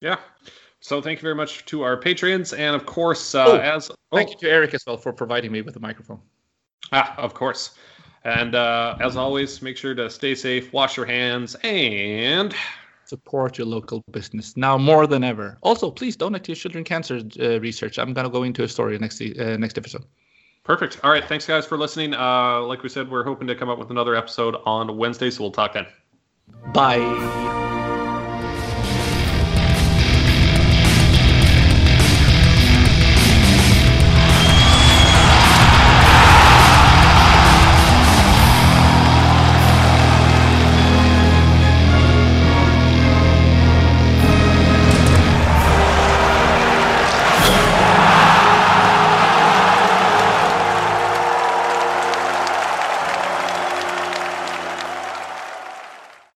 Yeah. 0.00 0.16
So 0.80 1.02
thank 1.02 1.18
you 1.18 1.22
very 1.22 1.34
much 1.34 1.64
to 1.66 1.82
our 1.82 1.96
patrons, 1.96 2.52
and 2.52 2.76
of 2.76 2.86
course, 2.86 3.34
uh, 3.34 3.44
oh, 3.46 3.56
as 3.56 3.90
oh. 3.90 3.94
thank 4.12 4.30
you 4.30 4.36
to 4.38 4.48
Eric 4.48 4.74
as 4.74 4.84
well 4.86 4.96
for 4.96 5.12
providing 5.12 5.50
me 5.50 5.60
with 5.60 5.74
the 5.74 5.80
microphone. 5.80 6.20
Ah, 6.92 7.14
of 7.18 7.34
course. 7.34 7.74
And 8.28 8.54
uh, 8.54 8.96
as 9.00 9.16
always, 9.16 9.62
make 9.62 9.76
sure 9.76 9.94
to 9.94 10.10
stay 10.10 10.34
safe, 10.34 10.72
wash 10.72 10.96
your 10.96 11.06
hands, 11.06 11.56
and 11.64 12.54
support 13.04 13.56
your 13.56 13.66
local 13.66 14.04
business 14.10 14.56
now 14.56 14.76
more 14.76 15.06
than 15.06 15.24
ever. 15.24 15.56
Also, 15.62 15.90
please 15.90 16.14
donate 16.16 16.44
to 16.44 16.54
children 16.54 16.84
cancer 16.84 17.22
uh, 17.40 17.58
research. 17.60 17.98
I'm 17.98 18.12
gonna 18.12 18.28
go 18.28 18.42
into 18.42 18.62
a 18.64 18.68
story 18.68 18.98
next 18.98 19.20
uh, 19.20 19.56
next 19.56 19.78
episode. 19.78 20.04
Perfect. 20.64 21.00
All 21.02 21.10
right. 21.10 21.24
Thanks, 21.24 21.46
guys, 21.46 21.64
for 21.64 21.78
listening. 21.78 22.12
Uh, 22.12 22.60
like 22.60 22.82
we 22.82 22.90
said, 22.90 23.10
we're 23.10 23.24
hoping 23.24 23.48
to 23.48 23.54
come 23.54 23.70
up 23.70 23.78
with 23.78 23.90
another 23.90 24.14
episode 24.14 24.56
on 24.66 24.98
Wednesday, 24.98 25.30
so 25.30 25.44
we'll 25.44 25.50
talk 25.50 25.72
then. 25.72 25.86
Bye. 26.74 27.67